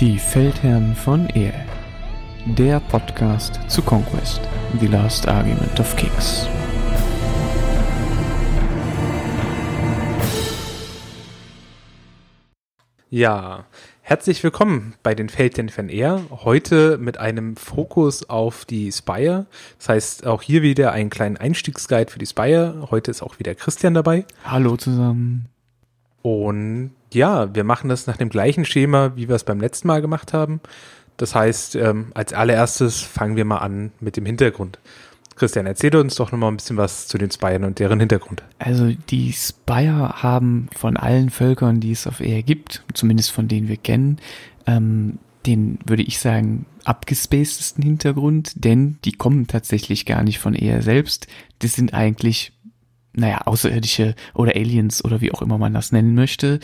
Die 0.00 0.16
Feldherren 0.16 0.94
von 0.94 1.28
Ehe. 1.30 1.52
Der 2.46 2.78
Podcast 2.78 3.58
zu 3.66 3.82
Conquest, 3.82 4.40
The 4.78 4.86
Last 4.86 5.26
Argument 5.26 5.80
of 5.80 5.96
Kings. 5.96 6.46
Ja, 13.10 13.64
herzlich 14.02 14.44
willkommen 14.44 14.94
bei 15.02 15.16
den 15.16 15.28
Feldherren 15.28 15.68
von 15.68 15.88
Air. 15.88 16.22
Heute 16.30 16.96
mit 16.98 17.18
einem 17.18 17.56
Fokus 17.56 18.30
auf 18.30 18.64
die 18.66 18.92
Spire. 18.92 19.46
Das 19.78 19.88
heißt, 19.88 20.26
auch 20.28 20.42
hier 20.42 20.62
wieder 20.62 20.92
einen 20.92 21.10
kleinen 21.10 21.36
Einstiegsguide 21.36 22.12
für 22.12 22.20
die 22.20 22.26
Spire. 22.26 22.86
Heute 22.92 23.10
ist 23.10 23.20
auch 23.20 23.40
wieder 23.40 23.56
Christian 23.56 23.94
dabei. 23.94 24.26
Hallo 24.44 24.76
zusammen. 24.76 25.48
Und 26.22 26.92
ja, 27.12 27.54
wir 27.54 27.64
machen 27.64 27.88
das 27.88 28.06
nach 28.06 28.16
dem 28.16 28.28
gleichen 28.28 28.64
Schema, 28.64 29.16
wie 29.16 29.28
wir 29.28 29.36
es 29.36 29.44
beim 29.44 29.60
letzten 29.60 29.88
Mal 29.88 30.00
gemacht 30.00 30.32
haben. 30.32 30.60
Das 31.16 31.34
heißt, 31.34 31.76
ähm, 31.76 32.12
als 32.14 32.32
allererstes 32.32 33.02
fangen 33.02 33.36
wir 33.36 33.44
mal 33.44 33.58
an 33.58 33.92
mit 34.00 34.16
dem 34.16 34.24
Hintergrund. 34.26 34.78
Christian, 35.38 35.66
erzähl 35.66 35.94
uns 35.96 36.16
doch 36.16 36.32
nochmal 36.32 36.50
ein 36.50 36.56
bisschen 36.56 36.76
was 36.76 37.06
zu 37.06 37.16
den 37.16 37.30
Spiren 37.30 37.64
und 37.64 37.78
deren 37.78 38.00
Hintergrund. 38.00 38.42
Also 38.58 38.92
die 39.08 39.32
Spire 39.32 40.22
haben 40.22 40.68
von 40.76 40.96
allen 40.96 41.30
Völkern, 41.30 41.80
die 41.80 41.92
es 41.92 42.06
auf 42.06 42.20
Ehe 42.20 42.42
gibt, 42.42 42.84
zumindest 42.92 43.30
von 43.30 43.48
denen 43.48 43.68
wir 43.68 43.76
kennen, 43.76 44.18
ähm, 44.66 45.18
den 45.46 45.78
würde 45.86 46.02
ich 46.02 46.18
sagen 46.18 46.66
abgespacedesten 46.84 47.82
Hintergrund, 47.82 48.52
denn 48.64 48.98
die 49.04 49.12
kommen 49.12 49.46
tatsächlich 49.46 50.04
gar 50.06 50.22
nicht 50.22 50.38
von 50.38 50.54
Ehe 50.54 50.82
selbst. 50.82 51.26
Das 51.60 51.74
sind 51.74 51.94
eigentlich, 51.94 52.52
naja, 53.12 53.42
Außerirdische 53.44 54.14
oder 54.34 54.56
Aliens 54.56 55.04
oder 55.04 55.20
wie 55.20 55.32
auch 55.32 55.42
immer 55.42 55.58
man 55.58 55.74
das 55.74 55.92
nennen 55.92 56.14
möchte. 56.14 56.60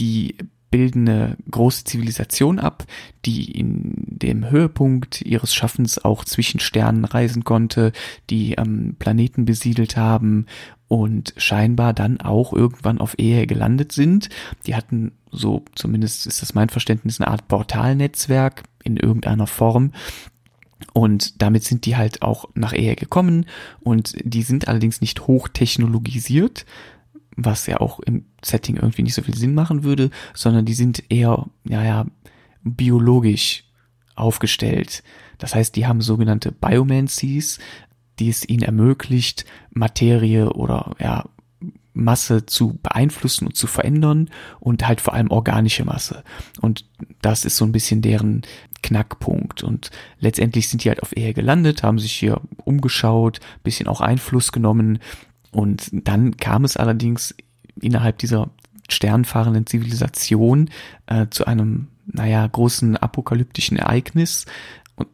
Die 0.00 0.34
bilden 0.70 1.08
eine 1.08 1.36
große 1.50 1.84
Zivilisation 1.84 2.58
ab, 2.58 2.84
die 3.24 3.50
in 3.50 3.94
dem 3.96 4.50
Höhepunkt 4.50 5.20
ihres 5.22 5.54
Schaffens 5.54 5.98
auch 6.04 6.24
zwischen 6.24 6.60
Sternen 6.60 7.04
reisen 7.04 7.44
konnte, 7.44 7.92
die 8.30 8.52
ähm, 8.54 8.96
Planeten 8.98 9.44
besiedelt 9.44 9.96
haben 9.96 10.46
und 10.88 11.34
scheinbar 11.36 11.92
dann 11.92 12.20
auch 12.20 12.52
irgendwann 12.52 12.98
auf 12.98 13.18
Ehe 13.18 13.46
gelandet 13.46 13.92
sind. 13.92 14.28
Die 14.66 14.74
hatten 14.74 15.12
so, 15.32 15.64
zumindest 15.74 16.26
ist 16.26 16.42
das 16.42 16.54
mein 16.54 16.68
Verständnis, 16.68 17.20
eine 17.20 17.30
Art 17.30 17.48
Portalnetzwerk 17.48 18.62
in 18.84 18.96
irgendeiner 18.96 19.46
Form. 19.46 19.92
Und 20.92 21.42
damit 21.42 21.64
sind 21.64 21.84
die 21.84 21.96
halt 21.96 22.22
auch 22.22 22.48
nach 22.54 22.72
Ehe 22.72 22.96
gekommen 22.96 23.46
und 23.80 24.14
die 24.24 24.42
sind 24.42 24.66
allerdings 24.66 25.00
nicht 25.00 25.26
hochtechnologisiert, 25.26 26.64
was 27.44 27.66
ja 27.66 27.80
auch 27.80 28.00
im 28.00 28.26
Setting 28.44 28.76
irgendwie 28.76 29.02
nicht 29.02 29.14
so 29.14 29.22
viel 29.22 29.36
Sinn 29.36 29.54
machen 29.54 29.82
würde, 29.84 30.10
sondern 30.34 30.64
die 30.64 30.74
sind 30.74 31.04
eher, 31.10 31.46
ja, 31.64 31.82
ja, 31.82 32.06
biologisch 32.62 33.64
aufgestellt. 34.14 35.02
Das 35.38 35.54
heißt, 35.54 35.74
die 35.76 35.86
haben 35.86 36.02
sogenannte 36.02 36.52
Biomancies, 36.52 37.58
die 38.18 38.28
es 38.28 38.46
ihnen 38.46 38.62
ermöglicht, 38.62 39.46
Materie 39.70 40.52
oder 40.52 40.94
ja, 40.98 41.24
Masse 41.92 42.46
zu 42.46 42.78
beeinflussen 42.82 43.46
und 43.46 43.56
zu 43.56 43.66
verändern 43.66 44.30
und 44.60 44.86
halt 44.86 45.00
vor 45.00 45.14
allem 45.14 45.30
organische 45.30 45.84
Masse. 45.84 46.22
Und 46.60 46.84
das 47.22 47.44
ist 47.44 47.56
so 47.56 47.64
ein 47.64 47.72
bisschen 47.72 48.02
deren 48.02 48.42
Knackpunkt. 48.82 49.62
Und 49.62 49.90
letztendlich 50.18 50.68
sind 50.68 50.84
die 50.84 50.88
halt 50.88 51.02
auf 51.02 51.16
Ehe 51.16 51.34
gelandet, 51.34 51.82
haben 51.82 51.98
sich 51.98 52.12
hier 52.12 52.40
umgeschaut, 52.64 53.40
bisschen 53.62 53.88
auch 53.88 54.00
Einfluss 54.00 54.52
genommen 54.52 55.00
und 55.50 55.90
dann 55.92 56.36
kam 56.36 56.64
es 56.64 56.76
allerdings 56.76 57.34
innerhalb 57.80 58.18
dieser 58.18 58.50
sternfahrenden 58.88 59.66
Zivilisation 59.66 60.70
äh, 61.06 61.26
zu 61.30 61.46
einem, 61.46 61.88
naja, 62.06 62.46
großen 62.46 62.96
apokalyptischen 62.96 63.76
Ereignis, 63.76 64.46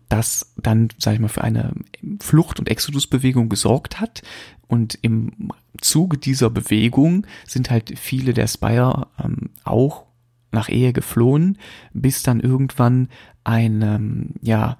das 0.08 0.52
dann, 0.56 0.88
sag 0.98 1.14
ich 1.14 1.20
mal, 1.20 1.28
für 1.28 1.44
eine 1.44 1.72
Flucht- 2.20 2.58
und 2.58 2.68
Exodusbewegung 2.68 3.48
gesorgt 3.48 4.00
hat. 4.00 4.22
Und 4.66 4.98
im 5.02 5.52
Zuge 5.80 6.18
dieser 6.18 6.50
Bewegung 6.50 7.26
sind 7.46 7.70
halt 7.70 7.96
viele 7.98 8.34
der 8.34 8.48
Spire 8.48 9.06
ähm, 9.22 9.50
auch 9.62 10.06
nach 10.50 10.68
Ehe 10.68 10.92
geflohen, 10.92 11.58
bis 11.92 12.22
dann 12.22 12.40
irgendwann 12.40 13.08
ein, 13.44 13.82
ähm, 13.82 14.34
ja, 14.40 14.78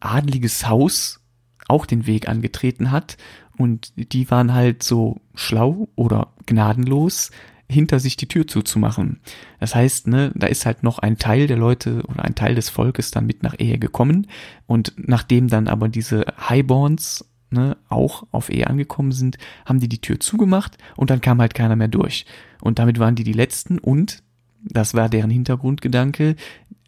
adliges 0.00 0.68
Haus 0.68 1.20
auch 1.68 1.84
den 1.84 2.06
Weg 2.06 2.28
angetreten 2.28 2.92
hat 2.92 3.16
und 3.58 3.92
die 4.12 4.30
waren 4.30 4.54
halt 4.54 4.82
so 4.82 5.20
schlau 5.34 5.88
oder 5.94 6.32
gnadenlos, 6.46 7.30
hinter 7.68 7.98
sich 7.98 8.16
die 8.16 8.28
Tür 8.28 8.46
zuzumachen. 8.46 9.20
Das 9.58 9.74
heißt, 9.74 10.06
ne, 10.06 10.32
da 10.34 10.46
ist 10.46 10.66
halt 10.66 10.82
noch 10.82 10.98
ein 10.98 11.18
Teil 11.18 11.46
der 11.46 11.56
Leute 11.56 12.02
oder 12.06 12.24
ein 12.24 12.34
Teil 12.34 12.54
des 12.54 12.68
Volkes 12.68 13.10
dann 13.10 13.26
mit 13.26 13.42
nach 13.42 13.54
Ehe 13.58 13.78
gekommen 13.78 14.28
und 14.66 14.94
nachdem 14.96 15.48
dann 15.48 15.68
aber 15.68 15.88
diese 15.88 16.26
Highborns 16.48 17.24
ne, 17.50 17.76
auch 17.88 18.26
auf 18.30 18.50
Ehe 18.50 18.68
angekommen 18.68 19.12
sind, 19.12 19.38
haben 19.64 19.80
die 19.80 19.88
die 19.88 20.00
Tür 20.00 20.20
zugemacht 20.20 20.78
und 20.96 21.10
dann 21.10 21.20
kam 21.20 21.40
halt 21.40 21.54
keiner 21.54 21.76
mehr 21.76 21.88
durch. 21.88 22.26
Und 22.60 22.78
damit 22.78 22.98
waren 22.98 23.16
die 23.16 23.24
die 23.24 23.32
Letzten 23.32 23.78
und, 23.78 24.22
das 24.62 24.94
war 24.94 25.08
deren 25.08 25.30
Hintergrundgedanke, 25.30 26.36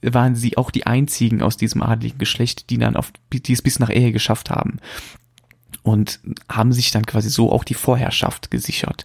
waren 0.03 0.37
sie 0.37 0.57
auch 0.57 0.71
die 0.71 0.87
einzigen 0.87 1.43
aus 1.43 1.57
diesem 1.57 1.83
adligen 1.83 2.19
Geschlecht, 2.19 2.71
die 2.71 2.78
dann 2.78 2.97
auf, 2.97 3.12
die 3.33 3.53
es 3.53 3.62
bis 3.62 3.81
nach 3.81 3.91
Ehe 3.91 4.12
geschafft 4.12 4.51
haben 4.51 4.78
und 5.88 6.21
haben 6.50 6.72
sich 6.72 6.91
dann 6.91 7.06
quasi 7.06 7.31
so 7.31 7.50
auch 7.50 7.65
die 7.65 7.75
Vorherrschaft 7.75 8.50
gesichert. 8.50 9.04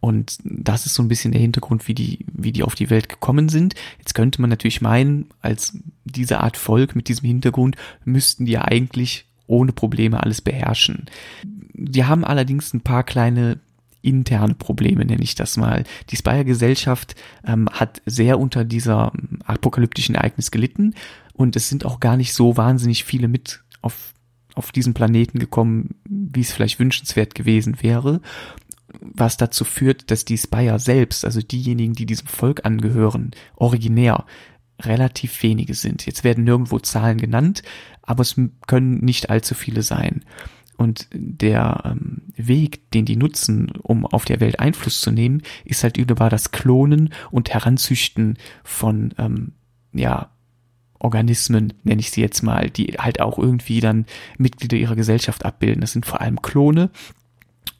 Und 0.00 0.38
das 0.44 0.84
ist 0.84 0.94
so 0.94 1.02
ein 1.02 1.08
bisschen 1.08 1.32
der 1.32 1.40
Hintergrund, 1.40 1.88
wie 1.88 1.94
die, 1.94 2.26
wie 2.30 2.52
die 2.52 2.62
auf 2.62 2.74
die 2.74 2.90
Welt 2.90 3.08
gekommen 3.08 3.48
sind. 3.48 3.74
Jetzt 3.98 4.14
könnte 4.14 4.40
man 4.40 4.50
natürlich 4.50 4.82
meinen, 4.82 5.26
als 5.40 5.76
diese 6.04 6.40
Art 6.40 6.58
Volk 6.58 6.94
mit 6.94 7.08
diesem 7.08 7.26
Hintergrund 7.26 7.76
müssten 8.04 8.44
die 8.44 8.52
ja 8.52 8.62
eigentlich 8.62 9.24
ohne 9.46 9.72
Probleme 9.72 10.22
alles 10.22 10.42
beherrschen. 10.42 11.06
Die 11.72 12.04
haben 12.04 12.24
allerdings 12.24 12.74
ein 12.74 12.82
paar 12.82 13.04
kleine 13.04 13.58
interne 14.02 14.54
Probleme, 14.54 15.04
nenne 15.06 15.22
ich 15.22 15.34
das 15.34 15.56
mal. 15.56 15.84
Die 16.10 16.16
Spire-Gesellschaft 16.16 17.16
ähm, 17.44 17.68
hat 17.72 18.02
sehr 18.04 18.38
unter 18.38 18.64
dieser 18.64 19.12
apokalyptischen 19.44 20.14
Ereignis 20.14 20.50
gelitten 20.50 20.94
und 21.32 21.56
es 21.56 21.70
sind 21.70 21.86
auch 21.86 21.98
gar 21.98 22.18
nicht 22.18 22.34
so 22.34 22.56
wahnsinnig 22.56 23.04
viele 23.04 23.28
mit 23.28 23.62
auf 23.80 24.12
auf 24.58 24.72
diesen 24.72 24.92
Planeten 24.92 25.38
gekommen, 25.38 25.94
wie 26.04 26.40
es 26.40 26.52
vielleicht 26.52 26.78
wünschenswert 26.80 27.34
gewesen 27.34 27.80
wäre, 27.80 28.20
was 29.00 29.36
dazu 29.36 29.64
führt, 29.64 30.10
dass 30.10 30.24
die 30.24 30.36
Spire 30.36 30.78
selbst, 30.78 31.24
also 31.24 31.40
diejenigen, 31.40 31.94
die 31.94 32.06
diesem 32.06 32.26
Volk 32.26 32.64
angehören, 32.64 33.30
originär 33.56 34.24
relativ 34.80 35.42
wenige 35.42 35.74
sind. 35.74 36.06
Jetzt 36.06 36.24
werden 36.24 36.44
nirgendwo 36.44 36.78
Zahlen 36.78 37.18
genannt, 37.18 37.62
aber 38.02 38.22
es 38.22 38.36
können 38.66 39.04
nicht 39.04 39.30
allzu 39.30 39.54
viele 39.54 39.82
sein. 39.82 40.24
Und 40.76 41.08
der 41.12 41.82
ähm, 41.84 42.22
Weg, 42.36 42.90
den 42.92 43.04
die 43.04 43.16
nutzen, 43.16 43.72
um 43.82 44.06
auf 44.06 44.24
der 44.24 44.38
Welt 44.40 44.60
Einfluss 44.60 45.00
zu 45.00 45.10
nehmen, 45.10 45.42
ist 45.64 45.82
halt 45.82 45.96
über 45.96 46.28
das 46.28 46.52
Klonen 46.52 47.12
und 47.32 47.50
Heranzüchten 47.50 48.38
von 48.62 49.12
ähm, 49.18 49.52
ja 49.92 50.30
Organismen, 50.98 51.74
nenne 51.84 52.00
ich 52.00 52.10
sie 52.10 52.20
jetzt 52.20 52.42
mal, 52.42 52.70
die 52.70 52.96
halt 52.98 53.20
auch 53.20 53.38
irgendwie 53.38 53.80
dann 53.80 54.06
Mitglieder 54.36 54.76
ihrer 54.76 54.96
Gesellschaft 54.96 55.44
abbilden. 55.44 55.80
Das 55.80 55.92
sind 55.92 56.06
vor 56.06 56.20
allem 56.20 56.42
Klone 56.42 56.90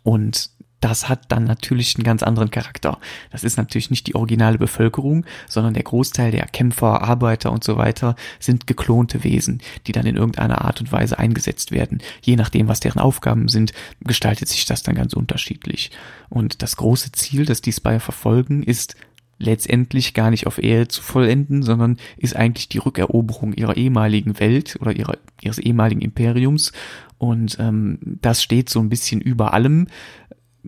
und 0.03 0.51
das 0.81 1.09
hat 1.09 1.33
dann 1.33 1.45
natürlich 1.45 1.97
einen 1.97 2.05
ganz 2.05 2.23
anderen 2.23 2.51
Charakter. 2.51 2.99
Das 3.31 3.43
ist 3.43 3.57
natürlich 3.57 3.91
nicht 3.91 4.07
die 4.07 4.15
originale 4.15 4.59
Bevölkerung, 4.59 5.27
sondern 5.49 5.75
der 5.75 5.83
Großteil 5.83 6.31
der 6.31 6.47
Kämpfer, 6.47 7.03
Arbeiter 7.03 7.51
und 7.51 7.65
so 7.65 7.77
weiter 7.77 8.15
sind 8.39 8.67
geklonte 8.67 9.25
Wesen, 9.25 9.61
die 9.87 9.93
dann 9.93 10.07
in 10.07 10.17
irgendeiner 10.17 10.65
Art 10.65 10.81
und 10.81 10.93
Weise 10.93 11.19
eingesetzt 11.19 11.73
werden. 11.73 12.01
Je 12.23 12.37
nachdem, 12.37 12.69
was 12.69 12.81
deren 12.81 13.01
Aufgaben 13.01 13.49
sind, 13.49 13.73
gestaltet 14.01 14.49
sich 14.49 14.67
das 14.67 14.83
dann 14.83 14.95
ganz 14.95 15.15
unterschiedlich. 15.15 15.91
Und 16.29 16.63
das 16.63 16.77
große 16.77 17.13
Ziel, 17.13 17.45
das 17.45 17.61
die 17.61 17.73
Spire 17.73 18.01
verfolgen, 18.01 18.63
ist 18.63 18.95
letztendlich 19.39 20.15
gar 20.15 20.31
nicht 20.31 20.47
auf 20.47 20.63
Ehe 20.63 20.89
zu 20.89 21.03
vollenden, 21.03 21.63
sondern 21.63 21.97
ist 22.17 22.37
eigentlich 22.37 22.69
die 22.69 22.79
Rückeroberung 22.79 23.53
ihrer 23.53 23.77
ehemaligen 23.77 24.39
Welt 24.41 24.77
oder 24.81 24.95
ihrer, 24.95 25.17
ihres 25.41 25.59
ehemaligen 25.59 26.01
Imperiums. 26.01 26.73
Und 27.19 27.57
ähm, 27.61 27.99
das 28.03 28.43
steht 28.43 28.69
so 28.69 28.81
ein 28.81 28.89
bisschen 28.89 29.21
über 29.21 29.53
allem. 29.53 29.87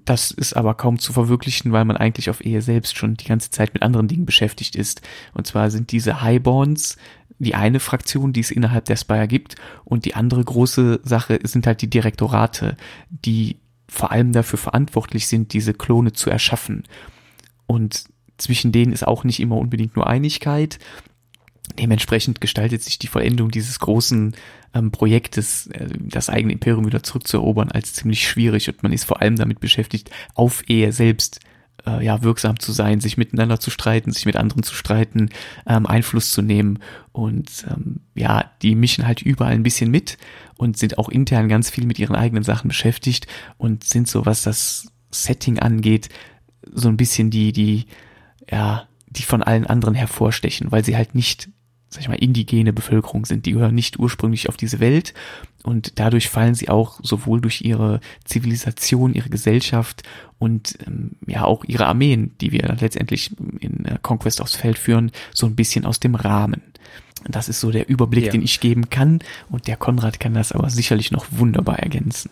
Das 0.05 0.31
ist 0.31 0.55
aber 0.55 0.75
kaum 0.75 0.99
zu 0.99 1.12
verwirklichen, 1.12 1.72
weil 1.72 1.84
man 1.84 1.96
eigentlich 1.96 2.31
auf 2.31 2.44
Ehe 2.44 2.62
selbst 2.62 2.96
schon 2.96 3.17
die 3.17 3.26
ganze 3.26 3.50
Zeit 3.50 3.75
mit 3.75 3.82
anderen 3.82 4.08
Dingen 4.08 4.25
beschäftigt 4.25 4.76
ist. 4.76 5.02
Und 5.34 5.46
zwar 5.46 5.70
sind 5.70 5.93
diese 5.93 6.22
Highborns 6.22 6.96
die 7.40 7.55
eine 7.55 7.81
Fraktion, 7.81 8.32
die 8.32 8.40
es 8.40 8.50
innerhalb 8.50 8.84
der 8.84 8.96
Spire 8.96 9.26
gibt. 9.26 9.56
Und 9.84 10.05
die 10.05 10.14
andere 10.14 10.44
große 10.44 11.00
Sache 11.02 11.40
sind 11.43 11.67
halt 11.67 11.82
die 11.82 11.90
Direktorate, 11.90 12.76
die 13.08 13.56
vor 13.88 14.12
allem 14.12 14.32
dafür 14.32 14.58
verantwortlich 14.58 15.26
sind, 15.26 15.52
diese 15.52 15.75
Klone 15.75 16.12
zu 16.12 16.31
erschaffen. 16.31 16.84
Und 17.67 18.05
zwischen 18.40 18.72
denen 18.72 18.92
ist 18.92 19.06
auch 19.06 19.25
nicht 19.25 19.40
immer 19.40 19.56
unbedingt 19.56 19.96
nur 19.96 20.06
Einigkeit. 20.06 20.78
Dementsprechend 21.78 22.40
gestaltet 22.40 22.82
sich 22.82 22.98
die 22.98 23.06
Vollendung 23.06 23.50
dieses 23.50 23.78
großen 23.78 24.34
ähm, 24.75 24.90
Projektes, 24.90 25.69
äh, 25.69 25.88
das 25.98 26.28
eigene 26.28 26.52
Imperium 26.52 26.87
wieder 26.87 27.02
zurückzuerobern, 27.02 27.70
als 27.70 27.94
ziemlich 27.94 28.28
schwierig 28.28 28.69
und 28.69 28.82
man 28.82 28.92
ist 28.92 29.04
vor 29.04 29.20
allem 29.20 29.37
damit 29.37 29.60
beschäftigt, 29.60 30.10
auf 30.34 30.69
Ehe 30.69 30.92
selbst 30.92 31.40
äh, 31.87 32.04
ja 32.04 32.22
wirksam 32.22 32.58
zu 32.58 32.72
sein, 32.72 33.00
sich 33.00 33.16
miteinander 33.16 33.60
zu 33.60 33.70
streiten, 33.70 34.12
sich 34.12 34.26
mit 34.26 34.37
anderen 34.37 34.62
zu 34.62 34.75
streiten, 34.75 35.31
ähm, 35.66 35.86
Einfluss 35.86 36.31
zu 36.32 36.43
nehmen 36.43 36.78
und 37.12 37.64
ähm, 37.69 38.00
ja, 38.14 38.50
die 38.62 38.75
mischen 38.75 39.06
halt 39.06 39.22
überall 39.22 39.52
ein 39.52 39.62
bisschen 39.62 39.90
mit 39.90 40.19
und 40.56 40.76
sind 40.76 40.98
auch 40.98 41.08
intern 41.08 41.48
ganz 41.48 41.70
viel 41.70 41.86
mit 41.86 41.98
ihren 41.98 42.16
eigenen 42.16 42.44
Sachen 42.44 42.69
beschäftigt 42.69 43.26
und 43.58 43.84
sind 43.84 44.08
so, 44.08 44.26
was 44.26 44.43
das 44.43 44.93
Setting 45.10 45.58
angeht, 45.58 46.08
so 46.72 46.88
ein 46.88 46.96
bisschen 46.96 47.31
die, 47.31 47.52
die, 47.52 47.86
ja, 48.50 48.87
die 49.08 49.23
von 49.23 49.43
allen 49.43 49.67
anderen 49.67 49.94
hervorstechen, 49.94 50.70
weil 50.70 50.85
sie 50.85 50.97
halt 50.97 51.14
nicht, 51.14 51.49
sag 51.88 52.02
ich 52.02 52.08
mal, 52.08 52.14
indigene 52.14 52.73
Bevölkerung 52.73 53.25
sind. 53.25 53.47
Die 53.47 53.52
gehören 53.52 53.75
nicht 53.75 53.99
ursprünglich 53.99 54.49
auf 54.49 54.56
diese 54.56 54.81
Welt 54.81 55.14
und 55.62 55.99
dadurch 55.99 56.29
fallen 56.29 56.55
sie 56.55 56.69
auch 56.69 57.00
sowohl 57.02 57.41
durch 57.41 57.62
ihre 57.62 58.00
Zivilisation, 58.25 59.14
ihre 59.14 59.29
Gesellschaft 59.29 60.02
und 60.38 60.79
ähm, 60.87 61.12
ja 61.26 61.44
auch 61.44 61.64
ihre 61.64 61.87
Armeen, 61.87 62.32
die 62.41 62.52
wir 62.52 62.62
letztendlich 62.81 63.32
in 63.61 63.85
äh, 63.85 63.99
Conquest 64.00 64.41
aufs 64.41 64.56
Feld 64.56 64.79
führen, 64.79 65.11
so 65.35 65.46
ein 65.46 65.56
bisschen 65.56 65.85
aus 65.85 66.00
dem 66.00 66.14
Rahmen. 66.14 66.62
Das 67.29 67.50
ist 67.50 67.61
so 67.61 67.70
der 67.70 67.88
Überblick, 67.88 68.26
ja. 68.26 68.32
den 68.32 68.43
ich 68.43 68.61
geben 68.61 68.88
kann 68.88 69.19
und 69.50 69.67
der 69.67 69.76
Konrad 69.76 70.20
kann 70.20 70.32
das 70.32 70.53
aber 70.53 70.70
sicherlich 70.70 71.11
noch 71.11 71.26
wunderbar 71.31 71.81
ergänzen. 71.81 72.31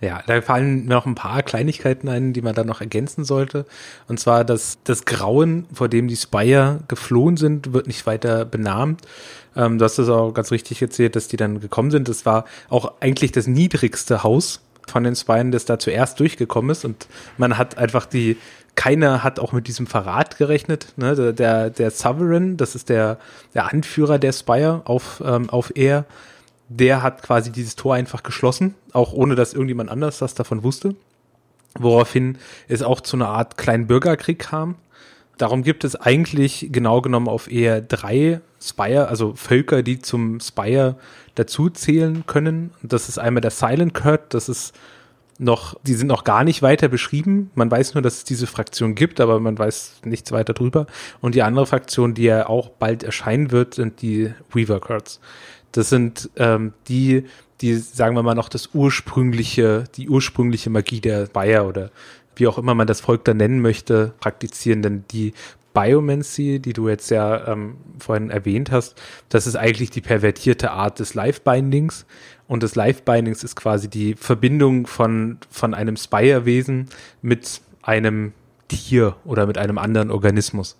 Ja, 0.00 0.22
da 0.26 0.42
fallen 0.42 0.84
mir 0.84 0.94
noch 0.94 1.06
ein 1.06 1.14
paar 1.14 1.42
Kleinigkeiten 1.42 2.08
ein, 2.08 2.34
die 2.34 2.42
man 2.42 2.54
da 2.54 2.64
noch 2.64 2.82
ergänzen 2.82 3.24
sollte. 3.24 3.64
Und 4.08 4.20
zwar, 4.20 4.44
dass 4.44 4.78
das 4.84 5.06
Grauen, 5.06 5.64
vor 5.72 5.88
dem 5.88 6.06
die 6.06 6.16
Spire 6.16 6.80
geflohen 6.86 7.38
sind, 7.38 7.72
wird 7.72 7.86
nicht 7.86 8.06
weiter 8.06 8.44
benannt. 8.44 9.00
Ähm, 9.56 9.78
du 9.78 9.84
hast 9.84 9.98
das 9.98 10.10
auch 10.10 10.32
ganz 10.32 10.50
richtig 10.50 10.82
erzählt, 10.82 11.16
dass 11.16 11.28
die 11.28 11.38
dann 11.38 11.60
gekommen 11.60 11.90
sind. 11.90 12.08
Das 12.08 12.26
war 12.26 12.44
auch 12.68 12.92
eigentlich 13.00 13.32
das 13.32 13.46
niedrigste 13.46 14.22
Haus 14.22 14.60
von 14.86 15.02
den 15.02 15.16
Spires, 15.16 15.50
das 15.50 15.64
da 15.64 15.78
zuerst 15.78 16.20
durchgekommen 16.20 16.70
ist. 16.70 16.84
Und 16.84 17.08
man 17.38 17.56
hat 17.56 17.78
einfach 17.78 18.04
die, 18.04 18.36
keiner 18.74 19.24
hat 19.24 19.40
auch 19.40 19.52
mit 19.52 19.66
diesem 19.66 19.86
Verrat 19.86 20.36
gerechnet. 20.36 20.92
Ne? 20.96 21.32
Der, 21.32 21.70
der 21.70 21.90
Sovereign, 21.90 22.58
das 22.58 22.74
ist 22.74 22.90
der, 22.90 23.18
der 23.54 23.72
Anführer 23.72 24.18
der 24.18 24.32
Spire 24.32 24.82
auf, 24.84 25.22
ähm, 25.24 25.48
auf 25.48 25.74
Air 25.74 26.04
der 26.68 27.02
hat 27.02 27.22
quasi 27.22 27.52
dieses 27.52 27.76
Tor 27.76 27.94
einfach 27.94 28.22
geschlossen, 28.22 28.74
auch 28.92 29.12
ohne 29.12 29.34
dass 29.34 29.52
irgendjemand 29.52 29.90
anders 29.90 30.18
das 30.18 30.34
davon 30.34 30.62
wusste. 30.62 30.94
Woraufhin 31.78 32.38
es 32.68 32.82
auch 32.82 33.00
zu 33.00 33.16
einer 33.16 33.28
Art 33.28 33.56
kleinen 33.58 33.86
Bürgerkrieg 33.86 34.38
kam. 34.38 34.76
Darum 35.36 35.62
gibt 35.62 35.84
es 35.84 35.94
eigentlich 35.94 36.68
genau 36.72 37.02
genommen 37.02 37.28
auf 37.28 37.50
eher 37.50 37.82
drei 37.82 38.40
Spire, 38.60 39.08
also 39.08 39.34
Völker, 39.34 39.82
die 39.82 39.98
zum 39.98 40.40
Spire 40.40 40.96
dazu 41.34 41.68
zählen 41.68 42.24
können. 42.26 42.72
Das 42.82 43.10
ist 43.10 43.18
einmal 43.18 43.42
der 43.42 43.50
Silent 43.50 43.92
Kurt, 43.92 44.32
das 44.32 44.48
ist 44.48 44.74
noch, 45.38 45.78
die 45.82 45.94
sind 45.94 46.06
noch 46.06 46.24
gar 46.24 46.44
nicht 46.44 46.62
weiter 46.62 46.88
beschrieben. 46.88 47.50
Man 47.54 47.70
weiß 47.70 47.92
nur, 47.92 48.02
dass 48.02 48.18
es 48.18 48.24
diese 48.24 48.46
Fraktion 48.46 48.94
gibt, 48.94 49.20
aber 49.20 49.38
man 49.40 49.58
weiß 49.58 50.00
nichts 50.04 50.32
weiter 50.32 50.54
drüber. 50.54 50.86
Und 51.20 51.34
die 51.34 51.42
andere 51.42 51.66
Fraktion, 51.66 52.14
die 52.14 52.24
ja 52.24 52.48
auch 52.48 52.70
bald 52.70 53.02
erscheinen 53.02 53.50
wird, 53.50 53.74
sind 53.74 54.00
die 54.00 54.32
Weaver 54.52 54.80
Kurds. 54.80 55.20
Das 55.76 55.88
sind 55.90 56.30
ähm, 56.36 56.72
die, 56.88 57.24
die, 57.60 57.74
sagen 57.74 58.16
wir 58.16 58.22
mal, 58.22 58.34
noch 58.34 58.48
das 58.48 58.70
ursprüngliche, 58.74 59.84
die 59.96 60.08
ursprüngliche 60.08 60.70
Magie 60.70 61.00
der 61.00 61.26
Bayer 61.26 61.66
oder 61.66 61.90
wie 62.34 62.46
auch 62.46 62.58
immer 62.58 62.74
man 62.74 62.86
das 62.86 63.00
Volk 63.00 63.24
da 63.24 63.34
nennen 63.34 63.60
möchte, 63.60 64.12
praktizieren. 64.20 64.82
Denn 64.82 65.04
die 65.10 65.32
Biomancy, 65.74 66.58
die 66.58 66.72
du 66.72 66.88
jetzt 66.88 67.10
ja 67.10 67.48
ähm, 67.48 67.76
vorhin 67.98 68.30
erwähnt 68.30 68.70
hast, 68.70 69.00
das 69.28 69.46
ist 69.46 69.56
eigentlich 69.56 69.90
die 69.90 70.00
pervertierte 70.00 70.70
Art 70.70 70.98
des 70.98 71.14
Live-Bindings. 71.14 72.06
Und 72.48 72.62
das 72.62 72.74
Live-Bindings 72.74 73.44
ist 73.44 73.56
quasi 73.56 73.88
die 73.88 74.14
Verbindung 74.14 74.86
von, 74.86 75.38
von 75.50 75.74
einem 75.74 75.96
Spire-Wesen 75.96 76.88
mit 77.20 77.60
einem 77.82 78.32
Tier 78.68 79.16
oder 79.24 79.46
mit 79.46 79.58
einem 79.58 79.78
anderen 79.78 80.10
Organismus 80.10 80.76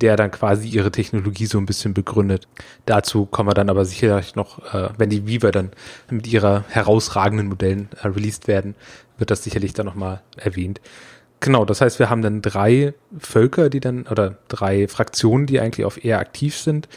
der 0.00 0.16
dann 0.16 0.30
quasi 0.30 0.68
ihre 0.68 0.90
Technologie 0.90 1.46
so 1.46 1.58
ein 1.58 1.66
bisschen 1.66 1.94
begründet. 1.94 2.48
Dazu 2.86 3.26
kommen 3.26 3.48
wir 3.48 3.54
dann 3.54 3.70
aber 3.70 3.84
sicherlich 3.84 4.34
noch, 4.34 4.74
äh, 4.74 4.88
wenn 4.98 5.10
die 5.10 5.26
Viva 5.26 5.50
dann 5.50 5.70
mit 6.10 6.26
ihrer 6.26 6.64
herausragenden 6.68 7.48
Modellen 7.48 7.88
äh, 8.02 8.08
released 8.08 8.48
werden, 8.48 8.74
wird 9.18 9.30
das 9.30 9.44
sicherlich 9.44 9.72
dann 9.72 9.86
nochmal 9.86 10.22
erwähnt. 10.36 10.80
Genau, 11.40 11.64
das 11.64 11.80
heißt, 11.80 11.98
wir 11.98 12.08
haben 12.08 12.22
dann 12.22 12.40
drei 12.40 12.94
Völker, 13.18 13.68
die 13.68 13.80
dann, 13.80 14.06
oder 14.06 14.38
drei 14.48 14.86
Fraktionen, 14.86 15.46
die 15.46 15.60
eigentlich 15.60 15.84
auf 15.84 16.04
eher 16.04 16.20
aktiv 16.20 16.56
sind, 16.56 16.88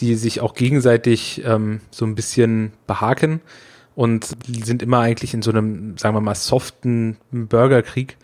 die 0.00 0.16
sich 0.16 0.40
auch 0.40 0.54
gegenseitig 0.54 1.42
ähm, 1.44 1.80
so 1.90 2.04
ein 2.04 2.14
bisschen 2.14 2.72
behaken 2.86 3.40
und 3.94 4.28
sind 4.46 4.82
immer 4.82 5.00
eigentlich 5.00 5.34
in 5.34 5.42
so 5.42 5.50
einem, 5.50 5.96
sagen 5.98 6.16
wir 6.16 6.20
mal, 6.20 6.34
soften 6.34 7.16
Bürgerkrieg 7.30 8.16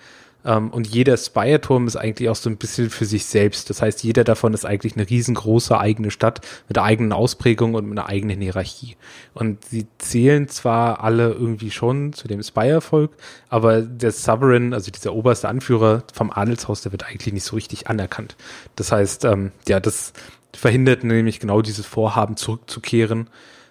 ähm, 0.49 0.71
und 0.71 0.87
jeder 0.87 1.17
Spire-Turm 1.19 1.87
ist 1.87 1.97
eigentlich 1.97 2.31
auch 2.31 2.37
so 2.37 2.49
ein 2.49 2.57
bisschen 2.57 2.89
für 2.89 3.05
sich 3.05 3.27
selbst. 3.27 3.69
Das 3.69 3.83
heißt, 3.83 4.03
jeder 4.03 4.25
davon 4.25 4.55
ist 4.55 4.65
eigentlich 4.65 4.97
eine 4.97 5.09
riesengroße 5.09 5.79
eigene 5.79 6.11
Stadt 6.11 6.41
mit 6.69 6.79
einer 6.79 6.87
eigenen 6.87 7.13
Ausprägung 7.13 7.75
und 7.75 7.87
mit 7.87 7.99
einer 7.99 8.09
eigenen 8.09 8.41
Hierarchie. 8.41 8.97
Und 9.35 9.63
sie 9.67 9.87
zählen 9.99 10.49
zwar 10.49 11.05
alle 11.05 11.33
irgendwie 11.33 11.71
schon 11.71 12.15
zu 12.15 12.29
dem 12.29 12.43
Spire-Volk, 12.43 13.13
aber 13.51 13.83
der 13.83 14.11
Sovereign, 14.11 14.73
also 14.73 14.91
dieser 14.91 15.15
oberste 15.15 15.49
Anführer 15.49 16.03
vom 16.15 16.31
Adelshaus, 16.31 16.81
der 16.81 16.93
wird 16.93 17.05
eigentlich 17.05 17.35
nicht 17.35 17.45
so 17.45 17.55
richtig 17.55 17.87
anerkannt. 17.87 18.37
Das 18.75 18.91
heißt, 18.91 19.27
ähm, 19.27 19.53
ja, 19.69 19.81
das 19.81 20.15
verhindert 20.55 21.05
nämlich 21.05 21.41
genau 21.41 21.61
dieses 21.61 21.85
Vorhaben 21.85 22.39
zurückzukehren 22.39 23.29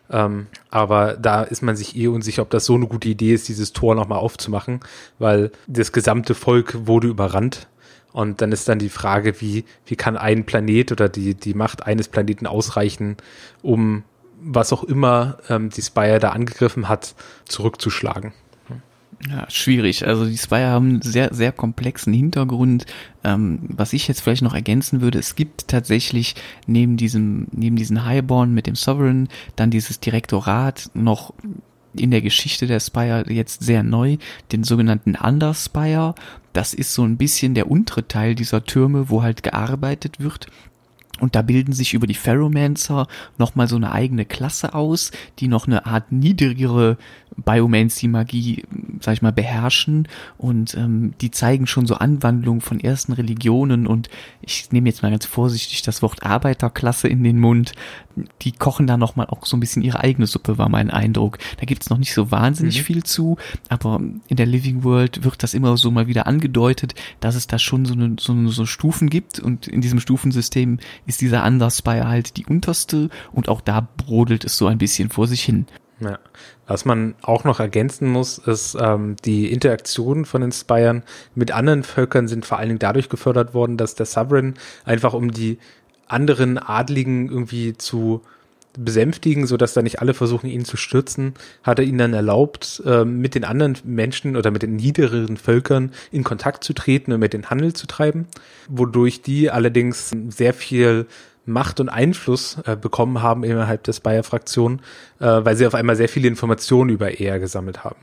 ähm, 0.10 0.48
aber 0.70 1.14
da 1.14 1.44
ist 1.44 1.62
man 1.62 1.76
sich 1.76 1.96
eh 1.96 2.08
unsicher, 2.08 2.42
ob 2.42 2.50
das 2.50 2.66
so 2.66 2.76
eine 2.76 2.88
gute 2.88 3.10
Idee 3.10 3.34
ist, 3.34 3.48
dieses 3.48 3.74
Tor 3.74 3.96
nochmal 3.96 4.20
aufzumachen, 4.20 4.80
weil 5.20 5.52
das 5.68 5.92
gesamte 5.92 6.34
Volk 6.34 6.88
wurde 6.88 7.08
überrannt. 7.08 7.68
Und 8.14 8.42
dann 8.42 8.52
ist 8.52 8.68
dann 8.68 8.80
die 8.80 8.90
Frage, 8.90 9.42
wie, 9.42 9.66
wie 9.86 9.96
kann 9.96 10.18
ein 10.18 10.46
Planet 10.46 10.92
oder 10.92 11.10
die, 11.10 11.36
die 11.36 11.54
Macht 11.54 11.86
eines 11.86 12.08
Planeten 12.08 12.48
ausreichen, 12.48 13.18
um 13.62 14.04
was 14.42 14.74
auch 14.74 14.84
immer 14.84 15.38
ähm, 15.50 15.70
die 15.70 15.82
Spire 15.82 16.20
da 16.20 16.30
angegriffen 16.30 16.90
hat, 16.90 17.16
zurückzuschlagen. 17.46 18.34
Ja, 19.26 19.50
schwierig. 19.50 20.06
Also 20.06 20.26
die 20.26 20.38
Spire 20.38 20.68
haben 20.68 21.02
sehr, 21.02 21.34
sehr 21.34 21.52
komplexen 21.52 22.14
Hintergrund. 22.14 22.86
Ähm, 23.24 23.60
was 23.64 23.94
ich 23.94 24.08
jetzt 24.08 24.22
vielleicht 24.22 24.44
noch 24.44 24.54
ergänzen 24.54 25.02
würde, 25.02 25.18
es 25.18 25.36
gibt 25.36 25.68
tatsächlich 25.68 26.36
neben 26.68 26.98
diesem, 26.98 27.48
neben 27.52 27.76
diesen 27.76 28.06
Highborn 28.06 28.54
mit 28.54 28.68
dem 28.68 28.76
Sovereign 28.76 29.28
dann 29.56 29.72
dieses 29.72 30.00
Direktorat 30.00 30.92
noch 30.94 31.34
in 31.96 32.12
der 32.12 32.22
Geschichte 32.22 32.68
der 32.68 32.80
Spire 32.80 33.26
jetzt 33.32 33.64
sehr 33.64 33.82
neu, 33.82 34.18
den 34.52 34.64
sogenannten 34.64 35.16
Underspire. 35.16 36.14
Das 36.54 36.76
ist 36.76 36.94
so 36.94 37.04
ein 37.04 37.18
bisschen 37.18 37.56
der 37.56 37.72
untere 37.72 38.08
Teil 38.08 38.36
dieser 38.36 38.66
Türme, 38.66 39.10
wo 39.10 39.24
halt 39.24 39.42
gearbeitet 39.42 40.20
wird. 40.20 40.48
Und 41.20 41.36
da 41.36 41.42
bilden 41.42 41.74
sich 41.74 41.94
über 41.94 42.06
die 42.06 42.14
Ferromancer 42.14 43.08
nochmal 43.38 43.68
so 43.68 43.76
eine 43.76 43.92
eigene 43.92 44.26
Klasse 44.26 44.76
aus, 44.76 45.12
die 45.40 45.48
noch 45.48 45.66
eine 45.66 45.86
Art 45.86 46.12
niedrigere 46.12 46.98
Biomancy-Magie, 47.38 48.64
sag 49.00 49.14
ich 49.14 49.22
mal, 49.22 49.32
beherrschen 49.32 50.08
und 50.38 50.76
ähm, 50.76 51.14
die 51.22 51.32
zeigen 51.32 51.68
schon 51.68 51.86
so 51.86 51.96
Anwandlungen 51.96 52.62
von 52.62 52.80
ersten 52.80 53.14
Religionen 53.14 53.86
und 53.88 54.10
ich 54.42 54.72
nehme 54.72 54.90
jetzt 54.90 55.04
mal 55.04 55.12
ganz 55.12 55.26
vorsichtig 55.26 55.84
das 55.84 56.02
Wort 56.02 56.24
Arbeiterklasse 56.24 57.08
in 57.08 57.24
den 57.24 57.40
Mund. 57.40 57.74
Die 58.42 58.52
kochen 58.52 58.88
da 58.88 58.98
nochmal 58.98 59.28
auch 59.28 59.46
so 59.46 59.56
ein 59.56 59.60
bisschen 59.60 59.84
ihre 59.84 60.00
eigene 60.00 60.26
Suppe, 60.26 60.58
war 60.58 60.70
mein 60.70 60.90
Eindruck. 60.90 61.38
Da 61.58 61.66
gibt's 61.66 61.92
noch 61.92 62.00
nicht 62.00 62.14
so 62.14 62.32
wahnsinnig 62.32 62.80
mhm. 62.80 62.84
viel 62.84 63.04
zu, 63.04 63.38
aber 63.70 64.02
in 64.28 64.38
der 64.38 64.48
Living 64.48 64.84
World 64.84 65.24
wird 65.24 65.44
das 65.44 65.54
immer 65.54 65.78
so 65.78 65.92
mal 65.92 66.08
wieder 66.08 66.26
angedeutet, 66.26 66.96
dass 67.20 67.36
es 67.36 67.46
da 67.46 67.60
schon 67.60 67.86
so, 67.86 67.94
eine, 67.94 68.16
so, 68.20 68.34
eine, 68.34 68.50
so 68.50 68.66
Stufen 68.66 69.10
gibt 69.12 69.40
und 69.40 69.68
in 69.68 69.82
diesem 69.82 70.00
Stufensystem 70.00 70.80
ist 71.06 71.22
dieser 71.22 71.46
Underspire 71.46 72.08
halt 72.08 72.38
die 72.38 72.48
unterste 72.48 73.10
und 73.32 73.48
auch 73.48 73.62
da 73.62 73.88
brodelt 73.98 74.44
es 74.44 74.58
so 74.58 74.66
ein 74.66 74.80
bisschen 74.80 75.10
vor 75.10 75.28
sich 75.28 75.44
hin. 75.44 75.68
Ja. 76.00 76.20
Was 76.68 76.86
man 76.86 77.16
auch 77.22 77.44
noch 77.44 77.60
ergänzen 77.60 78.08
muss, 78.08 78.38
ist, 78.38 78.78
ähm, 78.80 79.16
die 79.26 79.52
Interaktion 79.52 80.26
von 80.26 80.42
den 80.42 80.52
Spiren 80.52 81.04
mit 81.34 81.52
anderen 81.52 81.84
Völkern 81.84 82.28
sind 82.28 82.46
vor 82.46 82.60
allen 82.60 82.70
Dingen 82.70 82.80
dadurch 82.80 83.10
gefördert 83.10 83.54
worden, 83.54 83.78
dass 83.78 83.96
der 83.96 84.06
Sovereign 84.06 84.56
einfach 84.86 85.14
um 85.14 85.32
die 85.32 85.58
anderen 86.08 86.58
Adligen 86.58 87.30
irgendwie 87.30 87.76
zu 87.78 88.22
besänftigen, 88.78 89.48
so 89.48 89.58
dass 89.58 89.74
da 89.74 89.82
nicht 89.82 90.02
alle 90.02 90.14
versuchen, 90.14 90.48
ihn 90.48 90.64
zu 90.64 90.78
stürzen, 90.78 91.34
hat 91.64 91.80
er 91.80 91.86
ihnen 91.86 91.98
dann 91.98 92.14
erlaubt, 92.14 92.82
äh, 92.86 93.06
mit 93.06 93.34
den 93.34 93.44
anderen 93.44 93.78
Menschen 93.84 94.36
oder 94.38 94.52
mit 94.52 94.62
den 94.62 94.76
niederen 94.76 95.38
Völkern 95.38 95.92
in 96.12 96.24
Kontakt 96.24 96.64
zu 96.64 96.74
treten 96.74 97.12
und 97.12 97.20
mit 97.20 97.34
den 97.34 97.50
Handel 97.50 97.74
zu 97.74 97.88
treiben, 97.88 98.28
wodurch 98.70 99.24
die 99.24 99.50
allerdings 99.50 100.12
sehr 100.30 100.54
viel 100.54 101.08
Macht 101.48 101.80
und 101.80 101.88
Einfluss 101.90 102.58
äh, 102.66 102.76
bekommen 102.76 103.22
haben 103.22 103.44
innerhalb 103.44 103.84
des 103.84 104.02
Bayer-Fraktion, 104.02 104.82
äh, 105.20 105.26
weil 105.26 105.56
sie 105.56 105.66
auf 105.66 105.76
einmal 105.76 105.96
sehr 105.96 106.10
viele 106.10 106.28
Informationen 106.28 106.90
über 106.90 107.20
ER 107.20 107.40
gesammelt 107.40 107.84
haben. 107.86 108.00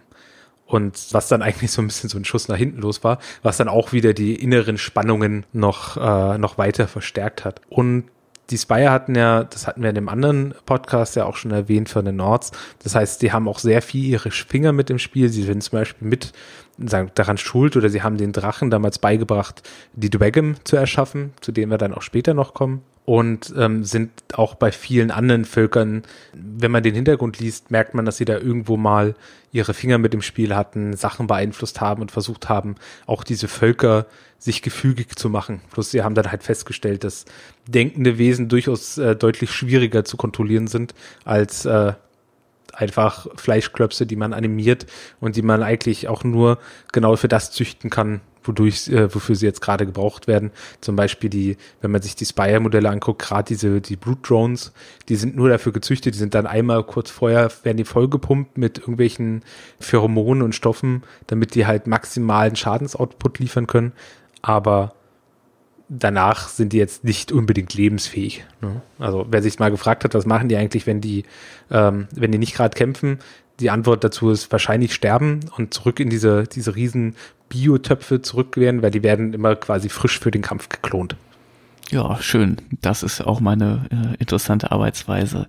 Und 0.66 1.08
was 1.12 1.28
dann 1.28 1.42
eigentlich 1.42 1.70
so 1.70 1.82
ein 1.82 1.86
bisschen 1.86 2.08
so 2.08 2.18
ein 2.18 2.24
Schuss 2.24 2.48
nach 2.48 2.56
hinten 2.56 2.80
los 2.80 3.04
war, 3.04 3.18
was 3.42 3.58
dann 3.58 3.68
auch 3.68 3.92
wieder 3.92 4.14
die 4.14 4.34
inneren 4.34 4.78
Spannungen 4.78 5.44
noch, 5.52 5.98
äh, 5.98 6.38
noch 6.38 6.56
weiter 6.56 6.88
verstärkt 6.88 7.44
hat. 7.44 7.60
Und 7.68 8.04
die 8.50 8.58
Spire 8.58 8.90
hatten 8.90 9.14
ja, 9.14 9.44
das 9.44 9.66
hatten 9.66 9.82
wir 9.82 9.90
in 9.90 9.94
dem 9.94 10.08
anderen 10.08 10.54
Podcast 10.64 11.16
ja 11.16 11.24
auch 11.26 11.36
schon 11.36 11.50
erwähnt 11.50 11.88
von 11.90 12.04
den 12.04 12.16
Nords. 12.16 12.50
Das 12.82 12.94
heißt, 12.94 13.20
die 13.20 13.32
haben 13.32 13.46
auch 13.46 13.58
sehr 13.58 13.82
viel 13.82 14.04
ihre 14.04 14.30
Finger 14.30 14.72
mit 14.72 14.88
im 14.88 14.98
Spiel. 14.98 15.28
Sie 15.28 15.42
sind 15.42 15.62
zum 15.62 15.78
Beispiel 15.78 16.08
mit 16.08 16.32
sagen, 16.78 17.10
daran 17.14 17.38
schuld 17.38 17.76
oder 17.76 17.88
sie 17.88 18.02
haben 18.02 18.16
den 18.16 18.32
Drachen 18.32 18.70
damals 18.70 18.98
beigebracht, 18.98 19.62
die 19.92 20.10
Dwagem 20.10 20.56
zu 20.64 20.76
erschaffen, 20.76 21.32
zu 21.40 21.52
dem 21.52 21.70
wir 21.70 21.78
dann 21.78 21.94
auch 21.94 22.02
später 22.02 22.34
noch 22.34 22.54
kommen 22.54 22.82
und 23.04 23.52
ähm, 23.56 23.84
sind 23.84 24.11
auch 24.34 24.54
bei 24.54 24.73
vielen 24.73 25.11
anderen 25.11 25.44
Völkern, 25.44 26.02
wenn 26.32 26.70
man 26.70 26.82
den 26.82 26.94
Hintergrund 26.94 27.38
liest, 27.38 27.70
merkt 27.70 27.94
man, 27.94 28.04
dass 28.04 28.16
sie 28.16 28.25
da 28.25 28.38
irgendwo 28.38 28.76
mal 28.76 29.14
ihre 29.52 29.75
Finger 29.75 29.99
mit 29.99 30.14
im 30.14 30.23
Spiel 30.23 30.54
hatten, 30.54 30.96
Sachen 30.96 31.26
beeinflusst 31.26 31.80
haben 31.80 32.00
und 32.00 32.11
versucht 32.11 32.49
haben, 32.49 32.76
auch 33.06 33.23
diese 33.23 33.46
Völker 33.46 34.06
sich 34.38 34.62
gefügig 34.62 35.16
zu 35.16 35.28
machen. 35.28 35.61
Plus 35.70 35.90
sie 35.90 36.02
haben 36.02 36.14
dann 36.14 36.30
halt 36.30 36.42
festgestellt, 36.42 37.04
dass 37.04 37.26
denkende 37.68 38.18
Wesen 38.18 38.49
durchaus 38.49 38.99
äh, 38.99 39.14
deutlich 39.14 39.50
schwieriger 39.50 40.04
zu 40.04 40.16
kontrollieren 40.16 40.66
sind 40.66 40.94
als 41.25 41.66
äh, 41.66 41.92
einfach 42.73 43.26
Fleischklöpse, 43.37 44.06
die 44.06 44.16
man 44.16 44.32
animiert 44.32 44.87
und 45.20 45.37
die 45.37 45.42
man 45.42 45.62
eigentlich 45.62 46.08
auch 46.08 46.25
nur 46.25 46.58
genau 46.92 47.16
für 47.16 47.28
das 47.28 47.52
züchten 47.52 47.90
kann, 47.90 48.20
wodurch, 48.44 48.88
äh, 48.88 49.12
wofür 49.14 49.34
sie 49.34 49.46
jetzt 49.46 49.60
gerade 49.60 49.86
gebraucht 49.86 50.26
werden. 50.26 50.50
Zum 50.80 50.96
Beispiel 50.96 51.30
die, 51.30 51.56
wenn 51.80 51.90
man 51.90 52.02
sich 52.02 52.14
die 52.14 52.26
Spire-Modelle 52.26 52.88
anguckt, 52.88 53.22
gerade 53.22 53.48
diese, 53.48 53.80
die 53.80 53.96
Brute 53.96 54.22
Drones, 54.22 54.72
die 55.08 55.16
sind 55.16 55.36
nur 55.36 55.48
dafür 55.48 55.72
gezüchtet, 55.72 56.14
die 56.14 56.18
sind 56.18 56.34
dann 56.34 56.46
einmal 56.46 56.84
kurz 56.84 57.10
vorher, 57.10 57.50
werden 57.62 57.76
die 57.76 57.84
vollgepumpt 57.84 58.58
mit 58.58 58.78
irgendwelchen 58.78 59.42
Pheromonen 59.80 60.42
und 60.42 60.54
Stoffen, 60.54 61.02
damit 61.26 61.54
die 61.54 61.66
halt 61.66 61.86
maximalen 61.86 62.56
Schadensoutput 62.56 63.38
liefern 63.38 63.66
können. 63.66 63.92
Aber 64.42 64.94
danach 65.88 66.48
sind 66.48 66.72
die 66.72 66.78
jetzt 66.78 67.04
nicht 67.04 67.32
unbedingt 67.32 67.74
lebensfähig. 67.74 68.44
Ne? 68.60 68.82
Also 68.98 69.26
wer 69.28 69.42
sich 69.42 69.58
mal 69.58 69.70
gefragt 69.70 70.04
hat, 70.04 70.14
was 70.14 70.26
machen 70.26 70.48
die 70.48 70.56
eigentlich, 70.56 70.86
wenn 70.86 71.00
die, 71.00 71.24
ähm, 71.70 72.08
wenn 72.14 72.32
die 72.32 72.38
nicht 72.38 72.54
gerade 72.54 72.74
kämpfen, 72.74 73.18
die 73.60 73.70
Antwort 73.70 74.02
dazu 74.02 74.30
ist 74.30 74.50
wahrscheinlich 74.50 74.94
sterben 74.94 75.40
und 75.56 75.74
zurück 75.74 76.00
in 76.00 76.10
diese, 76.10 76.44
diese 76.44 76.74
riesen 76.74 77.14
Biotöpfe 77.54 78.20
zurück 78.20 78.56
werden, 78.56 78.82
weil 78.82 78.90
die 78.90 79.04
werden 79.04 79.32
immer 79.32 79.54
quasi 79.54 79.88
frisch 79.88 80.18
für 80.18 80.32
den 80.32 80.42
Kampf 80.42 80.68
geklont. 80.68 81.16
Ja, 81.90 82.20
schön. 82.20 82.56
Das 82.80 83.02
ist 83.04 83.20
auch 83.20 83.40
meine 83.40 83.87
äh, 83.90 84.16
interessante 84.18 84.73
Arbeitsweise. 84.73 85.46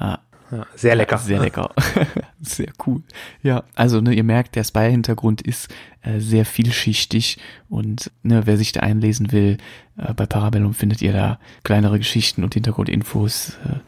Äh, 0.00 0.16
ja, 0.50 0.66
sehr 0.74 0.96
lecker. 0.96 1.18
Sehr 1.18 1.40
lecker. 1.40 1.70
sehr 2.40 2.72
cool. 2.86 3.02
Ja, 3.42 3.62
also 3.76 4.00
ne, 4.00 4.12
ihr 4.12 4.24
merkt, 4.24 4.56
der 4.56 4.64
Spire-Hintergrund 4.64 5.42
ist 5.42 5.72
äh, 6.02 6.18
sehr 6.18 6.44
vielschichtig 6.44 7.38
und 7.68 8.10
ne, 8.22 8.42
wer 8.46 8.56
sich 8.56 8.72
da 8.72 8.80
einlesen 8.80 9.30
will, 9.30 9.58
äh, 9.96 10.12
bei 10.12 10.26
Parabellum 10.26 10.74
findet 10.74 11.02
ihr 11.02 11.12
da 11.12 11.38
kleinere 11.62 11.98
Geschichten 11.98 12.42
und 12.42 12.54
Hintergrundinfos. 12.54 13.50
Äh, 13.64 13.78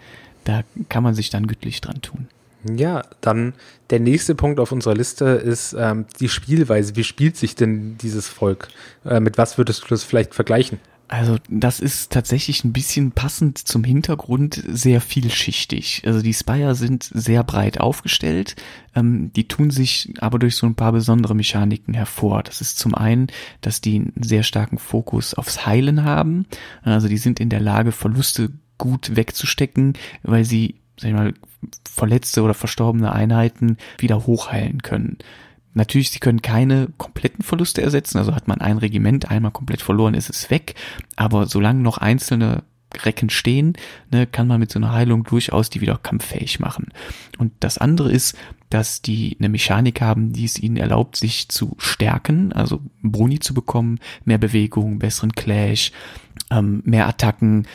da 0.44 0.62
kann 0.88 1.02
man 1.02 1.14
sich 1.14 1.30
dann 1.30 1.48
gütlich 1.48 1.80
dran 1.80 2.00
tun. 2.00 2.28
Ja, 2.64 3.02
dann 3.20 3.54
der 3.90 4.00
nächste 4.00 4.34
Punkt 4.34 4.58
auf 4.58 4.72
unserer 4.72 4.94
Liste 4.94 5.24
ist 5.26 5.74
ähm, 5.78 6.06
die 6.20 6.28
Spielweise. 6.28 6.96
Wie 6.96 7.04
spielt 7.04 7.36
sich 7.36 7.54
denn 7.54 7.96
dieses 7.98 8.28
Volk? 8.28 8.68
Äh, 9.04 9.20
mit 9.20 9.38
was 9.38 9.58
würdest 9.58 9.82
du 9.84 9.86
das 9.88 10.02
vielleicht 10.02 10.34
vergleichen? 10.34 10.80
Also 11.08 11.36
das 11.48 11.78
ist 11.78 12.10
tatsächlich 12.10 12.64
ein 12.64 12.72
bisschen 12.72 13.12
passend 13.12 13.58
zum 13.58 13.84
Hintergrund 13.84 14.60
sehr 14.68 15.00
vielschichtig. 15.00 16.02
Also 16.04 16.20
die 16.20 16.34
Spire 16.34 16.74
sind 16.74 17.04
sehr 17.04 17.44
breit 17.44 17.78
aufgestellt, 17.80 18.56
ähm, 18.94 19.32
die 19.32 19.46
tun 19.46 19.70
sich 19.70 20.12
aber 20.18 20.40
durch 20.40 20.56
so 20.56 20.66
ein 20.66 20.74
paar 20.74 20.90
besondere 20.92 21.36
Mechaniken 21.36 21.94
hervor. 21.94 22.42
Das 22.42 22.60
ist 22.60 22.78
zum 22.78 22.96
einen, 22.96 23.28
dass 23.60 23.80
die 23.80 23.96
einen 23.96 24.14
sehr 24.20 24.42
starken 24.42 24.78
Fokus 24.78 25.34
aufs 25.34 25.64
Heilen 25.64 26.02
haben. 26.02 26.46
Also 26.82 27.06
die 27.06 27.18
sind 27.18 27.38
in 27.38 27.50
der 27.50 27.60
Lage, 27.60 27.92
Verluste 27.92 28.50
gut 28.76 29.14
wegzustecken, 29.14 29.94
weil 30.24 30.44
sie 30.44 30.74
sag 30.98 31.08
ich 31.08 31.14
mal, 31.14 31.34
verletzte 31.88 32.42
oder 32.42 32.54
verstorbene 32.54 33.12
Einheiten 33.12 33.78
wieder 33.98 34.26
hochheilen 34.26 34.82
können. 34.82 35.18
Natürlich, 35.74 36.10
sie 36.10 36.20
können 36.20 36.40
keine 36.40 36.88
kompletten 36.96 37.44
Verluste 37.44 37.82
ersetzen, 37.82 38.18
also 38.18 38.34
hat 38.34 38.48
man 38.48 38.62
ein 38.62 38.78
Regiment 38.78 39.30
einmal 39.30 39.52
komplett 39.52 39.82
verloren, 39.82 40.14
ist 40.14 40.30
es 40.30 40.50
weg, 40.50 40.74
aber 41.16 41.46
solange 41.46 41.82
noch 41.82 41.98
einzelne 41.98 42.62
Recken 43.04 43.30
stehen, 43.30 43.74
ne, 44.10 44.26
kann 44.26 44.46
man 44.46 44.60
mit 44.60 44.72
so 44.72 44.78
einer 44.78 44.92
Heilung 44.92 45.24
durchaus 45.24 45.68
die 45.68 45.80
wieder 45.80 45.98
kampffähig 45.98 46.60
machen. 46.60 46.88
Und 47.36 47.52
das 47.60 47.78
andere 47.78 48.10
ist, 48.10 48.36
dass 48.70 49.02
die 49.02 49.36
eine 49.38 49.48
Mechanik 49.48 50.00
haben, 50.00 50.32
die 50.32 50.44
es 50.44 50.58
ihnen 50.58 50.76
erlaubt, 50.76 51.16
sich 51.16 51.48
zu 51.48 51.76
stärken, 51.78 52.52
also 52.52 52.80
Boni 53.02 53.38
zu 53.38 53.54
bekommen, 53.54 53.98
mehr 54.24 54.38
Bewegung, 54.38 54.98
besseren 54.98 55.32
Clash, 55.32 55.92
ähm, 56.50 56.82
mehr 56.84 57.06
Attacken, 57.06 57.66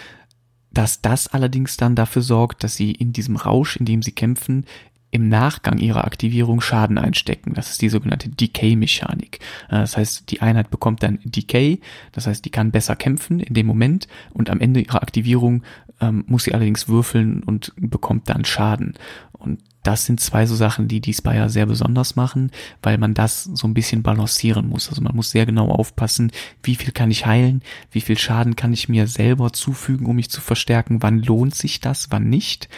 dass 0.72 1.02
das 1.02 1.28
allerdings 1.28 1.78
dann 1.78 1.96
dafür 1.96 2.22
sorgt, 2.22 2.64
dass 2.64 2.76
sie 2.76 2.92
in 2.92 3.14
diesem 3.14 3.36
Rausch, 3.36 3.76
in 3.76 3.86
dem 3.86 4.02
sie 4.02 4.14
kämpfen, 4.14 4.66
im 5.12 5.28
Nachgang 5.28 5.78
ihrer 5.78 6.06
Aktivierung 6.06 6.62
Schaden 6.62 6.98
einstecken. 6.98 7.54
Das 7.54 7.70
ist 7.70 7.82
die 7.82 7.90
sogenannte 7.90 8.30
Decay-Mechanik. 8.30 9.40
Äh, 9.68 9.80
das 9.80 9.98
heißt, 9.98 10.32
die 10.32 10.42
Einheit 10.42 10.72
bekommt 10.72 11.04
dann 11.04 11.20
Decay, 11.24 11.82
das 12.14 12.28
heißt, 12.28 12.44
die 12.46 12.50
kann 12.50 12.72
besser 12.72 12.96
kämpfen 12.96 13.42
in 13.42 13.54
dem 13.54 13.68
Moment 13.68 14.08
und 14.34 14.50
am 14.50 14.62
Ende 14.62 14.80
ihrer 14.80 15.04
Aktivierung 15.04 15.64
ähm, 16.00 16.24
muss 16.28 16.46
sie 16.46 16.54
allerdings 16.54 16.88
würfeln 16.88 17.44
und 17.44 17.74
bekommt 17.76 18.30
dann 18.30 18.46
Schaden. 18.46 18.94
Und 19.34 19.60
das 19.84 20.06
sind 20.06 20.20
zwei 20.20 20.46
so 20.46 20.56
Sachen, 20.56 20.88
die 20.88 21.02
die 21.02 21.14
Spire 21.14 21.50
sehr 21.50 21.66
besonders 21.66 22.16
machen, 22.16 22.52
weil 22.82 22.98
man 22.98 23.14
das 23.14 23.44
so 23.44 23.68
ein 23.68 23.74
bisschen 23.74 24.04
balancieren 24.04 24.70
muss. 24.70 24.90
Also 24.90 25.02
man 25.02 25.16
muss 25.16 25.32
sehr 25.32 25.46
genau 25.46 25.70
aufpassen, 25.70 26.32
wie 26.64 26.76
viel 26.76 26.92
kann 26.92 27.12
ich 27.12 27.26
heilen, 27.26 27.62
wie 27.92 28.02
viel 28.02 28.18
Schaden 28.18 28.56
kann 28.56 28.74
ich 28.74 28.90
mir 28.90 29.08
selber 29.08 29.54
zufügen, 29.54 30.06
um 30.06 30.16
mich 30.16 30.30
zu 30.30 30.42
verstärken, 30.42 31.02
wann 31.02 31.22
lohnt 31.22 31.56
sich 31.56 31.80
das, 31.80 32.08
wann 32.12 32.30
nicht. 32.30 32.70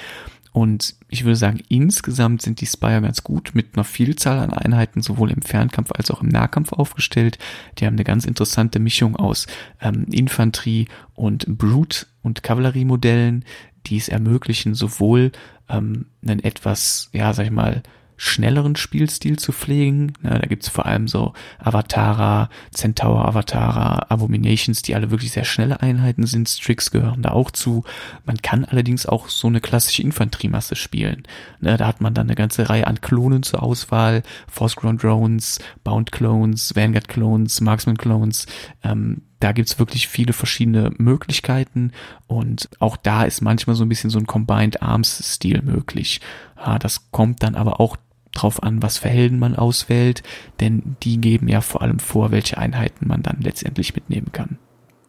Und 0.53 0.95
ich 1.09 1.23
würde 1.23 1.35
sagen, 1.35 1.61
insgesamt 1.67 2.43
sind 2.43 2.61
die 2.61 2.67
Spire 2.67 3.01
ganz 3.01 3.23
gut 3.23 3.51
mit 3.55 3.69
einer 3.73 3.83
Vielzahl 3.83 4.37
an 4.37 4.53
Einheiten 4.53 5.01
sowohl 5.01 5.31
im 5.31 5.41
Fernkampf 5.41 5.91
als 5.91 6.11
auch 6.11 6.21
im 6.21 6.29
Nahkampf 6.29 6.73
aufgestellt. 6.73 7.39
Die 7.79 7.87
haben 7.87 7.95
eine 7.95 8.03
ganz 8.03 8.25
interessante 8.25 8.77
Mischung 8.77 9.15
aus 9.15 9.47
ähm, 9.81 10.05
Infanterie 10.11 10.87
und 11.15 11.57
Brute 11.57 12.05
und 12.21 12.43
Kavalleriemodellen, 12.43 13.45
die 13.85 13.97
es 13.97 14.09
ermöglichen, 14.09 14.75
sowohl 14.75 15.31
ähm, 15.69 16.05
einen 16.25 16.43
etwas, 16.43 17.09
ja, 17.13 17.33
sag 17.33 17.45
ich 17.45 17.51
mal, 17.51 17.83
schnelleren 18.15 18.75
Spielstil 18.75 19.37
zu 19.37 19.51
pflegen. 19.51 20.13
Ne, 20.21 20.39
da 20.39 20.47
gibt's 20.47 20.69
vor 20.69 20.85
allem 20.85 21.07
so 21.07 21.33
Avatara, 21.59 22.49
Centaur 22.71 23.25
Avatara, 23.27 24.05
Abominations, 24.09 24.81
die 24.81 24.95
alle 24.95 25.11
wirklich 25.11 25.31
sehr 25.31 25.43
schnelle 25.45 25.81
Einheiten 25.81 26.25
sind. 26.25 26.47
Strix 26.47 26.91
gehören 26.91 27.21
da 27.21 27.31
auch 27.31 27.51
zu. 27.51 27.83
Man 28.25 28.37
kann 28.37 28.65
allerdings 28.65 29.05
auch 29.05 29.29
so 29.29 29.47
eine 29.47 29.61
klassische 29.61 30.03
Infanteriemasse 30.03 30.75
spielen. 30.75 31.23
Ne, 31.59 31.77
da 31.77 31.87
hat 31.87 32.01
man 32.01 32.13
dann 32.13 32.27
eine 32.27 32.35
ganze 32.35 32.69
Reihe 32.69 32.87
an 32.87 33.01
Klonen 33.01 33.43
zur 33.43 33.63
Auswahl. 33.63 34.23
Force 34.47 34.75
Ground 34.75 35.03
Drones, 35.03 35.59
Bound 35.83 36.11
Clones, 36.11 36.75
Vanguard 36.75 37.07
Clones, 37.07 37.61
Marksman 37.61 37.97
Clones. 37.97 38.45
Ähm, 38.83 39.23
da 39.43 39.51
gibt's 39.51 39.77
wirklich 39.77 40.07
viele 40.07 40.31
verschiedene 40.31 40.91
Möglichkeiten 40.97 41.91
und 42.27 42.69
auch 42.79 42.95
da 42.95 43.23
ist 43.23 43.41
manchmal 43.41 43.75
so 43.75 43.83
ein 43.83 43.89
bisschen 43.89 44.09
so 44.09 44.17
ein 44.17 44.25
Combined 44.25 44.81
Arms 44.81 45.33
Stil 45.33 45.61
möglich. 45.61 46.21
Ja, 46.57 46.79
das 46.79 47.11
kommt 47.11 47.43
dann 47.43 47.55
aber 47.55 47.81
auch 47.81 47.97
drauf 48.33 48.63
an, 48.63 48.81
was 48.81 48.99
für 48.99 49.09
Helden 49.09 49.39
man 49.39 49.55
auswählt, 49.55 50.23
denn 50.61 50.95
die 51.03 51.19
geben 51.19 51.49
ja 51.49 51.59
vor 51.59 51.81
allem 51.81 51.99
vor, 51.99 52.31
welche 52.31 52.57
Einheiten 52.57 53.07
man 53.07 53.21
dann 53.21 53.41
letztendlich 53.41 53.93
mitnehmen 53.95 54.31
kann. 54.31 54.57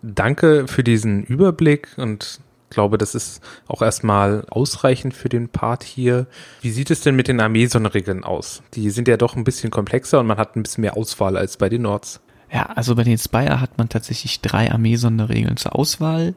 Danke 0.02 0.66
für 0.66 0.82
diesen 0.82 1.22
Überblick 1.22 1.96
und 1.96 2.40
glaube, 2.74 2.98
das 2.98 3.14
ist 3.14 3.40
auch 3.68 3.80
erstmal 3.80 4.44
ausreichend 4.50 5.14
für 5.14 5.28
den 5.28 5.48
Part 5.48 5.84
hier. 5.84 6.26
Wie 6.60 6.70
sieht 6.70 6.90
es 6.90 7.00
denn 7.00 7.16
mit 7.16 7.28
den 7.28 7.40
Armee-Sonderregeln 7.40 8.24
aus? 8.24 8.62
Die 8.74 8.90
sind 8.90 9.08
ja 9.08 9.16
doch 9.16 9.36
ein 9.36 9.44
bisschen 9.44 9.70
komplexer 9.70 10.20
und 10.20 10.26
man 10.26 10.38
hat 10.38 10.56
ein 10.56 10.62
bisschen 10.62 10.82
mehr 10.82 10.96
Auswahl 10.96 11.36
als 11.36 11.56
bei 11.56 11.68
den 11.68 11.82
Nords. 11.82 12.20
Ja, 12.54 12.66
also 12.66 12.94
bei 12.94 13.02
den 13.02 13.18
Spire 13.18 13.60
hat 13.60 13.78
man 13.78 13.88
tatsächlich 13.88 14.40
drei 14.40 14.70
Armee-Sonderregeln 14.70 15.56
zur 15.56 15.74
Auswahl. 15.74 16.34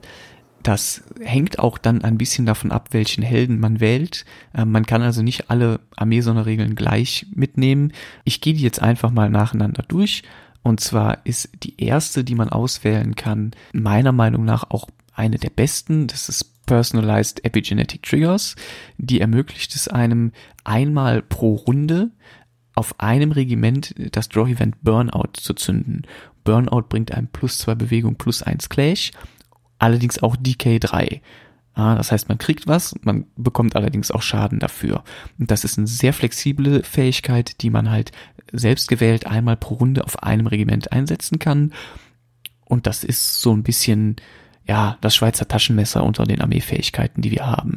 Das 0.64 1.04
hängt 1.22 1.60
auch 1.60 1.78
dann 1.78 2.04
ein 2.04 2.18
bisschen 2.18 2.48
davon 2.48 2.72
ab, 2.72 2.88
welchen 2.90 3.24
Helden 3.24 3.60
man 3.60 3.80
wählt. 3.80 4.26
Äh, 4.52 4.66
man 4.66 4.88
kann 4.88 5.04
also 5.04 5.22
nicht 5.22 5.52
alle 5.52 5.80
Armee-Sonderregeln 5.96 6.74
gleich 6.74 7.28
mitnehmen. 7.36 7.94
Ich 8.24 8.42
gehe 8.42 8.56
die 8.56 8.64
jetzt 8.64 8.82
einfach 8.82 9.12
mal 9.12 9.30
nacheinander 9.30 9.84
durch. 9.88 10.24
Und 10.64 10.80
zwar 10.80 11.24
ist 11.24 11.52
die 11.62 11.80
erste, 11.80 12.24
die 12.24 12.36
man 12.36 12.50
auswählen 12.50 13.14
kann, 13.14 13.52
meiner 13.72 14.12
Meinung 14.12 14.44
nach 14.44 14.72
auch 14.72 14.88
eine 15.14 15.38
der 15.38 15.52
besten. 15.52 16.08
Das 16.08 16.30
ist 16.30 16.66
Personalized 16.66 17.46
Epigenetic 17.46 18.02
Triggers. 18.02 18.56
Die 18.98 19.22
ermöglicht 19.22 19.76
es 19.76 19.88
einem 19.88 20.32
einmal 20.64 21.22
pro 21.22 21.54
Runde 21.54 22.10
auf 22.78 23.00
einem 23.00 23.32
Regiment 23.32 23.94
das 24.12 24.30
Draw-Event 24.30 24.84
Burnout 24.84 25.34
zu 25.34 25.54
zünden. 25.54 26.04
Burnout 26.44 26.84
bringt 26.90 27.12
einem 27.12 27.28
plus 27.28 27.58
zwei 27.58 27.76
Bewegung 27.76 28.16
plus 28.16 28.44
eins 28.44 28.70
Clash, 28.70 29.12
allerdings 29.80 30.22
auch 30.22 30.38
DK3. 30.38 31.22
Ja, 31.76 31.96
das 31.96 32.12
heißt, 32.12 32.30
man 32.30 32.38
kriegt 32.38 32.66
was, 32.68 32.96
man 33.02 33.26
bekommt 33.36 33.76
allerdings 33.76 34.10
auch 34.10 34.22
Schaden 34.22 34.60
dafür. 34.60 35.04
Und 35.38 35.52
das 35.52 35.64
ist 35.64 35.78
eine 35.78 35.88
sehr 35.88 36.14
flexible 36.14 36.84
Fähigkeit, 36.84 37.62
die 37.62 37.70
man 37.70 37.92
halt 37.92 38.12
selbst 38.52 38.88
gewählt 38.88 39.28
einmal 39.28 39.58
pro 39.58 39.76
Runde 39.76 40.04
auf 40.04 40.24
einem 40.24 40.48
Regiment 40.48 40.92
einsetzen 40.92 41.38
kann. 41.38 41.74
Und 42.66 42.88
das 42.88 43.04
ist 43.04 43.42
so 43.42 43.54
ein 43.54 43.64
bisschen 43.64 44.16
ja, 44.66 44.98
das 45.02 45.16
Schweizer 45.16 45.48
Taschenmesser 45.48 46.04
unter 46.04 46.26
den 46.26 46.42
Armeefähigkeiten, 46.42 47.22
die 47.22 47.32
wir 47.32 47.46
haben. 47.46 47.76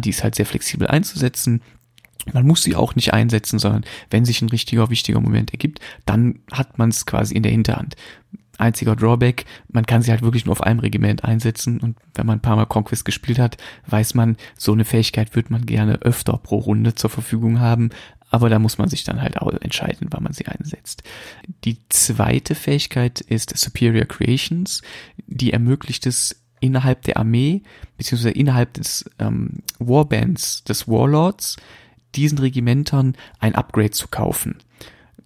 Die 0.00 0.10
ist 0.10 0.22
halt 0.22 0.34
sehr 0.34 0.44
flexibel 0.44 0.86
einzusetzen. 0.86 1.62
Man 2.32 2.46
muss 2.46 2.62
sie 2.62 2.74
auch 2.74 2.94
nicht 2.94 3.12
einsetzen, 3.12 3.58
sondern 3.58 3.84
wenn 4.10 4.24
sich 4.24 4.42
ein 4.42 4.48
richtiger, 4.48 4.90
wichtiger 4.90 5.20
Moment 5.20 5.52
ergibt, 5.52 5.80
dann 6.04 6.40
hat 6.52 6.78
man 6.78 6.90
es 6.90 7.06
quasi 7.06 7.34
in 7.34 7.42
der 7.42 7.52
Hinterhand. 7.52 7.96
Einziger 8.58 8.96
Drawback, 8.96 9.44
man 9.68 9.84
kann 9.84 10.00
sie 10.00 10.10
halt 10.10 10.22
wirklich 10.22 10.46
nur 10.46 10.52
auf 10.52 10.62
einem 10.62 10.80
Regiment 10.80 11.24
einsetzen 11.24 11.78
und 11.78 11.96
wenn 12.14 12.24
man 12.24 12.38
ein 12.38 12.42
paar 12.42 12.56
Mal 12.56 12.64
Conquest 12.64 13.04
gespielt 13.04 13.38
hat, 13.38 13.58
weiß 13.86 14.14
man, 14.14 14.36
so 14.56 14.72
eine 14.72 14.86
Fähigkeit 14.86 15.36
wird 15.36 15.50
man 15.50 15.66
gerne 15.66 16.00
öfter 16.00 16.38
pro 16.38 16.56
Runde 16.56 16.94
zur 16.94 17.10
Verfügung 17.10 17.60
haben, 17.60 17.90
aber 18.30 18.48
da 18.48 18.58
muss 18.58 18.78
man 18.78 18.88
sich 18.88 19.04
dann 19.04 19.20
halt 19.20 19.38
auch 19.38 19.52
entscheiden, 19.60 20.08
wann 20.10 20.22
man 20.22 20.32
sie 20.32 20.46
einsetzt. 20.46 21.02
Die 21.64 21.78
zweite 21.90 22.54
Fähigkeit 22.54 23.20
ist 23.20 23.56
Superior 23.56 24.06
Creations, 24.06 24.82
die 25.26 25.52
ermöglicht 25.52 26.06
es 26.06 26.42
innerhalb 26.60 27.02
der 27.02 27.18
Armee, 27.18 27.62
beziehungsweise 27.96 28.30
innerhalb 28.30 28.74
des 28.74 29.04
ähm, 29.18 29.62
Warbands 29.78 30.64
des 30.64 30.88
Warlords, 30.88 31.56
diesen 32.16 32.38
Regimentern 32.38 33.16
ein 33.38 33.54
Upgrade 33.54 33.90
zu 33.90 34.08
kaufen 34.08 34.56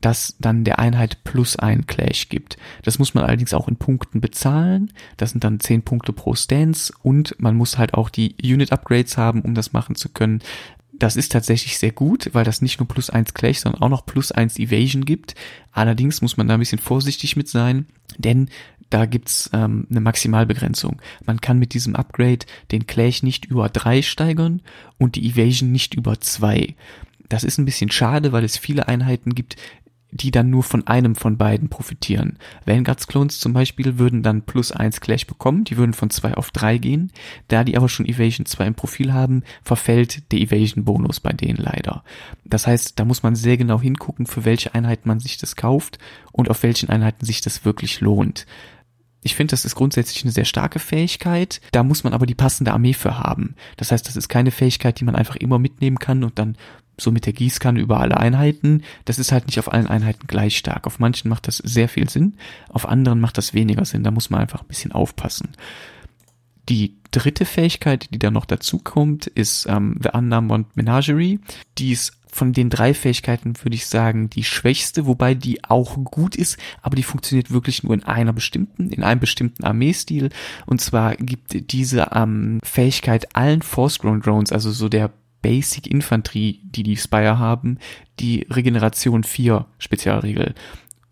das 0.01 0.37
dann 0.39 0.65
der 0.65 0.79
Einheit 0.79 1.25
plus 1.25 1.57
ein 1.57 1.87
Clash 1.87 2.29
gibt. 2.29 2.57
Das 2.83 2.99
muss 2.99 3.15
man 3.15 3.25
allerdings 3.25 3.55
auch 3.55 3.69
in 3.69 3.77
Punkten 3.77 4.21
bezahlen. 4.21 4.93
Das 5.17 5.31
sind 5.31 5.45
dann 5.45 5.61
zehn 5.61 5.83
Punkte 5.83 6.13
pro 6.13 6.35
Stance 6.35 6.93
und 7.03 7.37
man 7.39 7.57
muss 7.57 7.79
halt 7.79 7.95
auch 7.95 8.09
die 8.09 8.35
Unit 8.43 8.73
Upgrades 8.73 9.17
haben, 9.17 9.43
um 9.43 9.55
das 9.55 9.73
machen 9.73 9.95
zu 9.95 10.09
können. 10.09 10.41
Das 10.93 11.17
ist 11.17 11.33
tatsächlich 11.33 11.79
sehr 11.79 11.93
gut, 11.93 12.31
weil 12.33 12.45
das 12.45 12.61
nicht 12.61 12.79
nur 12.79 12.89
plus 12.89 13.09
eins 13.09 13.33
Clash, 13.33 13.59
sondern 13.61 13.83
auch 13.83 13.89
noch 13.89 14.05
plus 14.05 14.33
eins 14.33 14.59
Evasion 14.59 15.05
gibt. 15.05 15.35
Allerdings 15.73 16.21
muss 16.21 16.37
man 16.37 16.49
da 16.49 16.55
ein 16.55 16.61
bisschen 16.61 16.79
vorsichtig 16.79 17.37
mit 17.37 17.49
sein, 17.49 17.87
denn 18.19 18.49
da 18.91 19.07
gibt's 19.07 19.51
ähm, 19.53 19.87
eine 19.91 20.01
Maximalbegrenzung. 20.01 21.01
Man 21.25 21.41
kann 21.41 21.59
mit 21.59 21.75
diesem 21.75 21.97
Upgrade 21.97 22.47
den 22.73 22.87
Clash 22.87 23.23
nicht 23.23 23.47
über 23.47 23.69
drei 23.69 24.03
steigern 24.03 24.63
und 24.99 25.15
die 25.15 25.29
Evasion 25.29 25.73
nicht 25.73 25.95
über 25.95 26.21
zwei. 26.21 26.75
Das 27.29 27.45
ist 27.45 27.59
ein 27.59 27.65
bisschen 27.65 27.93
schade, 27.93 28.33
weil 28.33 28.45
es 28.45 28.59
viele 28.59 28.89
Einheiten 28.89 29.35
gibt, 29.37 29.57
die 30.13 30.31
dann 30.31 30.51
nur 30.51 30.63
von 30.63 30.87
einem 30.87 31.15
von 31.15 31.37
beiden 31.37 31.69
profitieren. 31.69 32.39
Vanguards 32.67 33.07
Clones 33.07 33.39
zum 33.39 33.53
Beispiel 33.53 33.99
würden 33.99 34.23
dann 34.23 34.43
plus 34.43 34.73
eins 34.73 35.01
Clash 35.01 35.27
bekommen, 35.27 35.65
die 35.65 35.77
würden 35.77 35.93
von 35.93 36.11
zwei 36.11 36.35
auf 36.35 36.51
drei 36.51 36.79
gehen. 36.79 37.13
Da 37.49 37.65
die 37.65 37.77
aber 37.77 37.89
schon 37.89 38.07
Evasion 38.07 38.47
2 38.47 38.67
im 38.67 38.75
Profil 38.75 39.13
haben, 39.13 39.45
verfällt 39.63 40.33
der 40.33 40.41
Evasion 40.41 40.85
Bonus 40.85 41.21
bei 41.21 41.33
denen 41.33 41.59
leider. 41.59 42.03
Das 42.45 42.67
heißt, 42.67 42.99
da 42.99 43.05
muss 43.05 43.23
man 43.23 43.37
sehr 43.37 43.57
genau 43.57 43.81
hingucken, 43.81 44.27
für 44.27 44.45
welche 44.45 44.75
Einheiten 44.75 45.09
man 45.09 45.21
sich 45.21 45.39
das 45.39 45.57
kauft 45.57 45.99
und 46.33 46.51
auf 46.51 46.63
welchen 46.63 46.89
Einheiten 46.89 47.25
sich 47.25 47.41
das 47.41 47.65
wirklich 47.65 48.01
lohnt. 48.01 48.47
Ich 49.23 49.35
finde, 49.35 49.53
das 49.53 49.65
ist 49.65 49.75
grundsätzlich 49.75 50.23
eine 50.25 50.33
sehr 50.33 50.45
starke 50.45 50.79
Fähigkeit. 50.79 51.61
Da 51.73 51.83
muss 51.83 52.05
man 52.05 52.15
aber 52.15 52.27
die 52.27 52.35
passende 52.35 52.73
Armee 52.73 52.95
für 52.95 53.19
haben. 53.19 53.55
Das 53.77 53.93
heißt, 53.93 54.07
das 54.09 54.17
ist 54.17 54.29
keine 54.29 54.51
Fähigkeit, 54.51 54.99
die 54.99 55.05
man 55.05 55.15
einfach 55.15 55.37
immer 55.37 55.59
mitnehmen 55.59 55.99
kann 55.99 56.25
und 56.25 56.39
dann 56.39 56.57
so 57.01 57.11
mit 57.11 57.27
der 57.27 57.33
Gießkanne 57.33 57.81
über 57.81 58.01
alle 58.01 58.17
Einheiten. 58.17 58.83
Das 59.05 59.19
ist 59.19 59.33
halt 59.33 59.47
nicht 59.47 59.59
auf 59.59 59.73
allen 59.73 59.87
Einheiten 59.87 60.27
gleich 60.27 60.57
stark. 60.57 60.87
Auf 60.87 60.99
manchen 60.99 61.29
macht 61.29 61.49
das 61.49 61.59
sehr 61.59 61.89
viel 61.89 62.09
Sinn, 62.09 62.37
auf 62.69 62.87
anderen 62.87 63.21
macht 63.21 63.39
das 63.39 63.55
weniger 63.55 63.85
Sinn. 63.85 64.05
Da 64.05 64.11
muss 64.11 64.31
man 64.31 64.41
einfach 64.41 64.63
ein 64.63 64.69
bisschen 64.69 64.93
aufpassen. 64.93 65.51
Die 66.69 66.97
dritte 67.11 67.45
Fähigkeit, 67.45 68.09
die 68.13 68.19
da 68.19 68.31
noch 68.31 68.45
dazu 68.45 68.79
kommt, 68.79 69.27
ist 69.27 69.67
ähm, 69.69 69.99
The 70.03 70.11
Unnumbered 70.13 70.77
Menagerie. 70.77 71.41
Die 71.79 71.93
ist 71.93 72.20
von 72.33 72.53
den 72.53 72.71
drei 72.71 72.95
Fähigkeiten, 72.95 73.55
würde 73.63 73.75
ich 73.75 73.87
sagen, 73.87 74.31
die 74.31 74.45
schwächste, 74.45 75.07
wobei 75.07 75.35
die 75.35 75.65
auch 75.65 75.97
gut 76.05 76.37
ist, 76.37 76.59
aber 76.83 76.97
die 76.97 77.03
funktioniert 77.03 77.51
wirklich 77.51 77.83
nur 77.83 77.95
in 77.95 78.05
einer 78.05 78.33
bestimmten, 78.33 78.91
in 78.91 79.03
einem 79.03 79.21
bestimmten 79.21 79.65
Armeestil. 79.65 80.31
Und 80.67 80.81
zwar 80.81 81.17
gibt 81.17 81.73
diese 81.73 82.11
ähm, 82.15 82.61
Fähigkeit 82.63 83.35
allen 83.37 83.63
Force-Grown 83.63 84.21
Drones, 84.21 84.53
also 84.53 84.71
so 84.71 84.89
der 84.89 85.11
Basic 85.43 85.87
Infanterie, 85.87 86.61
die 86.65 86.83
die 86.83 86.97
Spire 86.97 87.39
haben, 87.39 87.79
die 88.19 88.47
Regeneration 88.51 89.25
4 89.25 89.67
Spezialregel. 89.79 90.55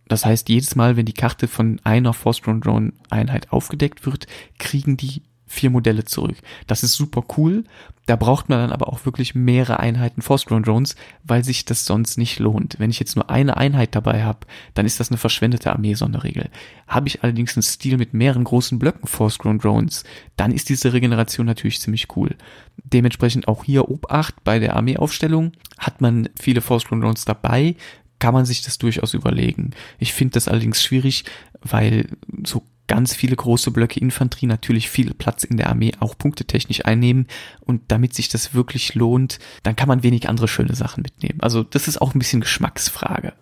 Das 0.08 0.24
heißt, 0.24 0.48
jedes 0.48 0.74
Mal, 0.74 0.96
wenn 0.96 1.06
die 1.06 1.12
Karte 1.12 1.48
von 1.48 1.80
einer 1.84 2.14
Force 2.14 2.40
Drone 2.40 2.92
Einheit 3.10 3.52
aufgedeckt 3.52 4.06
wird, 4.06 4.26
kriegen 4.58 4.96
die 4.96 5.22
vier 5.48 5.70
Modelle 5.70 6.04
zurück. 6.04 6.36
Das 6.66 6.82
ist 6.82 6.94
super 6.94 7.24
cool. 7.36 7.64
Da 8.06 8.16
braucht 8.16 8.48
man 8.48 8.58
dann 8.58 8.72
aber 8.72 8.88
auch 8.88 9.04
wirklich 9.04 9.34
mehrere 9.34 9.80
Einheiten 9.80 10.22
Force 10.22 10.46
Grown 10.46 10.62
Drones, 10.62 10.96
weil 11.24 11.44
sich 11.44 11.64
das 11.64 11.84
sonst 11.84 12.16
nicht 12.16 12.38
lohnt. 12.38 12.76
Wenn 12.78 12.88
ich 12.88 13.00
jetzt 13.00 13.16
nur 13.16 13.28
eine 13.28 13.56
Einheit 13.56 13.94
dabei 13.94 14.24
habe, 14.24 14.46
dann 14.74 14.86
ist 14.86 14.98
das 15.00 15.10
eine 15.10 15.18
verschwendete 15.18 15.72
Armee-Sonderregel. 15.72 16.48
Habe 16.86 17.08
ich 17.08 17.22
allerdings 17.22 17.56
einen 17.56 17.62
Stil 17.62 17.98
mit 17.98 18.14
mehreren 18.14 18.44
großen 18.44 18.78
Blöcken 18.78 19.08
Force 19.08 19.38
Grown 19.38 19.58
Drones, 19.58 20.04
dann 20.36 20.52
ist 20.52 20.70
diese 20.70 20.92
Regeneration 20.92 21.44
natürlich 21.44 21.80
ziemlich 21.80 22.06
cool. 22.16 22.34
Dementsprechend 22.82 23.46
auch 23.46 23.64
hier 23.64 23.90
Obacht 23.90 24.42
bei 24.42 24.58
der 24.58 24.76
Armeeaufstellung. 24.76 25.52
Hat 25.76 26.00
man 26.00 26.30
viele 26.40 26.62
Force 26.62 26.86
Grown 26.86 27.02
Drones 27.02 27.26
dabei, 27.26 27.76
kann 28.18 28.34
man 28.34 28.46
sich 28.46 28.62
das 28.62 28.78
durchaus 28.78 29.14
überlegen. 29.14 29.72
Ich 29.98 30.12
finde 30.12 30.32
das 30.32 30.48
allerdings 30.48 30.82
schwierig, 30.82 31.24
weil 31.62 32.08
so 32.44 32.62
ganz 32.88 33.14
viele 33.14 33.36
große 33.36 33.70
Blöcke 33.70 34.00
Infanterie 34.00 34.46
natürlich 34.46 34.90
viel 34.90 35.14
Platz 35.14 35.44
in 35.44 35.56
der 35.56 35.68
Armee 35.68 35.92
auch 36.00 36.18
punktetechnisch 36.18 36.84
einnehmen 36.84 37.28
und 37.60 37.82
damit 37.88 38.14
sich 38.14 38.28
das 38.28 38.54
wirklich 38.54 38.94
lohnt, 38.94 39.38
dann 39.62 39.76
kann 39.76 39.88
man 39.88 40.02
wenig 40.02 40.28
andere 40.28 40.48
schöne 40.48 40.74
Sachen 40.74 41.02
mitnehmen. 41.02 41.38
Also 41.40 41.62
das 41.62 41.86
ist 41.86 42.00
auch 42.00 42.14
ein 42.14 42.18
bisschen 42.18 42.40
Geschmacksfrage. 42.40 43.34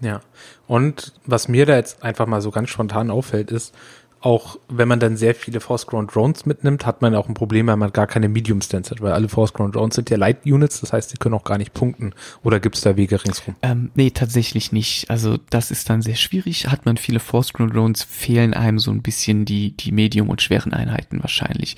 Ja, 0.00 0.20
und 0.66 1.12
was 1.26 1.48
mir 1.48 1.66
da 1.66 1.76
jetzt 1.76 2.02
einfach 2.02 2.26
mal 2.26 2.40
so 2.40 2.50
ganz 2.50 2.70
spontan 2.70 3.10
auffällt, 3.10 3.50
ist, 3.50 3.74
auch 4.20 4.58
wenn 4.68 4.86
man 4.86 5.00
dann 5.00 5.16
sehr 5.16 5.34
viele 5.34 5.60
Force-Grown 5.60 6.06
Drones 6.06 6.44
mitnimmt, 6.44 6.84
hat 6.84 7.00
man 7.00 7.14
auch 7.14 7.28
ein 7.28 7.34
Problem, 7.34 7.68
weil 7.68 7.76
man 7.76 7.92
gar 7.92 8.06
keine 8.06 8.28
Medium-Stance 8.28 8.90
hat, 8.90 9.00
weil 9.00 9.12
alle 9.12 9.28
Force-Grown 9.28 9.72
Drones 9.72 9.94
sind 9.94 10.10
ja 10.10 10.18
Light-Units, 10.18 10.80
das 10.80 10.92
heißt, 10.92 11.12
die 11.12 11.16
können 11.16 11.34
auch 11.34 11.44
gar 11.44 11.56
nicht 11.56 11.72
punkten. 11.72 12.12
Oder 12.42 12.60
gibt 12.60 12.76
es 12.76 12.82
da 12.82 12.96
Wege 12.96 13.24
ringsrum? 13.24 13.56
Ähm, 13.62 13.90
nee, 13.94 14.10
tatsächlich 14.10 14.72
nicht. 14.72 15.08
Also 15.08 15.38
das 15.48 15.70
ist 15.70 15.88
dann 15.88 16.02
sehr 16.02 16.16
schwierig. 16.16 16.68
Hat 16.68 16.84
man 16.84 16.98
viele 16.98 17.18
Force-Grown 17.18 17.70
Drones, 17.70 18.02
fehlen 18.02 18.52
einem 18.52 18.78
so 18.78 18.90
ein 18.90 19.02
bisschen 19.02 19.46
die, 19.46 19.74
die 19.76 19.92
Medium- 19.92 20.28
und 20.28 20.42
schweren 20.42 20.74
Einheiten 20.74 21.22
wahrscheinlich. 21.22 21.76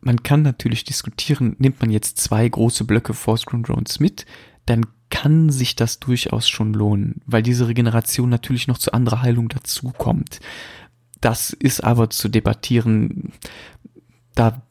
Man 0.00 0.22
kann 0.22 0.42
natürlich 0.42 0.84
diskutieren, 0.84 1.56
nimmt 1.58 1.80
man 1.80 1.90
jetzt 1.90 2.18
zwei 2.18 2.48
große 2.48 2.84
Blöcke 2.84 3.14
Force-Grown 3.14 3.64
Drones 3.64 3.98
mit, 3.98 4.26
dann 4.64 4.86
kann 5.10 5.50
sich 5.50 5.74
das 5.74 5.98
durchaus 5.98 6.48
schon 6.48 6.72
lohnen, 6.72 7.20
weil 7.26 7.42
diese 7.42 7.66
Regeneration 7.66 8.28
natürlich 8.28 8.68
noch 8.68 8.78
zu 8.78 8.92
anderer 8.92 9.22
Heilung 9.22 9.48
dazukommt. 9.48 10.38
Das 11.20 11.50
ist 11.50 11.82
aber 11.82 12.10
zu 12.10 12.28
debattieren. 12.28 13.32
Da, 14.34 14.62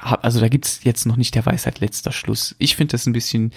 also 0.00 0.40
da 0.40 0.48
gibt's 0.48 0.80
jetzt 0.84 1.04
noch 1.06 1.16
nicht 1.16 1.34
der 1.34 1.44
Weisheit 1.44 1.80
letzter 1.80 2.12
Schluss. 2.12 2.54
Ich 2.58 2.76
finde 2.76 2.92
das 2.92 3.06
ein 3.06 3.12
bisschen 3.12 3.52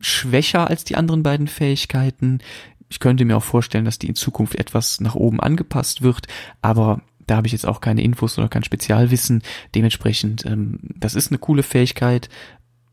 schwächer 0.00 0.68
als 0.68 0.84
die 0.84 0.96
anderen 0.96 1.22
beiden 1.22 1.46
Fähigkeiten. 1.46 2.40
Ich 2.88 3.00
könnte 3.00 3.24
mir 3.24 3.36
auch 3.36 3.44
vorstellen, 3.44 3.84
dass 3.84 3.98
die 3.98 4.08
in 4.08 4.14
Zukunft 4.14 4.56
etwas 4.56 5.00
nach 5.00 5.14
oben 5.14 5.40
angepasst 5.40 6.02
wird, 6.02 6.26
aber 6.62 7.00
da 7.26 7.36
habe 7.36 7.46
ich 7.46 7.52
jetzt 7.52 7.66
auch 7.66 7.80
keine 7.80 8.02
Infos 8.02 8.38
oder 8.38 8.48
kein 8.48 8.64
Spezialwissen. 8.64 9.42
Dementsprechend, 9.74 10.44
ähm, 10.44 10.78
das 10.96 11.14
ist 11.14 11.30
eine 11.30 11.38
coole 11.38 11.62
Fähigkeit 11.62 12.28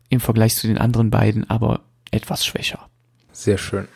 im 0.08 0.20
Vergleich 0.20 0.54
zu 0.54 0.66
den 0.66 0.78
anderen 0.78 1.10
beiden, 1.10 1.48
aber 1.50 1.80
etwas 2.10 2.46
schwächer. 2.46 2.88
Sehr 3.32 3.58
schön. 3.58 3.88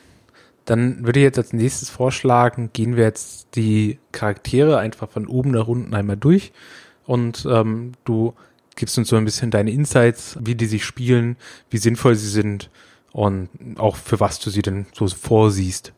Dann 0.67 1.07
würde 1.07 1.21
ich 1.21 1.25
jetzt 1.25 1.39
als 1.39 1.53
nächstes 1.53 1.89
vorschlagen, 1.89 2.71
gehen 2.73 2.97
wir 2.97 3.05
jetzt 3.05 3.55
die 3.55 3.99
Charaktere 4.13 4.79
einfach 4.79 5.09
von 5.09 5.27
oben 5.27 5.53
nach 5.53 5.69
unten 5.69 5.95
einmal 5.95 6.17
durch 6.17 6.53
und 7.07 7.47
ähm, 7.51 7.93
du 8.05 8.35
gibst 8.75 8.99
uns 8.99 9.09
so 9.09 9.17
ein 9.17 9.25
bisschen 9.25 9.51
deine 9.51 9.71
Insights, 9.71 10.37
wie 10.41 10.55
die 10.55 10.67
sich 10.67 10.85
spielen, 10.85 11.37
wie 11.71 11.79
sinnvoll 11.79 12.15
sie 12.17 12.29
sind 12.29 12.71
und 13.13 13.49
auch 13.79 13.97
für 13.97 14.21
was 14.21 14.39
du 14.39 14.51
sie 14.51 14.63
denn 14.63 14.87
so 14.93 15.07
vorsiehst. 15.09 15.93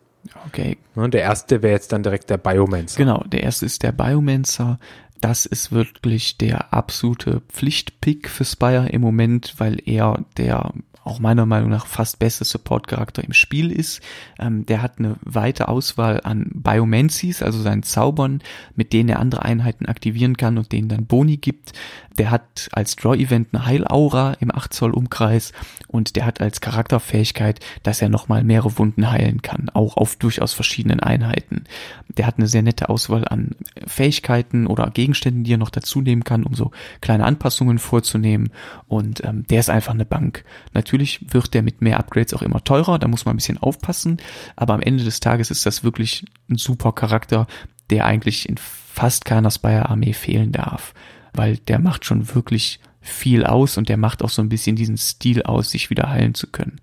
Okay. 0.47 0.79
Ne, 0.95 1.09
der 1.09 1.23
erste 1.23 1.63
wäre 1.63 1.73
jetzt 1.73 1.93
dann 1.93 2.03
direkt 2.03 2.31
der 2.31 2.39
Biomancer. 2.39 2.99
Genau, 2.99 3.25
der 3.27 3.43
erste 3.43 3.67
ist 3.67 3.83
der 3.83 3.93
Biomancer. 3.93 4.79
Das 5.21 5.47
ist 5.47 5.73
wirklich 5.73 6.39
der 6.39 6.73
absolute 6.73 7.43
Pflichtpick 7.49 8.29
für 8.29 8.45
Spire 8.45 8.89
im 8.89 9.01
Moment, 9.01 9.55
weil 9.59 9.81
er 9.85 10.25
der 10.37 10.73
auch 11.09 11.19
meiner 11.19 11.47
Meinung 11.47 11.71
nach 11.71 11.87
fast 11.87 12.19
beste 12.19 12.45
Support-Charakter 12.45 13.25
im 13.25 13.33
Spiel 13.33 13.73
ist. 13.73 14.01
Ähm, 14.39 14.67
der 14.67 14.83
hat 14.83 14.99
eine 14.99 15.17
weite 15.23 15.69
Auswahl 15.69 16.21
an 16.23 16.51
Biomancies, 16.53 17.43
also 17.43 17.61
seinen 17.61 17.83
Zaubern, 17.83 18.43
mit 18.77 18.93
denen 18.93 19.09
er 19.09 19.21
andere 19.21 19.43
Einheiten 19.45 19.87
aktivieren 19.87 20.37
kann 20.37 20.59
und 20.59 20.73
denen 20.73 20.89
dann 20.89 21.07
Boni 21.07 21.39
gibt. 21.39 21.73
Der 22.19 22.31
hat 22.33 22.69
als 22.73 22.97
Draw-Event 22.97 23.49
eine 23.53 23.65
Heilaura 23.65 24.35
im 24.41 24.55
8 24.55 24.73
Zoll 24.73 24.91
Umkreis 24.91 25.53
und 25.87 26.17
der 26.17 26.27
hat 26.27 26.41
als 26.41 26.61
Charakterfähigkeit, 26.61 27.61
dass 27.85 28.03
er 28.03 28.09
nochmal 28.09 28.43
mehrere 28.43 28.77
Wunden 28.79 29.11
heilen 29.11 29.41
kann, 29.43 29.71
auch 29.73 29.97
auf 29.97 30.17
durchaus 30.17 30.53
verschiedenen 30.53 31.01
Einheiten. 31.01 31.65
Der 32.09 32.27
hat 32.27 32.39
eine 32.39 32.49
sehr 32.49 32.63
nette 32.63 32.89
Auswahl 32.89 33.27
an 33.29 33.53
Fähigkeiten 33.87 34.67
oder 34.67 34.91
Gegenständen, 34.91 35.45
die 35.45 35.55
er 35.55 35.59
noch 35.59 35.71
dazu 35.71 36.01
nehmen 36.01 36.25
kann, 36.25 36.43
um 36.43 36.55
so 36.55 36.73
kleine 37.01 37.25
Anpassungen 37.25 37.79
vorzunehmen 37.79 38.51
und 38.89 39.25
ähm, 39.25 39.47
der 39.49 39.61
ist 39.61 39.71
einfach 39.71 39.95
eine 39.95 40.05
Bank. 40.05 40.45
Natürlich 40.75 41.33
wird 41.33 41.55
der 41.55 41.63
mit 41.63 41.81
mehr 41.81 41.99
Upgrades 41.99 42.35
auch 42.35 42.43
immer 42.43 42.65
teurer, 42.65 42.99
da 42.99 43.07
muss 43.07 43.25
man 43.25 43.35
ein 43.35 43.39
bisschen 43.39 43.59
aufpassen, 43.59 44.19
aber 44.57 44.75
am 44.75 44.83
Ende 44.83 45.05
des 45.05 45.21
Tages 45.21 45.51
ist 45.51 45.65
das 45.67 45.85
wirklich 45.85 46.25
ein 46.51 46.57
super 46.57 46.93
Charakter, 46.93 47.47
der 47.91 48.05
eigentlich 48.07 48.49
in 48.49 48.57
fast 48.59 49.25
keiner 49.25 49.51
Spire-Armee 49.51 50.13
fehlen 50.13 50.51
darf, 50.53 50.93
weil 51.39 51.57
der 51.57 51.79
macht 51.79 52.05
schon 52.05 52.35
wirklich 52.35 52.81
viel 53.01 53.47
aus 53.47 53.79
und 53.79 53.89
der 53.89 53.97
macht 53.97 54.23
auch 54.23 54.29
so 54.29 54.43
ein 54.43 54.49
bisschen 54.49 54.77
diesen 54.77 54.97
Stil 54.97 55.43
aus, 55.45 55.71
sich 55.71 55.89
wieder 55.89 56.11
heilen 56.11 56.35
zu 56.35 56.49
können. 56.49 56.81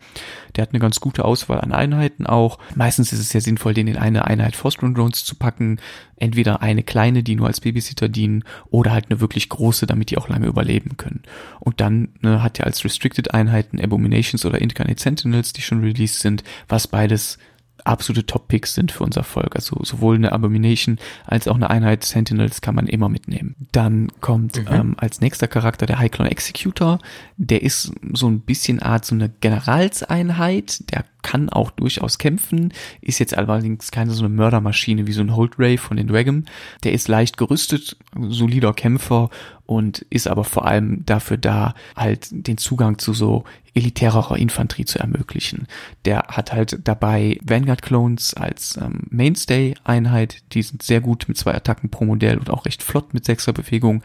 Der 0.56 0.63
hat 0.63 0.70
eine 0.72 0.80
ganz 0.80 1.00
gute 1.00 1.26
Auswahl 1.26 1.60
an 1.60 1.74
Einheiten 1.74 2.26
auch. 2.26 2.58
Meistens 2.74 3.13
ist 3.13 3.20
es 3.20 3.30
sehr 3.30 3.41
sinnvoll, 3.41 3.74
den 3.74 3.88
in 3.88 3.98
eine 3.98 4.26
Einheit 4.26 4.56
Force-Grown 4.56 4.96
Drones 4.96 5.26
zu 5.26 5.36
packen. 5.36 5.80
Entweder 6.15 6.62
eine 6.62 6.84
kleine, 6.84 7.22
die 7.22 7.36
nur 7.36 7.48
als 7.48 7.60
Babysitter 7.60 8.08
dienen, 8.08 8.44
oder 8.70 8.91
halt 8.91 9.12
eine 9.12 9.20
wirklich 9.20 9.50
große, 9.50 9.86
damit 9.86 10.10
die 10.10 10.18
auch 10.18 10.30
lange 10.30 10.48
überleben 10.48 10.96
können. 10.98 11.24
Und 11.60 11.82
dann 11.82 12.10
ne, 12.22 12.41
hat 12.41 12.60
er 12.60 12.65
als 12.65 12.84
Restricted 12.84 13.34
Einheiten 13.34 13.80
Abominations 13.80 14.46
oder 14.46 14.62
Incarnate 14.62 15.02
Sentinels, 15.02 15.54
die 15.54 15.62
schon 15.62 15.82
released 15.82 16.22
sind, 16.22 16.44
was 16.70 16.88
beides 16.88 17.38
absolute 17.84 18.26
Top-Picks 18.26 18.74
sind 18.74 18.92
für 18.92 19.04
unser 19.04 19.24
Volk. 19.24 19.56
Also 19.56 19.78
sowohl 19.84 20.16
eine 20.16 20.32
Abomination 20.32 20.98
als 21.26 21.48
auch 21.48 21.56
eine 21.56 21.70
Einheit 21.70 22.04
Sentinels 22.04 22.62
kann 22.62 22.76
man 22.76 22.88
immer 22.88 23.10
mitnehmen. 23.10 23.56
Dann 23.72 24.12
kommt 24.22 24.58
mhm. 24.58 24.68
ähm, 24.70 24.96
als 24.98 25.22
nächster 25.22 25.48
Charakter 25.48 25.86
der 25.86 26.00
High 26.00 26.20
Executor. 26.20 27.00
Der 27.38 27.62
ist 27.62 27.92
so 28.14 28.28
ein 28.28 28.42
bisschen 28.42 28.82
Art 28.82 29.06
so 29.06 29.16
eine 29.16 29.30
Generalseinheit. 29.30 30.90
Der 30.92 31.06
kann 31.26 31.50
auch 31.50 31.72
durchaus 31.72 32.20
kämpfen, 32.20 32.72
ist 33.02 33.18
jetzt 33.18 33.36
allerdings 33.36 33.90
keine 33.90 34.12
so 34.12 34.24
eine 34.24 34.34
Mördermaschine 34.34 35.08
wie 35.08 35.12
so 35.12 35.22
ein 35.22 35.36
Hold 35.36 35.58
Ray 35.58 35.80
von 35.80 35.98
den 35.98 36.06
Dragon. 36.08 36.46
Der 36.84 36.94
ist 36.94 37.08
leicht 37.08 37.38
gerüstet, 37.38 37.98
solider 38.16 38.74
Kämpfer 38.74 39.32
und 39.66 40.06
ist 40.12 40.28
aber 40.28 40.44
vor 40.44 40.68
allem 40.68 41.04
dafür 41.04 41.38
da, 41.38 41.74
halt 41.96 42.28
den 42.32 42.60
Zugang 42.60 43.00
zu 43.00 43.14
so 43.14 43.44
elitärerer 43.74 44.38
Infanterie 44.38 44.86
zu 44.86 45.00
ermöglichen. 45.00 45.68
Der 46.06 46.28
hat 46.30 46.54
halt 46.54 46.80
dabei 46.84 47.40
Vanguard 47.44 47.82
Clones 47.82 48.36
als 48.36 48.78
ähm, 48.78 49.02
Mainstay-Einheit, 49.10 50.44
die 50.54 50.62
sind 50.62 50.84
sehr 50.84 51.02
gut 51.02 51.26
mit 51.28 51.38
zwei 51.38 51.56
Attacken 51.56 51.90
pro 51.90 52.06
Modell 52.06 52.38
und 52.38 52.52
auch 52.52 52.66
recht 52.66 52.84
flott 52.84 53.16
mit 53.16 53.26
sechser 53.26 53.52
Bewegung. 53.52 54.04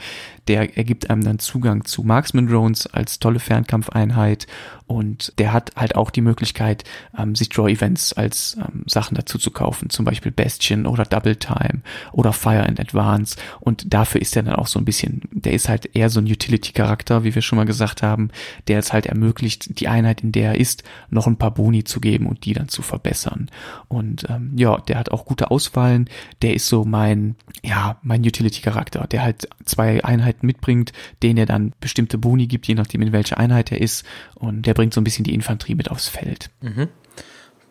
Der 0.50 0.76
ergibt 0.76 1.10
einem 1.10 1.22
dann 1.22 1.38
Zugang 1.38 1.84
zu 1.84 2.02
Marksman 2.02 2.48
Drones 2.48 2.88
als 2.88 3.20
tolle 3.20 3.38
Fernkampfeinheit 3.38 4.48
und 4.90 5.32
der 5.38 5.52
hat 5.52 5.70
halt 5.76 5.94
auch 5.94 6.10
die 6.10 6.20
Möglichkeit, 6.20 6.82
ähm, 7.16 7.36
sich 7.36 7.48
Draw-Events 7.48 8.14
als 8.14 8.56
ähm, 8.58 8.82
Sachen 8.88 9.14
dazu 9.14 9.38
zu 9.38 9.52
kaufen, 9.52 9.88
zum 9.88 10.04
Beispiel 10.04 10.32
Bastion 10.32 10.84
oder 10.84 11.04
Double 11.04 11.36
Time 11.36 11.82
oder 12.10 12.32
Fire 12.32 12.66
in 12.66 12.76
Advance. 12.76 13.36
Und 13.60 13.94
dafür 13.94 14.20
ist 14.20 14.34
er 14.34 14.42
dann 14.42 14.56
auch 14.56 14.66
so 14.66 14.80
ein 14.80 14.84
bisschen, 14.84 15.20
der 15.30 15.52
ist 15.52 15.68
halt 15.68 15.94
eher 15.94 16.10
so 16.10 16.18
ein 16.18 16.26
Utility-Charakter, 16.26 17.22
wie 17.22 17.36
wir 17.36 17.40
schon 17.40 17.56
mal 17.56 17.66
gesagt 17.66 18.02
haben, 18.02 18.30
der 18.66 18.80
es 18.80 18.92
halt 18.92 19.06
ermöglicht, 19.06 19.78
die 19.78 19.86
Einheit, 19.86 20.24
in 20.24 20.32
der 20.32 20.54
er 20.54 20.60
ist, 20.60 20.82
noch 21.08 21.28
ein 21.28 21.38
paar 21.38 21.54
Boni 21.54 21.84
zu 21.84 22.00
geben 22.00 22.26
und 22.26 22.44
die 22.44 22.54
dann 22.54 22.66
zu 22.66 22.82
verbessern. 22.82 23.48
Und 23.86 24.28
ähm, 24.28 24.54
ja, 24.56 24.76
der 24.78 24.98
hat 24.98 25.12
auch 25.12 25.24
gute 25.24 25.52
Auswahlen. 25.52 26.10
Der 26.42 26.54
ist 26.54 26.66
so 26.66 26.84
mein, 26.84 27.36
ja, 27.62 27.98
mein 28.02 28.22
Utility-Charakter, 28.22 29.06
der 29.06 29.22
halt 29.22 29.48
zwei 29.64 30.02
Einheiten 30.02 30.39
mitbringt, 30.42 30.92
denen 31.22 31.38
er 31.38 31.46
dann 31.46 31.72
bestimmte 31.80 32.18
Boni 32.18 32.46
gibt, 32.46 32.66
je 32.66 32.74
nachdem 32.74 33.02
in 33.02 33.12
welcher 33.12 33.38
Einheit 33.38 33.72
er 33.72 33.80
ist. 33.80 34.04
Und 34.34 34.66
der 34.66 34.74
bringt 34.74 34.94
so 34.94 35.00
ein 35.00 35.04
bisschen 35.04 35.24
die 35.24 35.34
Infanterie 35.34 35.74
mit 35.74 35.90
aufs 35.90 36.08
Feld. 36.08 36.50
Mhm. 36.60 36.88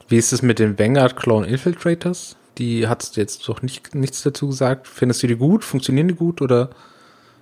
Wie 0.07 0.17
ist 0.17 0.33
es 0.33 0.41
mit 0.41 0.59
den 0.59 0.79
Vanguard 0.79 1.15
Clone 1.15 1.45
Infiltrators? 1.45 2.35
Die 2.57 2.87
hast 2.87 3.15
du 3.15 3.21
jetzt 3.21 3.47
doch 3.47 3.61
nicht, 3.61 3.95
nichts 3.95 4.23
dazu 4.23 4.47
gesagt. 4.47 4.87
Findest 4.87 5.23
du 5.23 5.27
die 5.27 5.35
gut? 5.35 5.63
Funktionieren 5.63 6.07
die 6.07 6.15
gut 6.15 6.41
oder? 6.41 6.71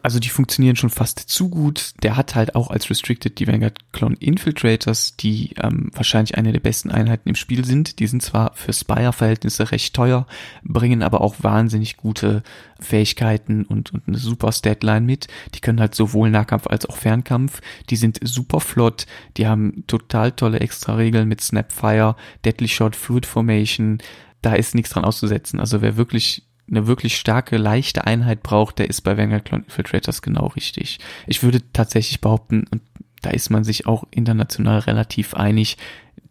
Also 0.07 0.19
die 0.19 0.29
funktionieren 0.29 0.77
schon 0.77 0.89
fast 0.89 1.19
zu 1.19 1.49
gut. 1.49 1.91
Der 2.01 2.15
hat 2.15 2.33
halt 2.33 2.55
auch 2.55 2.69
als 2.69 2.89
Restricted 2.89 3.39
die 3.39 3.45
Vanguard 3.45 3.91
Clone 3.91 4.15
Infiltrators, 4.17 5.17
die 5.17 5.53
ähm, 5.61 5.91
wahrscheinlich 5.93 6.37
eine 6.37 6.53
der 6.53 6.61
besten 6.61 6.91
Einheiten 6.91 7.27
im 7.27 7.35
Spiel 7.35 7.65
sind. 7.65 7.99
Die 7.99 8.07
sind 8.07 8.21
zwar 8.21 8.53
für 8.53 8.71
Spire-Verhältnisse 8.71 9.69
recht 9.73 9.93
teuer, 9.93 10.25
bringen 10.63 11.03
aber 11.03 11.19
auch 11.19 11.35
wahnsinnig 11.41 11.97
gute 11.97 12.41
Fähigkeiten 12.79 13.65
und, 13.65 13.93
und 13.93 14.07
eine 14.07 14.17
super 14.17 14.53
Statline 14.53 15.05
mit. 15.05 15.27
Die 15.55 15.59
können 15.59 15.81
halt 15.81 15.93
sowohl 15.93 16.29
Nahkampf 16.29 16.67
als 16.67 16.85
auch 16.85 16.95
Fernkampf. 16.95 17.59
Die 17.89 17.97
sind 17.97 18.17
super 18.23 18.61
flott. 18.61 19.07
Die 19.35 19.45
haben 19.45 19.83
total 19.87 20.31
tolle 20.31 20.61
Extra-Regeln 20.61 21.27
mit 21.27 21.41
Snapfire, 21.41 22.15
Deadly 22.45 22.69
Shot, 22.69 22.95
Fluid 22.95 23.25
Formation. 23.25 23.97
Da 24.41 24.53
ist 24.53 24.73
nichts 24.73 24.91
dran 24.91 25.03
auszusetzen. 25.03 25.59
Also 25.59 25.81
wer 25.81 25.97
wirklich 25.97 26.47
eine 26.69 26.87
wirklich 26.87 27.17
starke, 27.17 27.57
leichte 27.57 28.05
Einheit 28.05 28.43
braucht, 28.43 28.79
der 28.79 28.89
ist 28.89 29.01
bei 29.01 29.17
Vanguard 29.17 29.45
Clone 29.45 29.63
Infiltrators 29.63 30.21
genau 30.21 30.47
richtig. 30.47 30.99
Ich 31.25 31.43
würde 31.43 31.61
tatsächlich 31.73 32.21
behaupten, 32.21 32.65
und 32.69 32.81
da 33.21 33.29
ist 33.29 33.49
man 33.49 33.63
sich 33.63 33.87
auch 33.87 34.05
international 34.11 34.79
relativ 34.79 35.33
einig, 35.33 35.77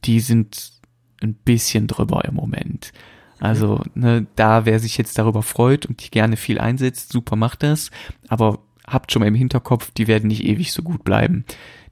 die 0.04 0.20
sind 0.20 0.72
ein 1.22 1.34
bisschen 1.34 1.86
drüber 1.86 2.24
im 2.24 2.34
Moment. 2.34 2.92
Also, 3.38 3.82
ne, 3.94 4.26
da 4.36 4.64
wer 4.64 4.78
sich 4.78 4.96
jetzt 4.96 5.18
darüber 5.18 5.42
freut 5.42 5.86
und 5.86 6.04
die 6.04 6.10
gerne 6.10 6.36
viel 6.36 6.58
einsetzt, 6.58 7.12
super 7.12 7.36
macht 7.36 7.62
das, 7.62 7.90
aber 8.28 8.60
habt 8.86 9.12
schon 9.12 9.20
mal 9.20 9.26
im 9.26 9.34
Hinterkopf, 9.34 9.90
die 9.90 10.06
werden 10.06 10.28
nicht 10.28 10.44
ewig 10.44 10.72
so 10.72 10.82
gut 10.82 11.04
bleiben 11.04 11.44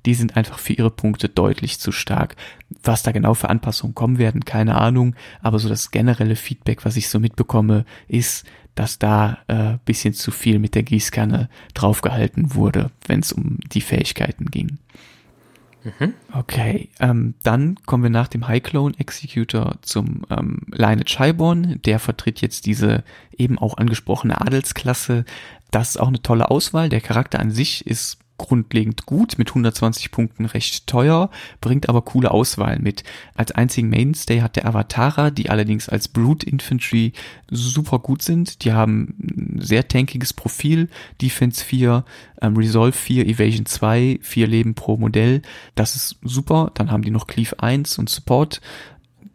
die 0.06 0.14
sind 0.14 0.36
einfach 0.36 0.58
für 0.58 0.74
ihre 0.74 0.90
Punkte 0.90 1.28
deutlich 1.28 1.78
zu 1.78 1.92
stark. 1.92 2.36
Was 2.82 3.02
da 3.02 3.12
genau 3.12 3.34
für 3.34 3.48
Anpassungen 3.48 3.94
kommen 3.94 4.18
werden, 4.18 4.44
keine 4.44 4.76
Ahnung, 4.76 5.14
aber 5.40 5.58
so 5.58 5.68
das 5.68 5.90
generelle 5.90 6.36
Feedback, 6.36 6.84
was 6.84 6.96
ich 6.96 7.08
so 7.08 7.20
mitbekomme, 7.20 7.84
ist, 8.08 8.44
dass 8.74 8.98
da 8.98 9.38
äh, 9.46 9.78
bisschen 9.84 10.14
zu 10.14 10.30
viel 10.30 10.58
mit 10.58 10.74
der 10.74 10.82
Gießkanne 10.82 11.48
draufgehalten 11.74 12.54
wurde, 12.54 12.90
wenn 13.06 13.20
es 13.20 13.32
um 13.32 13.58
die 13.72 13.80
Fähigkeiten 13.80 14.46
ging. 14.46 14.78
Mhm. 15.84 16.14
Okay, 16.32 16.88
ähm, 16.98 17.34
dann 17.42 17.76
kommen 17.84 18.02
wir 18.02 18.10
nach 18.10 18.28
dem 18.28 18.48
High 18.48 18.62
Clone 18.62 18.98
Executor 18.98 19.76
zum 19.82 20.22
ähm, 20.30 20.62
Lineage 20.70 21.18
Highborn. 21.18 21.80
Der 21.84 21.98
vertritt 21.98 22.40
jetzt 22.40 22.66
diese 22.66 23.04
eben 23.36 23.58
auch 23.58 23.76
angesprochene 23.76 24.40
Adelsklasse. 24.40 25.24
Das 25.70 25.90
ist 25.90 25.96
auch 25.98 26.08
eine 26.08 26.22
tolle 26.22 26.50
Auswahl. 26.50 26.88
Der 26.88 27.02
Charakter 27.02 27.38
an 27.38 27.50
sich 27.50 27.86
ist 27.86 28.18
grundlegend 28.36 29.06
gut, 29.06 29.38
mit 29.38 29.48
120 29.48 30.10
Punkten 30.10 30.44
recht 30.44 30.86
teuer, 30.86 31.30
bringt 31.60 31.88
aber 31.88 32.02
coole 32.02 32.30
Auswahlen 32.30 32.82
mit. 32.82 33.04
Als 33.34 33.52
einzigen 33.52 33.88
Mainstay 33.88 34.40
hat 34.40 34.56
der 34.56 34.66
Avatara, 34.66 35.30
die 35.30 35.50
allerdings 35.50 35.88
als 35.88 36.08
Brute 36.08 36.46
Infantry 36.46 37.12
super 37.50 37.98
gut 37.98 38.22
sind. 38.22 38.64
Die 38.64 38.72
haben 38.72 39.14
ein 39.20 39.60
sehr 39.60 39.86
tankiges 39.86 40.32
Profil, 40.32 40.88
Defense 41.20 41.64
4, 41.64 42.04
ähm, 42.42 42.56
Resolve 42.56 42.92
4, 42.92 43.26
Evasion 43.26 43.66
2, 43.66 44.18
4 44.20 44.46
Leben 44.46 44.74
pro 44.74 44.96
Modell. 44.96 45.42
Das 45.74 45.96
ist 45.96 46.18
super. 46.22 46.70
Dann 46.74 46.90
haben 46.90 47.02
die 47.02 47.10
noch 47.10 47.26
Cleave 47.26 47.60
1 47.60 47.98
und 47.98 48.10
Support. 48.10 48.60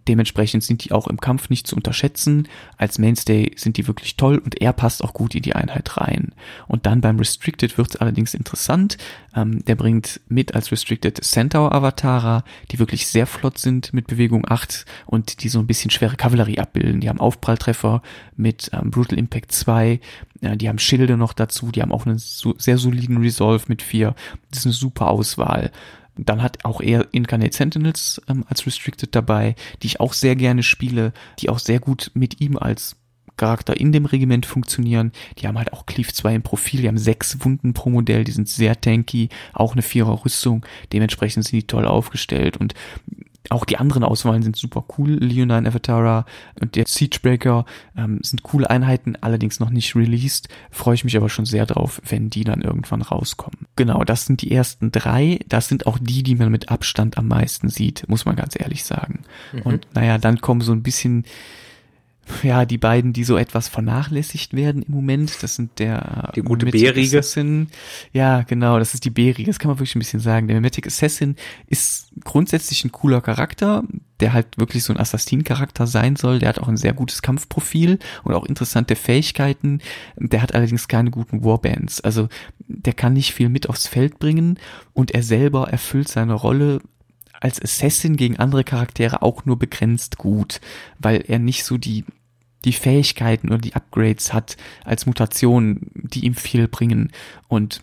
Dementsprechend 0.09 0.63
sind 0.63 0.83
die 0.83 0.91
auch 0.91 1.07
im 1.07 1.21
Kampf 1.21 1.51
nicht 1.51 1.67
zu 1.67 1.75
unterschätzen. 1.75 2.47
Als 2.77 2.97
Mainstay 2.97 3.51
sind 3.55 3.77
die 3.77 3.85
wirklich 3.87 4.17
toll 4.17 4.39
und 4.39 4.59
er 4.59 4.73
passt 4.73 5.03
auch 5.03 5.13
gut 5.13 5.35
in 5.35 5.43
die 5.43 5.53
Einheit 5.53 5.97
rein. 5.97 6.33
Und 6.67 6.87
dann 6.87 6.99
beim 6.99 7.19
Restricted 7.19 7.77
wird 7.77 7.91
es 7.91 7.95
allerdings 7.97 8.33
interessant. 8.33 8.97
Ähm, 9.35 9.63
der 9.65 9.75
bringt 9.75 10.19
mit 10.27 10.55
als 10.55 10.71
Restricted 10.71 11.23
Centaur 11.23 11.75
Avatara, 11.75 12.43
die 12.71 12.79
wirklich 12.79 13.05
sehr 13.05 13.27
flott 13.27 13.59
sind 13.59 13.93
mit 13.93 14.07
Bewegung 14.07 14.49
8 14.49 14.87
und 15.05 15.43
die 15.43 15.49
so 15.49 15.59
ein 15.59 15.67
bisschen 15.67 15.91
schwere 15.91 16.15
Kavallerie 16.15 16.57
abbilden. 16.57 17.01
Die 17.01 17.09
haben 17.09 17.19
Aufpralltreffer 17.19 18.01
mit 18.35 18.71
ähm, 18.73 18.89
Brutal 18.89 19.19
Impact 19.19 19.51
2, 19.51 19.99
ja, 20.41 20.55
die 20.55 20.69
haben 20.69 20.79
Schilde 20.79 21.17
noch 21.17 21.33
dazu, 21.33 21.71
die 21.71 21.83
haben 21.83 21.91
auch 21.91 22.07
einen 22.07 22.17
so, 22.17 22.55
sehr 22.57 22.79
soliden 22.79 23.17
Resolve 23.17 23.65
mit 23.67 23.83
4. 23.83 24.15
Das 24.49 24.61
ist 24.61 24.65
eine 24.65 24.73
super 24.73 25.09
Auswahl. 25.09 25.71
Dann 26.25 26.41
hat 26.41 26.65
auch 26.65 26.81
er 26.81 27.07
Incarnate 27.11 27.55
Sentinels 27.55 28.21
ähm, 28.27 28.45
als 28.47 28.65
Restricted 28.65 29.15
dabei, 29.15 29.55
die 29.81 29.87
ich 29.87 29.99
auch 29.99 30.13
sehr 30.13 30.35
gerne 30.35 30.63
spiele, 30.63 31.13
die 31.39 31.49
auch 31.49 31.59
sehr 31.59 31.79
gut 31.79 32.11
mit 32.13 32.41
ihm 32.41 32.57
als 32.57 32.95
Charakter 33.39 33.79
in 33.79 33.91
dem 33.91 34.05
Regiment 34.05 34.45
funktionieren. 34.45 35.11
Die 35.39 35.47
haben 35.47 35.57
halt 35.57 35.73
auch 35.73 35.85
Cleave 35.85 36.13
2 36.13 36.35
im 36.35 36.41
Profil, 36.43 36.81
die 36.81 36.87
haben 36.87 36.97
sechs 36.97 37.43
Wunden 37.43 37.73
pro 37.73 37.89
Modell, 37.89 38.23
die 38.23 38.33
sind 38.33 38.49
sehr 38.49 38.79
tanky, 38.79 39.29
auch 39.53 39.73
eine 39.73 39.81
Vierer 39.81 40.23
Rüstung, 40.25 40.65
dementsprechend 40.93 41.45
sind 41.45 41.55
die 41.55 41.67
toll 41.67 41.85
aufgestellt. 41.85 42.57
Und 42.57 42.73
auch 43.49 43.65
die 43.65 43.77
anderen 43.77 44.03
Auswahlen 44.03 44.43
sind 44.43 44.55
super 44.55 44.83
cool. 44.97 45.11
Leonine 45.11 45.67
Avatara 45.67 46.25
und 46.61 46.75
der 46.75 46.85
Siegebreaker 46.87 47.65
ähm, 47.97 48.19
sind 48.21 48.43
coole 48.43 48.69
Einheiten, 48.69 49.15
allerdings 49.21 49.59
noch 49.59 49.71
nicht 49.71 49.95
released. 49.95 50.49
Freue 50.69 50.95
ich 50.95 51.03
mich 51.03 51.17
aber 51.17 51.29
schon 51.29 51.45
sehr 51.45 51.65
drauf, 51.65 52.01
wenn 52.07 52.29
die 52.29 52.43
dann 52.43 52.61
irgendwann 52.61 53.01
rauskommen. 53.01 53.67
Genau, 53.75 54.03
das 54.03 54.25
sind 54.25 54.41
die 54.41 54.51
ersten 54.51 54.91
drei. 54.91 55.39
Das 55.47 55.67
sind 55.67 55.87
auch 55.87 55.97
die, 55.99 56.23
die 56.23 56.35
man 56.35 56.51
mit 56.51 56.69
Abstand 56.69 57.17
am 57.17 57.27
meisten 57.27 57.69
sieht, 57.69 58.07
muss 58.07 58.25
man 58.25 58.35
ganz 58.35 58.59
ehrlich 58.59 58.83
sagen. 58.83 59.23
Mhm. 59.51 59.61
Und 59.63 59.87
naja, 59.93 60.17
dann 60.17 60.41
kommen 60.41 60.61
so 60.61 60.71
ein 60.71 60.83
bisschen 60.83 61.25
ja, 62.43 62.65
die 62.65 62.77
beiden, 62.77 63.13
die 63.13 63.23
so 63.23 63.37
etwas 63.37 63.67
vernachlässigt 63.67 64.53
werden 64.53 64.81
im 64.83 64.93
Moment, 64.93 65.41
das 65.41 65.55
sind 65.55 65.79
der 65.79 66.31
die 66.35 66.41
gute 66.41 66.65
Bärige. 66.65 67.21
Ja, 68.13 68.41
genau, 68.43 68.79
das 68.79 68.93
ist 68.93 69.05
die 69.05 69.09
Bärige, 69.09 69.45
das 69.45 69.59
kann 69.59 69.69
man 69.69 69.79
wirklich 69.79 69.95
ein 69.95 69.99
bisschen 69.99 70.19
sagen. 70.19 70.47
Der 70.47 70.55
Mimetic 70.55 70.87
Assassin 70.87 71.35
ist 71.67 72.11
grundsätzlich 72.23 72.83
ein 72.83 72.91
cooler 72.91 73.21
Charakter, 73.21 73.83
der 74.19 74.33
halt 74.33 74.57
wirklich 74.57 74.83
so 74.83 74.93
ein 74.93 74.99
Assassin-Charakter 74.99 75.87
sein 75.87 76.15
soll. 76.15 76.39
Der 76.39 76.49
hat 76.49 76.59
auch 76.59 76.67
ein 76.67 76.77
sehr 76.77 76.93
gutes 76.93 77.21
Kampfprofil 77.21 77.99
und 78.23 78.33
auch 78.33 78.45
interessante 78.45 78.95
Fähigkeiten. 78.95 79.79
Der 80.17 80.41
hat 80.41 80.53
allerdings 80.55 80.87
keine 80.87 81.11
guten 81.11 81.43
Warbands. 81.43 82.01
Also 82.01 82.27
der 82.67 82.93
kann 82.93 83.13
nicht 83.13 83.33
viel 83.33 83.49
mit 83.49 83.69
aufs 83.69 83.87
Feld 83.87 84.19
bringen 84.19 84.59
und 84.93 85.11
er 85.11 85.23
selber 85.23 85.69
erfüllt 85.69 86.07
seine 86.07 86.33
Rolle 86.33 86.81
als 87.41 87.61
Assassin 87.61 88.17
gegen 88.17 88.37
andere 88.37 88.63
Charaktere 88.63 89.21
auch 89.21 89.45
nur 89.45 89.57
begrenzt 89.57 90.17
gut, 90.17 90.59
weil 90.99 91.23
er 91.27 91.39
nicht 91.39 91.63
so 91.63 91.77
die 91.77 92.03
die 92.65 92.73
Fähigkeiten 92.73 93.49
oder 93.49 93.59
die 93.59 93.75
Upgrades 93.75 94.33
hat 94.33 94.57
als 94.83 95.05
Mutation, 95.05 95.91
die 95.93 96.25
ihm 96.25 96.35
viel 96.35 96.67
bringen. 96.67 97.11
Und 97.47 97.81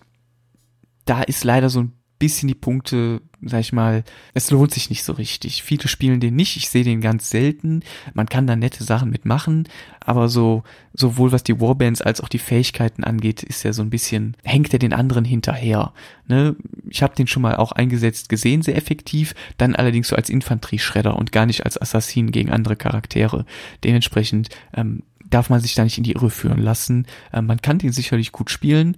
da 1.05 1.23
ist 1.23 1.45
leider 1.45 1.71
so 1.71 1.81
ein 1.81 1.93
bisschen 2.19 2.49
die 2.49 2.55
Punkte, 2.55 3.21
sag 3.43 3.61
ich 3.61 3.73
mal, 3.73 4.05
es 4.35 4.51
lohnt 4.51 4.73
sich 4.73 4.91
nicht 4.91 5.05
so 5.05 5.13
richtig. 5.13 5.63
Viele 5.63 5.89
spielen 5.89 6.21
den 6.21 6.37
nicht, 6.37 6.57
ich 6.57 6.69
sehe 6.69 6.85
den 6.85 7.01
ganz 7.01 7.31
selten. 7.31 7.83
Man 8.15 8.29
kann 8.29 8.47
da 8.47 8.57
nette 8.57 8.85
Sachen 8.85 9.11
mitmachen, 9.11 9.69
aber 10.01 10.29
so, 10.29 10.63
sowohl 10.95 11.33
was 11.33 11.45
die 11.45 11.61
Warbands 11.61 12.01
als 12.03 12.21
auch 12.21 12.29
die 12.29 12.39
Fähigkeiten 12.39 13.05
angeht, 13.05 13.43
ist 13.43 13.65
er 13.65 13.73
so 13.73 13.83
ein 13.83 13.91
bisschen, 13.91 14.37
hängt 14.45 14.73
er 14.73 14.79
den 14.79 14.93
anderen 14.93 15.25
hinterher. 15.25 15.93
Ne? 16.27 16.57
Ich 16.89 17.03
habe 17.03 17.15
den 17.15 17.27
schon 17.27 17.43
mal 17.43 17.57
auch 17.57 17.73
eingesetzt 17.73 18.29
gesehen, 18.29 18.63
sehr 18.63 18.77
effektiv, 18.77 19.35
dann 19.59 19.77
allerdings 19.77 20.09
so 20.09 20.17
als 20.17 20.31
Infanterieschredder 20.31 21.17
und 21.17 21.33
gar 21.33 21.47
nicht 21.47 21.65
als 21.65 21.81
Assassin 21.81 22.33
gegen 22.33 22.51
andere 22.51 22.77
Charaktere. 22.77 23.45
Dementsprechend 23.85 24.49
ähm, 24.75 25.03
darf 25.29 25.51
man 25.51 25.61
sich 25.61 25.75
da 25.75 25.85
nicht 25.85 25.99
in 25.99 26.05
die 26.05 26.13
Irre 26.13 26.31
führen 26.31 26.63
lassen. 26.63 27.07
Ähm, 27.33 27.47
man 27.47 27.61
kann 27.61 27.79
den 27.79 27.93
sicherlich 27.93 28.33
gut 28.33 28.51
spielen, 28.51 28.97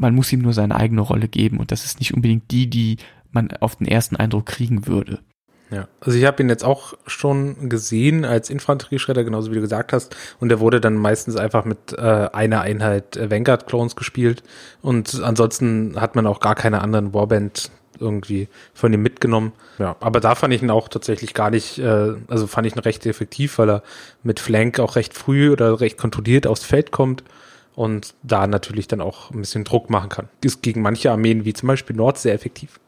man 0.00 0.14
muss 0.14 0.32
ihm 0.32 0.40
nur 0.40 0.54
seine 0.54 0.76
eigene 0.76 1.02
Rolle 1.02 1.28
geben 1.28 1.58
und 1.58 1.70
das 1.70 1.84
ist 1.84 2.00
nicht 2.00 2.14
unbedingt 2.14 2.50
die, 2.50 2.68
die 2.68 2.96
man 3.30 3.50
auf 3.60 3.76
den 3.76 3.86
ersten 3.86 4.16
Eindruck 4.16 4.46
kriegen 4.46 4.86
würde. 4.86 5.20
Ja, 5.70 5.86
also 6.00 6.18
ich 6.18 6.24
habe 6.24 6.42
ihn 6.42 6.48
jetzt 6.48 6.64
auch 6.64 6.94
schon 7.06 7.68
gesehen 7.68 8.24
als 8.24 8.50
Infanterieschredder, 8.50 9.22
genauso 9.22 9.52
wie 9.52 9.54
du 9.54 9.60
gesagt 9.60 9.92
hast. 9.92 10.16
Und 10.40 10.48
der 10.48 10.58
wurde 10.58 10.80
dann 10.80 10.96
meistens 10.96 11.36
einfach 11.36 11.64
mit 11.64 11.92
äh, 11.96 12.00
einer 12.00 12.62
Einheit 12.62 13.16
Vanguard-Clones 13.30 13.94
gespielt. 13.94 14.42
Und 14.82 15.22
ansonsten 15.22 16.00
hat 16.00 16.16
man 16.16 16.26
auch 16.26 16.40
gar 16.40 16.56
keine 16.56 16.80
anderen 16.80 17.14
Warband 17.14 17.70
irgendwie 18.00 18.48
von 18.74 18.92
ihm 18.92 19.02
mitgenommen. 19.02 19.52
Ja, 19.78 19.94
aber 20.00 20.18
da 20.18 20.34
fand 20.34 20.52
ich 20.54 20.62
ihn 20.62 20.70
auch 20.70 20.88
tatsächlich 20.88 21.34
gar 21.34 21.50
nicht, 21.50 21.78
äh, 21.78 22.14
also 22.26 22.48
fand 22.48 22.66
ich 22.66 22.74
ihn 22.74 22.80
recht 22.80 23.06
effektiv, 23.06 23.58
weil 23.58 23.70
er 23.70 23.82
mit 24.24 24.40
Flank 24.40 24.80
auch 24.80 24.96
recht 24.96 25.14
früh 25.14 25.52
oder 25.52 25.80
recht 25.80 25.98
kontrolliert 25.98 26.48
aufs 26.48 26.64
Feld 26.64 26.90
kommt 26.90 27.22
und 27.74 28.14
da 28.22 28.46
natürlich 28.46 28.88
dann 28.88 29.00
auch 29.00 29.30
ein 29.30 29.40
bisschen 29.40 29.64
Druck 29.64 29.90
machen 29.90 30.08
kann. 30.08 30.28
Ist 30.42 30.62
gegen 30.62 30.82
manche 30.82 31.10
Armeen 31.10 31.44
wie 31.44 31.52
zum 31.52 31.66
Beispiel 31.66 31.96
Nord 31.96 32.18
sehr 32.18 32.34
effektiv. 32.34 32.80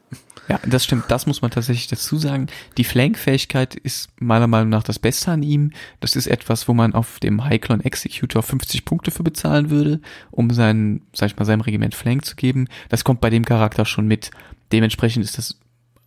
Ja, 0.49 0.59
das 0.65 0.83
stimmt. 0.83 1.05
Das 1.07 1.25
muss 1.25 1.41
man 1.41 1.51
tatsächlich 1.51 1.87
dazu 1.87 2.17
sagen. 2.17 2.47
Die 2.77 2.83
Flank-Fähigkeit 2.83 3.75
ist 3.75 4.09
meiner 4.19 4.47
Meinung 4.47 4.69
nach 4.69 4.83
das 4.83 4.99
Beste 4.99 5.31
an 5.31 5.41
ihm. 5.41 5.71
Das 6.01 6.15
ist 6.15 6.27
etwas, 6.27 6.67
wo 6.67 6.73
man 6.73 6.93
auf 6.93 7.19
dem 7.19 7.49
Hyclone 7.49 7.83
Executor 7.85 8.43
50 8.43 8.83
Punkte 8.83 9.11
für 9.11 9.23
bezahlen 9.23 9.69
würde, 9.69 10.01
um 10.31 10.51
seinen, 10.51 11.01
sag 11.13 11.27
ich 11.27 11.37
mal, 11.37 11.45
seinem 11.45 11.61
Regiment 11.61 11.95
Flank 11.95 12.25
zu 12.25 12.35
geben. 12.35 12.67
Das 12.89 13.03
kommt 13.03 13.21
bei 13.21 13.29
dem 13.29 13.45
Charakter 13.45 13.85
schon 13.85 14.05
mit. 14.05 14.31
Dementsprechend 14.71 15.23
ist 15.23 15.37
das 15.37 15.57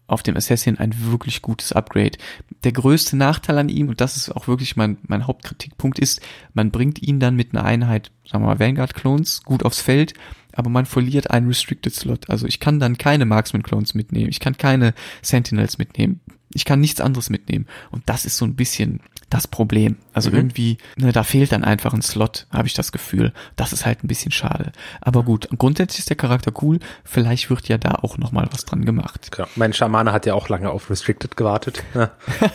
auf 0.07 0.23
dem 0.23 0.37
Assassin 0.37 0.79
ein 0.79 0.95
wirklich 1.11 1.43
gutes 1.43 1.73
Upgrade. 1.73 2.19
Der 2.65 2.73
größte 2.73 3.17
Nachteil 3.17 3.59
an 3.59 3.69
ihm, 3.69 3.89
und 3.89 4.01
das 4.01 4.17
ist 4.17 4.31
auch 4.31 4.49
wirklich 4.49 4.77
mein, 4.77 4.99
mein 5.07 5.27
Hauptkritikpunkt, 5.27 5.99
ist, 5.99 6.21
man 6.55 6.71
bringt 6.71 7.03
ihn 7.03 7.21
dann 7.21 7.37
mit 7.37 7.53
einer 7.53 7.65
Einheit, 7.65 8.11
sagen 8.25 8.45
wir 8.45 8.49
mal, 8.49 8.61
Vanguard-Clones 8.61 9.43
gut 9.43 9.65
aufs 9.65 9.81
Feld, 9.81 10.15
aber 10.53 10.71
man 10.71 10.87
verliert 10.87 11.31
einen 11.31 11.49
Restricted 11.49 11.95
Slot. 11.95 12.31
Also 12.31 12.47
ich 12.47 12.61
kann 12.61 12.81
dann 12.81 12.99
keine 12.99 13.27
Marksman-Clones 13.27 13.95
mitnehmen, 13.95 14.31
ich 14.31 14.41
kann 14.41 14.57
keine 14.57 14.95
Sentinels 15.23 15.79
mitnehmen, 15.79 16.21
ich 16.51 16.65
kann 16.65 16.81
nichts 16.81 17.01
anderes 17.01 17.29
mitnehmen. 17.29 17.67
Und 17.91 18.05
das 18.07 18.25
ist 18.25 18.37
so 18.37 18.45
ein 18.45 18.55
bisschen 18.55 19.01
das 19.31 19.49
Problem. 19.49 19.97
Also 20.13 20.31
mhm. 20.31 20.37
irgendwie, 20.37 20.79
ne, 20.97 21.13
da 21.13 21.25
fehlt 21.25 21.53
dann 21.53 21.65
einfach 21.65 21.93
ein 21.93 22.03
Slot, 22.03 22.47
habe 22.51 22.69
ich 22.69 22.75
das 22.75 22.93
Gefühl. 22.93 23.33
Das 23.57 23.73
ist 23.73 23.85
halt 23.85 24.05
ein 24.05 24.09
bisschen 24.09 24.33
schade. 24.33 24.73
Aber 25.01 25.25
gut, 25.25 25.49
grundsätzlich 25.59 26.01
ist 26.01 26.11
der 26.11 26.17
Charakter 26.17 26.53
cool. 26.63 26.79
Vielleicht 27.05 27.51
wird 27.51 27.69
ja 27.69 27.79
da 27.79 27.97
auch 28.03 28.19
noch 28.19 28.33
mal 28.33 28.49
was 28.53 28.65
dran 28.65 28.85
gemacht. 28.85 29.33
Klar. 29.33 29.49
Mein 29.57 29.73
Schamane 29.73 30.13
hat 30.13 30.27
ja 30.27 30.35
auch 30.35 30.49
lange 30.49 30.71
auf 30.71 30.91
Restricted 30.91 31.37
gewartet. 31.37 31.83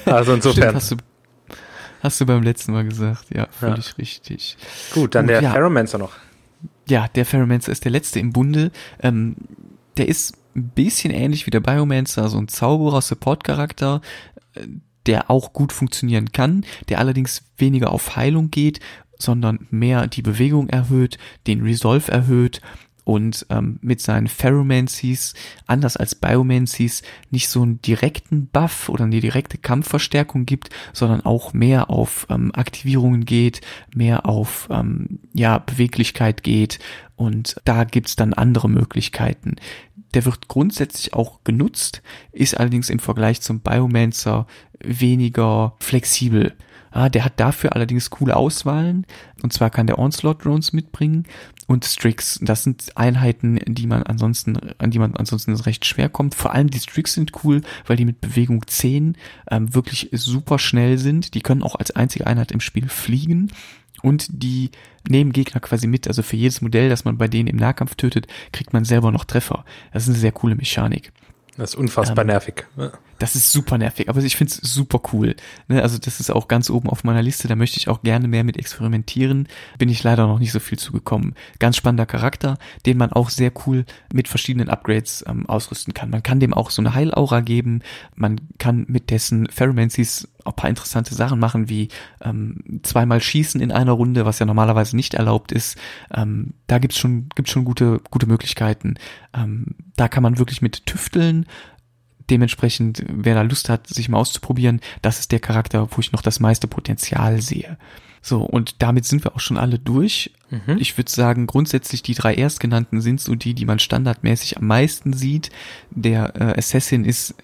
also 0.06 0.34
insofern. 0.34 0.64
Stimmt, 0.64 0.76
hast, 0.76 0.92
du, 0.92 0.96
hast 2.04 2.22
du 2.22 2.26
beim 2.26 2.44
letzten 2.44 2.72
Mal 2.72 2.86
gesagt. 2.86 3.26
Ja, 3.34 3.48
völlig 3.52 3.88
ja. 3.88 3.94
richtig. 3.98 4.58
Gut, 4.94 5.16
dann 5.16 5.26
Und, 5.26 5.30
der 5.30 5.42
ja. 5.42 5.52
Ferromancer 5.52 5.98
noch. 5.98 6.14
Ja, 6.88 7.08
der 7.10 7.26
Ferromancer 7.26 7.72
ist 7.72 7.84
der 7.84 7.92
letzte 7.92 8.20
im 8.20 8.32
Bunde. 8.32 8.72
Ähm, 9.02 9.36
der 9.98 10.08
ist 10.08 10.38
ein 10.56 10.70
bisschen 10.70 11.12
ähnlich 11.12 11.46
wie 11.46 11.52
der 11.52 11.60
Biomancer, 11.60 12.30
so 12.30 12.38
ein 12.38 12.48
Zauberer, 12.48 13.02
Support-Charakter 13.02 14.02
der 15.06 15.30
auch 15.30 15.54
gut 15.54 15.74
funktionieren 15.74 16.32
kann, 16.32 16.66
der 16.90 17.00
allerdings 17.00 17.44
weniger 17.58 17.92
auf 17.92 18.16
Heilung 18.16 18.52
geht, 18.52 18.80
sondern 19.18 19.68
mehr 19.70 20.08
die 20.08 20.22
Bewegung 20.22 20.70
erhöht, 20.70 21.18
den 21.48 21.62
Resolve 21.62 22.12
erhöht 22.12 22.62
und 23.04 23.46
ähm, 23.50 23.80
mit 23.82 24.00
seinen 24.02 24.28
Ferromancies, 24.28 25.34
anders 25.66 25.98
als 25.98 26.16
Biomancies, 26.16 27.02
nicht 27.30 27.50
so 27.50 27.62
einen 27.62 27.82
direkten 27.82 28.48
Buff 28.48 28.90
oder 28.90 29.06
eine 29.06 29.20
direkte 29.20 29.58
Kampfverstärkung 29.58 30.46
gibt, 30.46 30.70
sondern 30.94 31.22
auch 31.22 31.54
mehr 31.54 31.90
auf 31.90 32.28
ähm, 32.30 32.52
Aktivierungen 32.54 33.26
geht, 33.26 33.62
mehr 33.94 34.26
auf 34.28 34.68
ähm, 34.72 35.20
ja, 35.34 35.58
Beweglichkeit 35.58 36.44
geht 36.44 36.80
und 37.16 37.56
da 37.66 37.84
gibt's 37.84 38.16
dann 38.16 38.34
andere 38.34 38.70
Möglichkeiten. 38.70 39.56
Der 40.14 40.26
wird 40.26 40.48
grundsätzlich 40.48 41.14
auch 41.14 41.44
genutzt, 41.44 42.02
ist 42.32 42.58
allerdings 42.58 42.90
im 42.90 43.00
Vergleich 43.00 43.42
zum 43.42 43.62
Biomancer 43.62 44.46
weniger 44.80 45.76
flexibel. 45.80 46.54
Ah, 46.94 47.08
der 47.08 47.24
hat 47.24 47.40
dafür 47.40 47.74
allerdings 47.74 48.10
coole 48.10 48.36
Auswahlen. 48.36 49.06
Und 49.42 49.54
zwar 49.54 49.70
kann 49.70 49.88
der 49.88 49.98
Onslaught 49.98 50.44
Drones 50.44 50.74
mitbringen 50.74 51.26
und 51.66 51.86
Strix. 51.86 52.38
Das 52.42 52.64
sind 52.64 52.98
Einheiten, 52.98 53.60
die 53.66 53.88
man 53.88 54.04
ansonsten, 54.04 54.58
an 54.78 54.92
die 54.92 55.00
man 55.00 55.16
ansonsten 55.16 55.56
recht 55.56 55.86
schwer 55.86 56.10
kommt. 56.10 56.36
Vor 56.36 56.54
allem 56.54 56.70
die 56.70 56.80
Strix 56.80 57.14
sind 57.14 57.32
cool, 57.44 57.62
weil 57.88 57.96
die 57.96 58.04
mit 58.04 58.20
Bewegung 58.20 58.68
10 58.68 59.16
ähm, 59.50 59.74
wirklich 59.74 60.10
super 60.12 60.60
schnell 60.60 60.98
sind. 60.98 61.34
Die 61.34 61.42
können 61.42 61.64
auch 61.64 61.76
als 61.76 61.92
einzige 61.92 62.28
Einheit 62.28 62.52
im 62.52 62.60
Spiel 62.60 62.90
fliegen 62.90 63.52
und 64.02 64.28
die 64.30 64.72
nehmen 65.08 65.32
Gegner 65.32 65.60
quasi 65.60 65.88
mit. 65.88 66.08
Also 66.08 66.24
für 66.24 66.36
jedes 66.36 66.62
Modell, 66.62 66.90
das 66.90 67.06
man 67.06 67.18
bei 67.18 67.28
denen 67.28 67.48
im 67.48 67.58
Nahkampf 67.58 67.96
tötet, 67.96 68.28
kriegt 68.52 68.74
man 68.74 68.86
selber 68.86 69.12
noch 69.12 69.26
Treffer. 69.26 69.66
Das 69.94 70.04
ist 70.04 70.10
eine 70.10 70.18
sehr 70.18 70.32
coole 70.32 70.56
Mechanik. 70.56 71.12
Das 71.58 71.72
ist 71.72 71.76
unfassbar 71.76 72.24
ähm, 72.24 72.28
nervig. 72.28 72.66
Ja. 72.78 72.92
Das 73.22 73.36
ist 73.36 73.52
super 73.52 73.78
nervig, 73.78 74.10
aber 74.10 74.20
ich 74.24 74.36
finde 74.36 74.52
es 74.52 74.74
super 74.74 75.00
cool. 75.14 75.36
Ne? 75.68 75.84
Also 75.84 76.00
das 76.00 76.20
ist 76.20 76.32
auch 76.32 76.48
ganz 76.48 76.72
oben 76.72 76.90
auf 76.90 77.04
meiner 77.04 77.22
Liste, 77.22 77.48
da 77.48 77.56
möchte 77.56 77.78
ich 77.78 77.88
auch 77.88 78.02
gerne 78.02 78.28
mehr 78.28 78.44
mit 78.44 78.58
experimentieren. 78.58 79.48
Bin 79.78 79.90
ich 79.90 80.02
leider 80.02 80.26
noch 80.26 80.40
nicht 80.40 80.52
so 80.52 80.60
viel 80.60 80.80
zugekommen. 80.80 81.36
Ganz 81.60 81.78
spannender 81.78 82.08
Charakter, 82.08 82.58
den 82.88 82.98
man 82.98 83.12
auch 83.12 83.30
sehr 83.30 83.52
cool 83.68 83.86
mit 84.12 84.28
verschiedenen 84.28 84.70
Upgrades 84.70 85.24
ähm, 85.28 85.48
ausrüsten 85.48 85.94
kann. 85.94 86.10
Man 86.10 86.24
kann 86.24 86.40
dem 86.40 86.56
auch 86.56 86.72
so 86.72 86.82
eine 86.82 86.96
Heilaura 86.96 87.42
geben, 87.42 87.84
man 88.16 88.42
kann 88.58 88.86
mit 88.88 89.12
dessen 89.12 89.46
Ferromancies 89.52 90.28
auch 90.44 90.56
paar 90.56 90.72
interessante 90.72 91.14
Sachen 91.14 91.38
machen, 91.38 91.70
wie 91.70 91.90
ähm, 92.22 92.82
zweimal 92.82 93.22
schießen 93.22 93.62
in 93.62 93.72
einer 93.72 93.92
Runde, 93.92 94.26
was 94.26 94.40
ja 94.40 94.48
normalerweise 94.48 94.96
nicht 94.96 95.14
erlaubt 95.14 95.52
ist. 95.52 95.78
Ähm, 96.12 96.56
da 96.66 96.80
gibt's 96.80 96.98
schon, 96.98 97.30
gibt's 97.36 97.52
schon 97.52 97.66
gute, 97.66 98.02
gute 98.10 98.26
Möglichkeiten. 98.26 98.96
Ähm, 99.36 99.76
da 99.96 100.08
kann 100.08 100.24
man 100.24 100.40
wirklich 100.40 100.64
mit 100.64 100.88
tüfteln 100.88 101.46
dementsprechend, 102.32 103.04
wer 103.08 103.36
da 103.36 103.42
Lust 103.44 103.70
hat, 103.70 103.88
sich 103.88 104.10
mal 104.10 104.18
auszuprobieren, 104.18 104.82
das 105.02 105.20
ist 105.20 105.32
der 105.32 105.40
Charakter, 105.40 105.88
wo 105.92 106.00
ich 106.00 106.12
noch 106.12 106.22
das 106.22 106.40
meiste 106.40 106.68
Potenzial 106.68 107.42
sehe. 107.42 107.78
So, 108.24 108.44
und 108.44 108.82
damit 108.84 109.06
sind 109.06 109.24
wir 109.24 109.36
auch 109.36 109.40
schon 109.40 109.58
alle 109.58 109.80
durch. 109.80 110.32
Mhm. 110.52 110.78
Ich 110.78 110.98
würde 110.98 111.12
sagen, 111.12 111.48
grundsätzlich 111.48 112.04
die 112.04 112.14
drei 112.14 112.36
erstgenannten 112.36 113.02
sind 113.02 113.20
so 113.20 113.34
die, 113.34 113.56
die 113.56 113.66
man 113.66 113.80
standardmäßig 113.80 114.58
am 114.58 114.68
meisten 114.68 115.14
sieht. 115.14 115.50
Der 115.90 116.36
äh, 116.36 116.58
Assassin 116.58 117.04
ist 117.04 117.36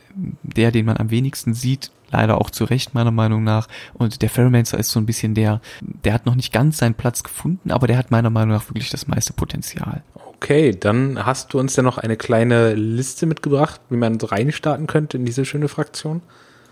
der, 0.44 0.72
den 0.72 0.86
man 0.86 0.98
am 0.98 1.10
wenigsten 1.10 1.56
sieht, 1.56 1.92
leider 2.12 2.40
auch 2.40 2.50
zu 2.50 2.64
Recht 2.64 2.94
meiner 2.94 3.12
Meinung 3.12 3.44
nach. 3.44 3.68
Und 3.94 4.22
der 4.22 4.30
Ferromancer 4.30 4.78
ist 4.78 4.92
so 4.92 5.00
ein 5.00 5.06
bisschen 5.06 5.34
der, 5.34 5.62
der 5.82 6.14
hat 6.14 6.26
noch 6.26 6.36
nicht 6.36 6.54
ganz 6.54 6.78
seinen 6.78 6.96
Platz 6.96 7.24
gefunden, 7.24 7.72
aber 7.72 7.88
der 7.88 7.98
hat 7.98 8.12
meiner 8.12 8.30
Meinung 8.30 8.56
nach 8.56 8.70
wirklich 8.70 8.90
das 8.90 9.08
meiste 9.08 9.34
Potenzial. 9.34 10.04
Okay, 10.16 10.72
dann 10.80 11.26
hast 11.26 11.54
du 11.54 11.60
uns 11.60 11.76
ja 11.76 11.84
noch 11.84 11.98
eine 11.98 12.16
kleine 12.16 12.76
Liste 12.76 13.26
mitgebracht, 13.26 13.82
wie 13.90 13.98
man 13.98 14.18
reinstarten 14.18 14.86
könnte 14.86 15.18
in 15.18 15.26
diese 15.26 15.46
schöne 15.46 15.68
Fraktion. 15.68 16.22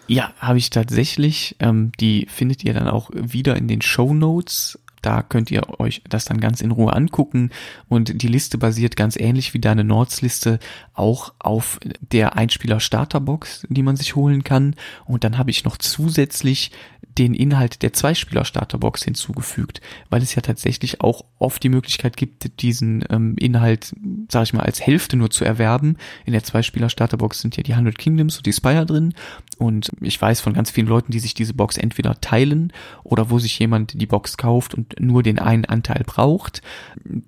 Ja, 0.07 0.33
habe 0.37 0.59
ich 0.59 0.69
tatsächlich. 0.69 1.55
Ähm, 1.59 1.91
die 1.99 2.27
findet 2.29 2.63
ihr 2.63 2.73
dann 2.73 2.87
auch 2.87 3.09
wieder 3.13 3.55
in 3.55 3.67
den 3.67 3.81
Show 3.81 4.13
Notes. 4.13 4.79
Da 5.05 5.21
könnt 5.21 5.51
ihr 5.51 5.79
euch 5.79 6.01
das 6.09 6.25
dann 6.25 6.39
ganz 6.39 6.61
in 6.61 6.71
Ruhe 6.71 6.91
angucken. 6.91 7.51
Und 7.87 8.23
die 8.23 8.27
Liste 8.27 8.57
basiert 8.57 8.95
ganz 8.95 9.15
ähnlich 9.15 9.53
wie 9.53 9.59
deine 9.59 9.83
Nords-Liste 9.83 10.57
auch 10.95 11.31
auf 11.37 11.79
der 12.01 12.35
Einspieler-Starterbox, 12.35 13.67
die 13.69 13.83
man 13.83 13.97
sich 13.97 14.15
holen 14.15 14.43
kann. 14.43 14.75
Und 15.05 15.23
dann 15.23 15.37
habe 15.37 15.51
ich 15.51 15.63
noch 15.63 15.77
zusätzlich 15.77 16.71
den 17.17 17.33
Inhalt 17.33 17.81
der 17.81 17.93
Zweispieler-Starterbox 17.93 19.03
hinzugefügt, 19.03 19.81
weil 20.09 20.21
es 20.21 20.35
ja 20.35 20.41
tatsächlich 20.41 21.01
auch 21.01 21.23
oft 21.39 21.63
die 21.63 21.69
Möglichkeit 21.69 22.17
gibt, 22.17 22.61
diesen 22.61 23.05
ähm, 23.09 23.35
Inhalt, 23.37 23.95
sag 24.29 24.43
ich 24.43 24.53
mal, 24.53 24.63
als 24.63 24.81
Hälfte 24.81 25.15
nur 25.15 25.29
zu 25.29 25.45
erwerben. 25.45 25.97
In 26.25 26.33
der 26.33 26.43
Zweispieler-Starterbox 26.43 27.41
sind 27.41 27.55
ja 27.57 27.63
die 27.63 27.73
100 27.73 27.97
Kingdoms 27.97 28.37
und 28.37 28.45
die 28.45 28.53
Spire 28.53 28.85
drin 28.85 29.13
und 29.57 29.89
ich 30.01 30.21
weiß 30.21 30.41
von 30.41 30.53
ganz 30.53 30.71
vielen 30.71 30.87
Leuten, 30.87 31.11
die 31.11 31.19
sich 31.19 31.33
diese 31.33 31.53
Box 31.53 31.77
entweder 31.77 32.19
teilen 32.19 32.73
oder 33.03 33.29
wo 33.29 33.39
sich 33.39 33.57
jemand 33.59 33.99
die 33.99 34.05
Box 34.05 34.37
kauft 34.37 34.73
und 34.73 34.99
nur 34.99 35.23
den 35.23 35.39
einen 35.39 35.65
Anteil 35.65 36.03
braucht. 36.05 36.61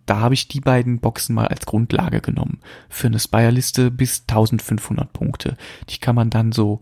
Da 0.06 0.20
habe 0.20 0.34
ich 0.34 0.48
die 0.48 0.62
beiden 0.62 1.00
Boxen 1.00 1.36
mal 1.36 1.48
als 1.48 1.66
Grundlage 1.66 2.20
genommen 2.22 2.60
für 2.90 3.08
eine 3.08 3.20
Spire-Liste 3.20 3.92
bis 3.92 4.24
1500 4.28 5.12
Punkte. 5.14 5.58
Die 5.90 6.00
kann 6.00 6.16
man 6.16 6.30
dann 6.30 6.52
so 6.52 6.82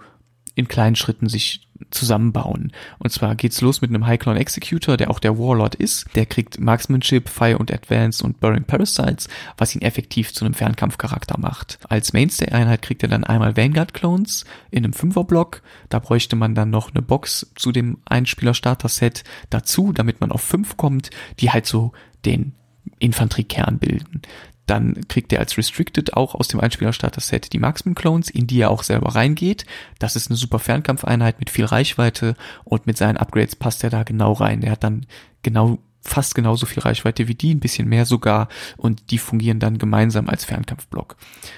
in 0.56 0.68
kleinen 0.68 0.96
Schritten 0.96 1.30
sich 1.30 1.64
zusammenbauen. 1.91 2.71
Und 2.99 3.11
zwar 3.11 3.35
geht's 3.35 3.61
los 3.61 3.81
mit 3.81 3.89
einem 3.89 4.07
High 4.07 4.19
Clone 4.19 4.39
Executor, 4.39 4.97
der 4.97 5.09
auch 5.09 5.19
der 5.19 5.38
Warlord 5.38 5.75
ist. 5.75 6.05
Der 6.15 6.25
kriegt 6.25 6.59
Marksmanship, 6.59 7.29
Fire 7.29 7.57
und 7.57 7.71
Advance 7.73 8.23
und 8.23 8.39
Burning 8.39 8.63
Parasites, 8.63 9.27
was 9.57 9.75
ihn 9.75 9.81
effektiv 9.81 10.33
zu 10.33 10.45
einem 10.45 10.53
Fernkampfcharakter 10.53 11.39
macht. 11.39 11.79
Als 11.89 12.13
Mainstay-Einheit 12.13 12.81
kriegt 12.81 13.03
er 13.03 13.09
dann 13.09 13.23
einmal 13.23 13.57
Vanguard 13.57 13.93
Clones 13.93 14.45
in 14.71 14.83
einem 14.83 14.93
Fünferblock. 14.93 15.61
Da 15.89 15.99
bräuchte 15.99 16.35
man 16.35 16.55
dann 16.55 16.69
noch 16.69 16.91
eine 16.93 17.01
Box 17.01 17.51
zu 17.55 17.71
dem 17.71 17.97
Einspieler-Starter-Set 18.05 19.23
dazu, 19.49 19.91
damit 19.91 20.21
man 20.21 20.31
auf 20.31 20.41
fünf 20.41 20.77
kommt, 20.77 21.09
die 21.39 21.51
halt 21.51 21.65
so 21.65 21.91
den 22.25 22.53
Infanteriekern 22.99 23.79
bilden. 23.79 24.21
Dann 24.65 25.08
kriegt 25.08 25.32
er 25.32 25.39
als 25.39 25.58
Restricted 25.58 26.13
auch 26.13 26.36
aus 26.36 26.47
dem 26.47 26.60
Einspieler-Starter-Set 26.60 27.54
die 27.54 27.60
Marksman-Clones, 27.60 28.30
in 28.30 28.47
die 28.47 28.60
er 28.60 28.71
auch 28.71 28.84
selber 28.84 29.15
reingeht. 29.15 29.65
Das 29.99 30.15
ist 30.15 30.30
eine 30.30 30.38
super 30.38 30.60
Fernkampfeinheit 30.60 31.39
mit 31.39 31.49
viel 31.49 31.65
Reichweite 31.65 32.36
und 32.63 32.88
mit 32.88 32.97
seinen 32.97 33.17
Upgrades 33.17 33.56
passt 33.56 33.84
er 33.84 33.89
da 33.89 34.04
genau 34.04 34.34
rein. 34.34 34.63
Er 34.63 34.71
hat 34.71 34.84
dann 34.84 35.06
genau 35.43 35.78
fast 36.06 36.36
genauso 36.36 36.65
viel 36.65 36.84
Reichweite 36.84 37.28
wie 37.28 37.36
die, 37.36 37.54
ein 37.54 37.60
bisschen 37.60 37.89
mehr 37.89 38.06
sogar, 38.06 38.48
und 38.78 39.12
die 39.12 39.18
fungieren 39.18 39.60
dann 39.60 39.78
gemeinsam 39.78 40.30
als 40.30 40.46
Fernkampfblock. 40.46 41.18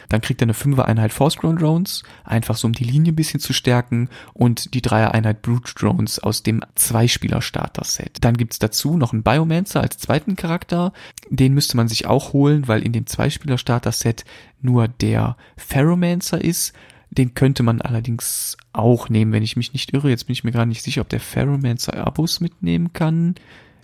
Dann 0.10 0.22
kriegt 0.22 0.42
er 0.42 0.46
eine 0.46 0.54
Fünfer-Einheit 0.54 1.12
Force 1.12 1.38
Ground 1.38 1.62
Drones, 1.62 2.04
einfach 2.24 2.56
so 2.56 2.68
um 2.68 2.74
die 2.74 2.86
Linie 2.86 3.12
ein 3.12 3.16
bisschen 3.16 3.40
zu 3.40 3.54
stärken, 3.54 4.10
und 4.34 4.74
die 4.74 4.82
Dreier-Einheit 4.82 5.42
Brute 5.42 5.74
Drones 5.76 6.20
aus 6.20 6.44
dem 6.44 6.62
Zweispieler-Starter-Set. 6.76 8.18
Dann 8.22 8.38
gibt's 8.38 8.60
dazu 8.60 8.98
noch 8.98 9.14
einen 9.14 9.24
Biomancer 9.24 9.82
als 9.82 9.98
zweiten 9.98 10.36
Charakter, 10.36 10.94
den 11.30 11.54
müsste 11.54 11.78
man 11.78 11.88
sich 11.88 12.08
auch 12.08 12.34
holen, 12.34 12.68
weil 12.68 12.84
in 12.84 12.94
dem 12.94 13.06
Zweispieler-Starter-Set 13.06 14.24
nur 14.62 14.88
der 14.88 15.36
Ferromancer 15.58 16.42
ist, 16.44 16.74
den 17.10 17.34
könnte 17.34 17.64
man 17.64 17.82
allerdings 17.82 18.58
auch 18.74 19.10
nehmen, 19.10 19.32
wenn 19.32 19.44
ich 19.44 19.56
mich 19.56 19.74
nicht 19.74 19.94
irre. 19.94 20.10
Jetzt 20.10 20.26
bin 20.28 20.34
ich 20.34 20.44
mir 20.44 20.52
gerade 20.52 20.70
nicht 20.70 20.84
sicher, 20.84 21.02
ob 21.02 21.10
der 21.10 21.20
Ferromancer 21.20 21.96
Abos 22.06 22.42
mitnehmen 22.42 22.94
kann. 22.94 23.36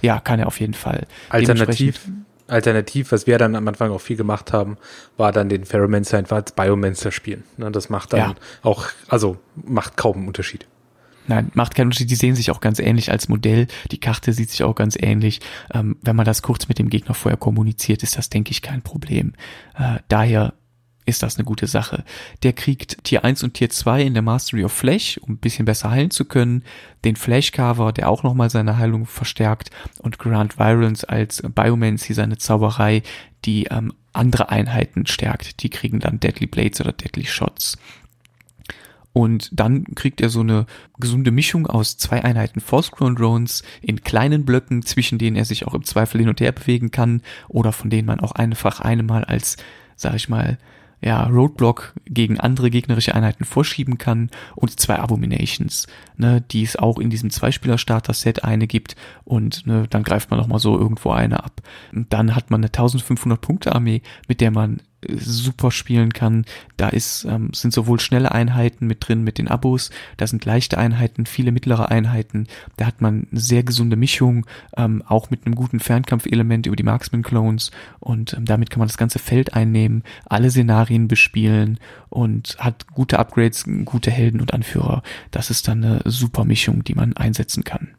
Ja, 0.04 0.20
kann 0.20 0.40
er 0.40 0.48
auf 0.48 0.60
jeden 0.60 0.74
Fall. 0.74 1.08
Alternativ, 1.30 2.10
alternativ, 2.48 3.12
was 3.12 3.26
wir 3.26 3.38
dann 3.38 3.56
am 3.56 3.68
Anfang 3.68 3.90
auch 3.92 4.02
viel 4.02 4.18
gemacht 4.18 4.52
haben, 4.52 4.78
war 5.18 5.32
dann 5.32 5.50
den 5.50 5.66
Ferromancer 5.66 6.18
einfach 6.18 6.38
als 6.38 6.52
Biomancer 6.52 7.12
spielen. 7.12 7.44
Ne, 7.58 7.72
das 7.72 7.90
macht 7.90 8.14
dann 8.14 8.20
ja. 8.20 8.36
auch, 8.62 8.88
also 9.08 9.38
macht 9.56 9.98
kaum 9.98 10.18
einen 10.18 10.28
Unterschied. 10.28 10.68
Nein, 11.28 11.52
macht 11.54 11.74
keinen 11.74 11.88
Unterschied. 11.88 12.12
Die 12.12 12.16
sehen 12.16 12.36
sich 12.36 12.52
auch 12.52 12.60
ganz 12.60 12.80
ähnlich 12.80 13.12
als 13.12 13.30
Modell. 13.30 13.68
Die 13.92 14.00
Karte 14.00 14.34
sieht 14.34 14.50
sich 14.50 14.64
auch 14.64 14.76
ganz 14.76 14.98
ähnlich. 15.00 15.40
Ähm, 15.74 15.96
wenn 16.02 16.18
man 16.18 16.26
das 16.26 16.42
kurz 16.42 16.68
mit 16.68 16.80
dem 16.80 16.90
Gegner 16.90 17.14
vorher 17.14 17.38
kommuniziert, 17.38 18.04
ist 18.04 18.18
das, 18.18 18.30
denke 18.30 18.52
ich, 18.52 18.62
kein 18.62 18.82
Problem. 18.82 19.32
Äh, 19.78 20.00
daher 20.10 20.54
ist 21.06 21.24
das 21.24 21.38
eine 21.38 21.46
gute 21.46 21.68
Sache. 21.68 22.04
Der 22.44 22.54
kriegt 22.54 23.04
Tier 23.04 23.24
1 23.24 23.44
und 23.44 23.56
Tier 23.56 23.70
2 23.70 24.04
in 24.04 24.14
der 24.14 24.24
Mastery 24.24 24.64
of 24.64 24.72
Flash, 24.72 25.18
um 25.18 25.34
ein 25.34 25.38
bisschen 25.38 25.66
besser 25.66 25.92
heilen 25.92 26.12
zu 26.12 26.26
können. 26.26 26.64
Den 27.04 27.16
Flash 27.16 27.52
Cover, 27.52 27.92
der 27.92 28.10
auch 28.10 28.24
nochmal 28.24 28.50
seine 28.50 28.78
Heilung 28.78 29.06
verstärkt. 29.06 29.70
Und 30.00 30.20
Grant 30.20 30.58
Virulence 30.58 31.04
als 31.04 31.42
Biomancy, 31.44 32.14
seine 32.14 32.38
Zauberei, 32.38 33.04
die 33.46 33.66
ähm, 33.66 33.94
andere 34.14 34.50
Einheiten 34.50 35.06
stärkt. 35.06 35.64
Die 35.64 35.70
kriegen 35.70 36.00
dann 36.00 36.20
Deadly 36.20 36.48
Blades 36.48 36.80
oder 36.80 36.94
Deadly 36.94 37.26
Shots. 37.26 37.78
Und 39.14 39.50
dann 39.54 39.84
kriegt 39.94 40.22
er 40.22 40.30
so 40.30 40.40
eine 40.40 40.66
gesunde 40.98 41.30
Mischung 41.30 41.68
aus 41.68 41.98
zwei 41.98 42.24
Einheiten 42.24 42.60
Force 42.60 42.90
Grown 42.90 43.16
Drones 43.16 43.62
in 43.82 44.02
kleinen 44.02 44.44
Blöcken, 44.44 44.82
zwischen 44.82 45.20
denen 45.20 45.36
er 45.36 45.46
sich 45.46 45.68
auch 45.68 45.76
im 45.76 45.84
Zweifel 45.84 46.20
hin 46.20 46.30
und 46.30 46.42
her 46.42 46.52
bewegen 46.52 46.90
kann 46.90 47.22
oder 47.48 47.72
von 47.72 47.92
denen 47.92 48.08
man 48.08 48.20
auch 48.20 48.32
einfach 48.32 48.82
eine 48.82 49.04
mal 49.04 49.24
als, 49.24 49.58
sag 49.96 50.16
ich 50.16 50.30
mal, 50.30 50.58
ja, 51.04 51.24
Roadblock 51.26 51.94
gegen 52.06 52.40
andere 52.40 52.70
gegnerische 52.70 53.14
Einheiten 53.14 53.46
vorschieben 53.46 53.98
kann 53.98 54.30
und 54.56 54.80
zwei 54.80 55.00
Abominations, 55.00 55.88
ne, 56.18 56.42
die 56.42 56.64
es 56.64 56.76
auch 56.76 56.98
in 56.98 57.10
diesem 57.10 57.30
Zweispieler-Starter-Set 57.30 58.44
eine 58.44 58.68
gibt 58.68 58.96
und 59.24 59.68
ne, 59.68 59.86
dann 59.90 60.04
greift 60.04 60.32
man 60.32 60.40
nochmal 60.40 60.60
so 60.60 60.78
irgendwo 60.78 61.12
eine 61.12 61.44
ab. 61.44 61.62
Und 61.92 62.14
dann 62.14 62.36
hat 62.36 62.52
man 62.52 62.62
eine 62.62 62.68
1500 62.68 63.40
Punkte 63.40 63.76
Armee, 63.76 64.02
mit 64.28 64.40
der 64.40 64.52
man 64.52 64.82
super 65.10 65.72
spielen 65.72 66.14
kann. 66.14 66.46
Da 66.78 66.90
ist, 66.90 67.26
ähm, 67.26 67.50
sind 67.54 67.74
sowohl 67.74 68.00
schnelle 68.00 68.32
Einheiten 68.32 68.88
mit 68.88 69.08
drin 69.08 69.24
mit 69.24 69.38
den 69.38 69.48
Abos, 69.48 69.90
da 70.18 70.28
sind 70.28 70.46
leichte 70.46 70.78
Einheiten, 70.78 71.26
viele 71.26 71.52
mittlere 71.52 71.90
Einheiten. 71.90 72.48
Da 72.78 72.86
hat 72.86 73.02
man 73.02 73.28
eine 73.32 73.40
sehr 73.40 73.64
gesunde 73.64 73.96
Mischung, 73.96 74.46
ähm, 74.78 75.04
auch 75.08 75.30
mit 75.30 75.46
einem 75.46 75.56
guten 75.56 75.80
Fernkampfelement 75.80 76.66
über 76.66 76.76
die 76.76 76.84
Marksman-Clones 76.84 77.72
und 78.00 78.34
ähm, 78.34 78.46
damit 78.46 78.70
kann 78.70 78.80
man 78.80 78.88
das 78.88 78.98
ganze 78.98 79.20
Feld 79.20 79.54
einnehmen, 79.54 80.04
alle 80.26 80.50
Szenarien 80.50 81.08
bespielen 81.08 81.80
und 82.10 82.58
hat 82.60 82.88
gute 82.88 83.20
Upgrades, 83.20 83.66
gute 83.86 84.12
Helden 84.12 84.42
und 84.42 84.54
Anführer. 84.54 85.04
Das 85.32 85.50
ist 85.50 85.68
dann 85.68 85.84
eine 85.84 86.02
super 86.06 86.46
Mischung, 86.46 86.84
die 86.84 86.96
man 86.96 87.16
einsetzen 87.18 87.64
kann. 87.64 87.90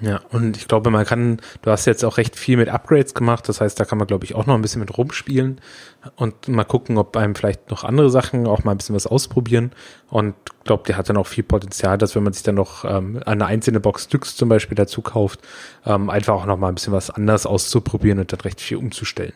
Ja, 0.00 0.20
und 0.30 0.56
ich 0.56 0.66
glaube, 0.68 0.90
man 0.90 1.06
kann, 1.06 1.40
du 1.62 1.70
hast 1.70 1.86
jetzt 1.86 2.04
auch 2.04 2.18
recht 2.18 2.36
viel 2.36 2.56
mit 2.56 2.68
Upgrades 2.68 3.14
gemacht, 3.14 3.48
das 3.48 3.60
heißt, 3.60 3.78
da 3.78 3.84
kann 3.84 3.96
man, 3.96 4.06
glaube 4.06 4.24
ich, 4.24 4.34
auch 4.34 4.44
noch 4.44 4.54
ein 4.54 4.62
bisschen 4.62 4.80
mit 4.80 4.96
rumspielen 4.96 5.60
und 6.16 6.48
mal 6.48 6.64
gucken, 6.64 6.98
ob 6.98 7.16
einem 7.16 7.34
vielleicht 7.34 7.70
noch 7.70 7.84
andere 7.84 8.10
Sachen 8.10 8.46
auch 8.46 8.64
mal 8.64 8.72
ein 8.72 8.78
bisschen 8.78 8.94
was 8.96 9.06
ausprobieren. 9.06 9.72
Und 10.10 10.34
ich 10.46 10.64
glaube, 10.64 10.82
der 10.86 10.96
hat 10.96 11.08
dann 11.08 11.16
auch 11.16 11.26
viel 11.26 11.44
Potenzial, 11.44 11.96
dass 11.96 12.14
wenn 12.14 12.24
man 12.24 12.32
sich 12.32 12.42
dann 12.42 12.56
noch 12.56 12.84
ähm, 12.84 13.20
eine 13.24 13.46
einzelne 13.46 13.80
Box 13.80 14.04
Stücks 14.04 14.36
zum 14.36 14.48
Beispiel 14.48 14.74
dazu 14.74 15.00
kauft, 15.00 15.40
ähm, 15.86 16.10
einfach 16.10 16.34
auch 16.34 16.46
noch 16.46 16.58
mal 16.58 16.68
ein 16.68 16.74
bisschen 16.74 16.92
was 16.92 17.10
anders 17.10 17.46
auszuprobieren 17.46 18.18
und 18.18 18.32
dann 18.32 18.40
recht 18.40 18.60
viel 18.60 18.76
umzustellen. 18.76 19.32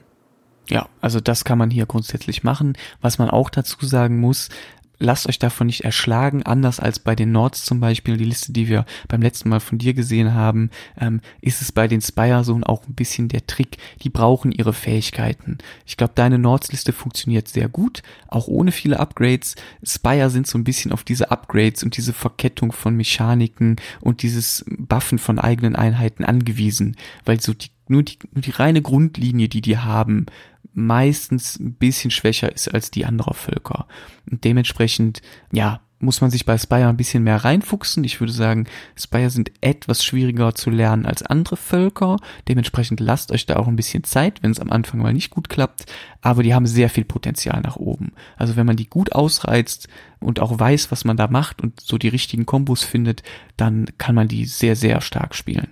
Ja, 0.68 0.88
also 1.00 1.20
das 1.20 1.44
kann 1.44 1.56
man 1.56 1.70
hier 1.70 1.86
grundsätzlich 1.86 2.44
machen. 2.44 2.76
Was 3.00 3.18
man 3.18 3.30
auch 3.30 3.48
dazu 3.48 3.86
sagen 3.86 4.20
muss, 4.20 4.50
lasst 4.98 5.28
euch 5.28 5.38
davon 5.38 5.68
nicht 5.68 5.84
erschlagen, 5.84 6.42
anders 6.42 6.80
als 6.80 6.98
bei 6.98 7.14
den 7.14 7.32
Nords 7.32 7.64
zum 7.64 7.80
Beispiel, 7.80 8.16
die 8.16 8.24
Liste, 8.24 8.52
die 8.52 8.68
wir 8.68 8.84
beim 9.08 9.22
letzten 9.22 9.48
Mal 9.48 9.60
von 9.60 9.78
dir 9.78 9.94
gesehen 9.94 10.34
haben, 10.34 10.70
ähm, 11.00 11.20
ist 11.40 11.62
es 11.62 11.72
bei 11.72 11.88
den 11.88 12.00
Spire 12.00 12.42
Zone 12.42 12.68
auch 12.68 12.86
ein 12.86 12.94
bisschen 12.94 13.28
der 13.28 13.46
Trick. 13.46 13.78
Die 14.02 14.10
brauchen 14.10 14.52
ihre 14.52 14.72
Fähigkeiten. 14.72 15.58
Ich 15.86 15.96
glaube, 15.96 16.12
deine 16.14 16.38
Nords-Liste 16.38 16.92
funktioniert 16.92 17.48
sehr 17.48 17.68
gut, 17.68 18.02
auch 18.28 18.48
ohne 18.48 18.72
viele 18.72 18.98
Upgrades. 19.00 19.54
Spire 19.82 20.30
sind 20.30 20.46
so 20.46 20.58
ein 20.58 20.64
bisschen 20.64 20.92
auf 20.92 21.04
diese 21.04 21.30
Upgrades 21.30 21.82
und 21.82 21.96
diese 21.96 22.12
Verkettung 22.12 22.72
von 22.72 22.96
Mechaniken 22.96 23.76
und 24.00 24.22
dieses 24.22 24.64
Buffen 24.68 25.18
von 25.18 25.38
eigenen 25.38 25.76
Einheiten 25.76 26.24
angewiesen, 26.24 26.96
weil 27.24 27.40
so 27.40 27.54
die 27.54 27.70
nur 27.90 28.02
die, 28.02 28.18
nur 28.32 28.42
die 28.42 28.50
reine 28.50 28.82
Grundlinie, 28.82 29.48
die 29.48 29.60
die 29.60 29.78
haben, 29.78 30.26
meistens 30.72 31.58
ein 31.58 31.74
bisschen 31.74 32.10
schwächer 32.10 32.52
ist 32.52 32.68
als 32.68 32.90
die 32.90 33.04
anderer 33.04 33.34
Völker. 33.34 33.86
Und 34.30 34.44
dementsprechend, 34.44 35.22
ja, 35.52 35.80
muss 36.00 36.20
man 36.20 36.30
sich 36.30 36.46
bei 36.46 36.56
Spire 36.56 36.88
ein 36.88 36.96
bisschen 36.96 37.24
mehr 37.24 37.44
reinfuchsen. 37.44 38.04
Ich 38.04 38.20
würde 38.20 38.32
sagen, 38.32 38.66
Spire 38.96 39.30
sind 39.30 39.50
etwas 39.60 40.04
schwieriger 40.04 40.54
zu 40.54 40.70
lernen 40.70 41.06
als 41.06 41.22
andere 41.22 41.56
Völker. 41.56 42.18
Dementsprechend 42.46 43.00
lasst 43.00 43.32
euch 43.32 43.46
da 43.46 43.56
auch 43.56 43.66
ein 43.66 43.76
bisschen 43.76 44.04
Zeit, 44.04 44.42
wenn 44.42 44.52
es 44.52 44.60
am 44.60 44.70
Anfang 44.70 45.00
mal 45.00 45.12
nicht 45.12 45.30
gut 45.30 45.48
klappt. 45.48 45.86
Aber 46.20 46.42
die 46.42 46.54
haben 46.54 46.66
sehr 46.66 46.88
viel 46.88 47.04
Potenzial 47.04 47.60
nach 47.62 47.76
oben. 47.76 48.12
Also 48.36 48.56
wenn 48.56 48.66
man 48.66 48.76
die 48.76 48.88
gut 48.88 49.12
ausreizt 49.12 49.88
und 50.20 50.40
auch 50.40 50.58
weiß, 50.58 50.92
was 50.92 51.04
man 51.04 51.16
da 51.16 51.26
macht 51.26 51.62
und 51.62 51.80
so 51.80 51.98
die 51.98 52.08
richtigen 52.08 52.46
Kombos 52.46 52.84
findet, 52.84 53.22
dann 53.56 53.86
kann 53.98 54.14
man 54.14 54.28
die 54.28 54.44
sehr, 54.44 54.76
sehr 54.76 55.00
stark 55.00 55.34
spielen. 55.34 55.68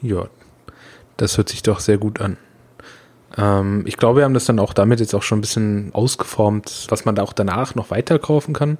Ja, 0.00 0.28
das 1.16 1.36
hört 1.36 1.48
sich 1.48 1.62
doch 1.62 1.80
sehr 1.80 1.98
gut 1.98 2.20
an. 2.20 2.36
Ähm, 3.36 3.82
ich 3.86 3.96
glaube, 3.96 4.20
wir 4.20 4.24
haben 4.24 4.34
das 4.34 4.46
dann 4.46 4.58
auch 4.58 4.72
damit 4.72 5.00
jetzt 5.00 5.14
auch 5.14 5.22
schon 5.22 5.38
ein 5.38 5.42
bisschen 5.42 5.90
ausgeformt, 5.92 6.86
was 6.88 7.04
man 7.04 7.14
da 7.14 7.22
auch 7.22 7.32
danach 7.32 7.74
noch 7.74 7.90
weiter 7.90 8.18
kaufen 8.18 8.54
kann. 8.54 8.78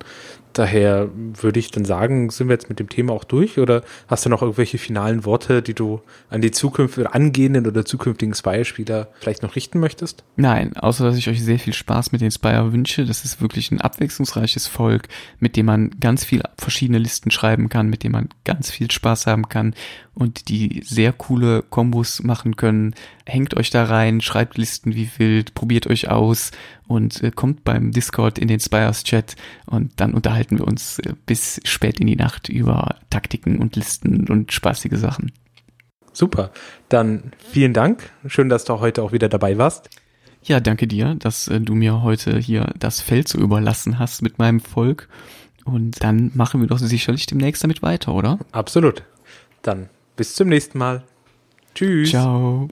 Daher 0.57 1.11
würde 1.15 1.61
ich 1.61 1.71
dann 1.71 1.85
sagen, 1.85 2.31
sind 2.31 2.49
wir 2.49 2.55
jetzt 2.55 2.71
mit 2.71 2.81
dem 2.81 2.89
Thema 2.89 3.13
auch 3.13 3.25
durch 3.25 3.59
oder 3.59 3.83
hast 4.09 4.25
du 4.25 4.31
noch 4.31 4.41
irgendwelche 4.41 4.79
finalen 4.79 5.27
Worte, 5.27 5.61
die 5.61 5.75
du 5.75 6.01
an 6.31 6.41
die 6.41 6.51
Zukunft 6.51 6.97
oder 6.97 7.15
angehenden 7.15 7.67
oder 7.67 7.85
zukünftigen 7.85 8.35
Spire-Spieler 8.35 9.09
vielleicht 9.21 9.43
noch 9.43 9.55
richten 9.55 9.81
möchtest? 9.81 10.25
Nein, 10.37 10.75
außer 10.75 11.05
dass 11.05 11.19
ich 11.19 11.29
euch 11.29 11.45
sehr 11.45 11.59
viel 11.59 11.75
Spaß 11.75 12.13
mit 12.13 12.23
den 12.23 12.31
Spire 12.31 12.73
wünsche. 12.73 13.05
Das 13.05 13.27
ist 13.27 13.43
wirklich 13.43 13.71
ein 13.71 13.83
abwechslungsreiches 13.83 14.67
Volk, 14.67 15.09
mit 15.41 15.57
dem 15.57 15.67
man 15.67 15.91
ganz 16.01 16.25
viel 16.25 16.43
verschiedene 16.57 16.99
Listen 16.99 17.31
schreiben 17.31 17.69
kann, 17.69 17.91
mit 17.91 18.03
dem 18.03 18.13
man 18.13 18.31
ganz 18.45 18.71
viel 18.71 18.91
Spaß 18.91 19.27
haben 19.27 19.51
kann 19.51 19.75
und 20.15 20.49
die 20.49 20.83
sehr 20.87 21.13
coole 21.13 21.63
Kombos 21.63 22.23
machen 22.23 22.57
können. 22.57 22.95
Hängt 23.27 23.55
euch 23.55 23.69
da 23.69 23.85
rein, 23.85 24.23
schreibt 24.23 24.46
Listen 24.55 24.95
wie 24.95 25.11
wild, 25.19 25.55
probiert 25.55 25.87
euch 25.87 26.09
aus 26.09 26.53
und 26.87 27.23
äh, 27.23 27.31
kommt 27.31 27.65
beim 27.65 27.93
Discord 27.93 28.39
in 28.39 28.49
den 28.49 28.61
Spires 28.61 29.05
Chat 29.05 29.37
und 29.67 29.93
dann 29.97 30.15
unterhalten 30.15 30.59
wir 30.59 30.67
uns 30.67 30.99
äh, 31.01 31.13
bis 31.27 31.61
spät 31.65 32.01
in 32.01 32.07
die 32.07 32.17
Nacht 32.17 32.49
über 32.49 32.97
Taktiken 33.11 33.59
und 33.59 33.77
Listen 33.77 34.29
und 34.29 34.53
spaßige 34.53 34.99
Sachen. 34.99 35.33
Super. 36.13 36.51
Dann 36.89 37.33
vielen 37.39 37.75
Dank. 37.75 38.11
Schön, 38.27 38.49
dass 38.49 38.65
du 38.65 38.81
heute 38.81 39.03
auch 39.03 39.13
wieder 39.13 39.29
dabei 39.29 39.59
warst. 39.59 39.91
Ja, 40.43 40.61
danke 40.61 40.87
dir, 40.87 41.17
dass 41.17 41.49
äh, 41.49 41.61
du 41.61 41.75
mir 41.75 42.03
heute 42.03 42.39
hier 42.39 42.73
das 42.79 43.01
Feld 43.01 43.29
so 43.29 43.39
überlassen 43.39 43.99
hast 43.99 44.23
mit 44.23 44.39
meinem 44.39 44.61
Volk. 44.61 45.09
Und 45.65 46.03
dann 46.03 46.31
machen 46.35 46.61
wir 46.61 46.69
doch 46.69 46.79
sicherlich 46.79 47.27
demnächst 47.27 47.65
damit 47.65 47.83
weiter, 47.83 48.15
oder? 48.15 48.39
Absolut. 48.53 49.03
Dann 49.63 49.89
bis 50.15 50.35
zum 50.37 50.49
nächsten 50.49 50.79
Mal. 50.79 51.03
Tschüss. 51.75 52.11
Ciao. 52.11 52.69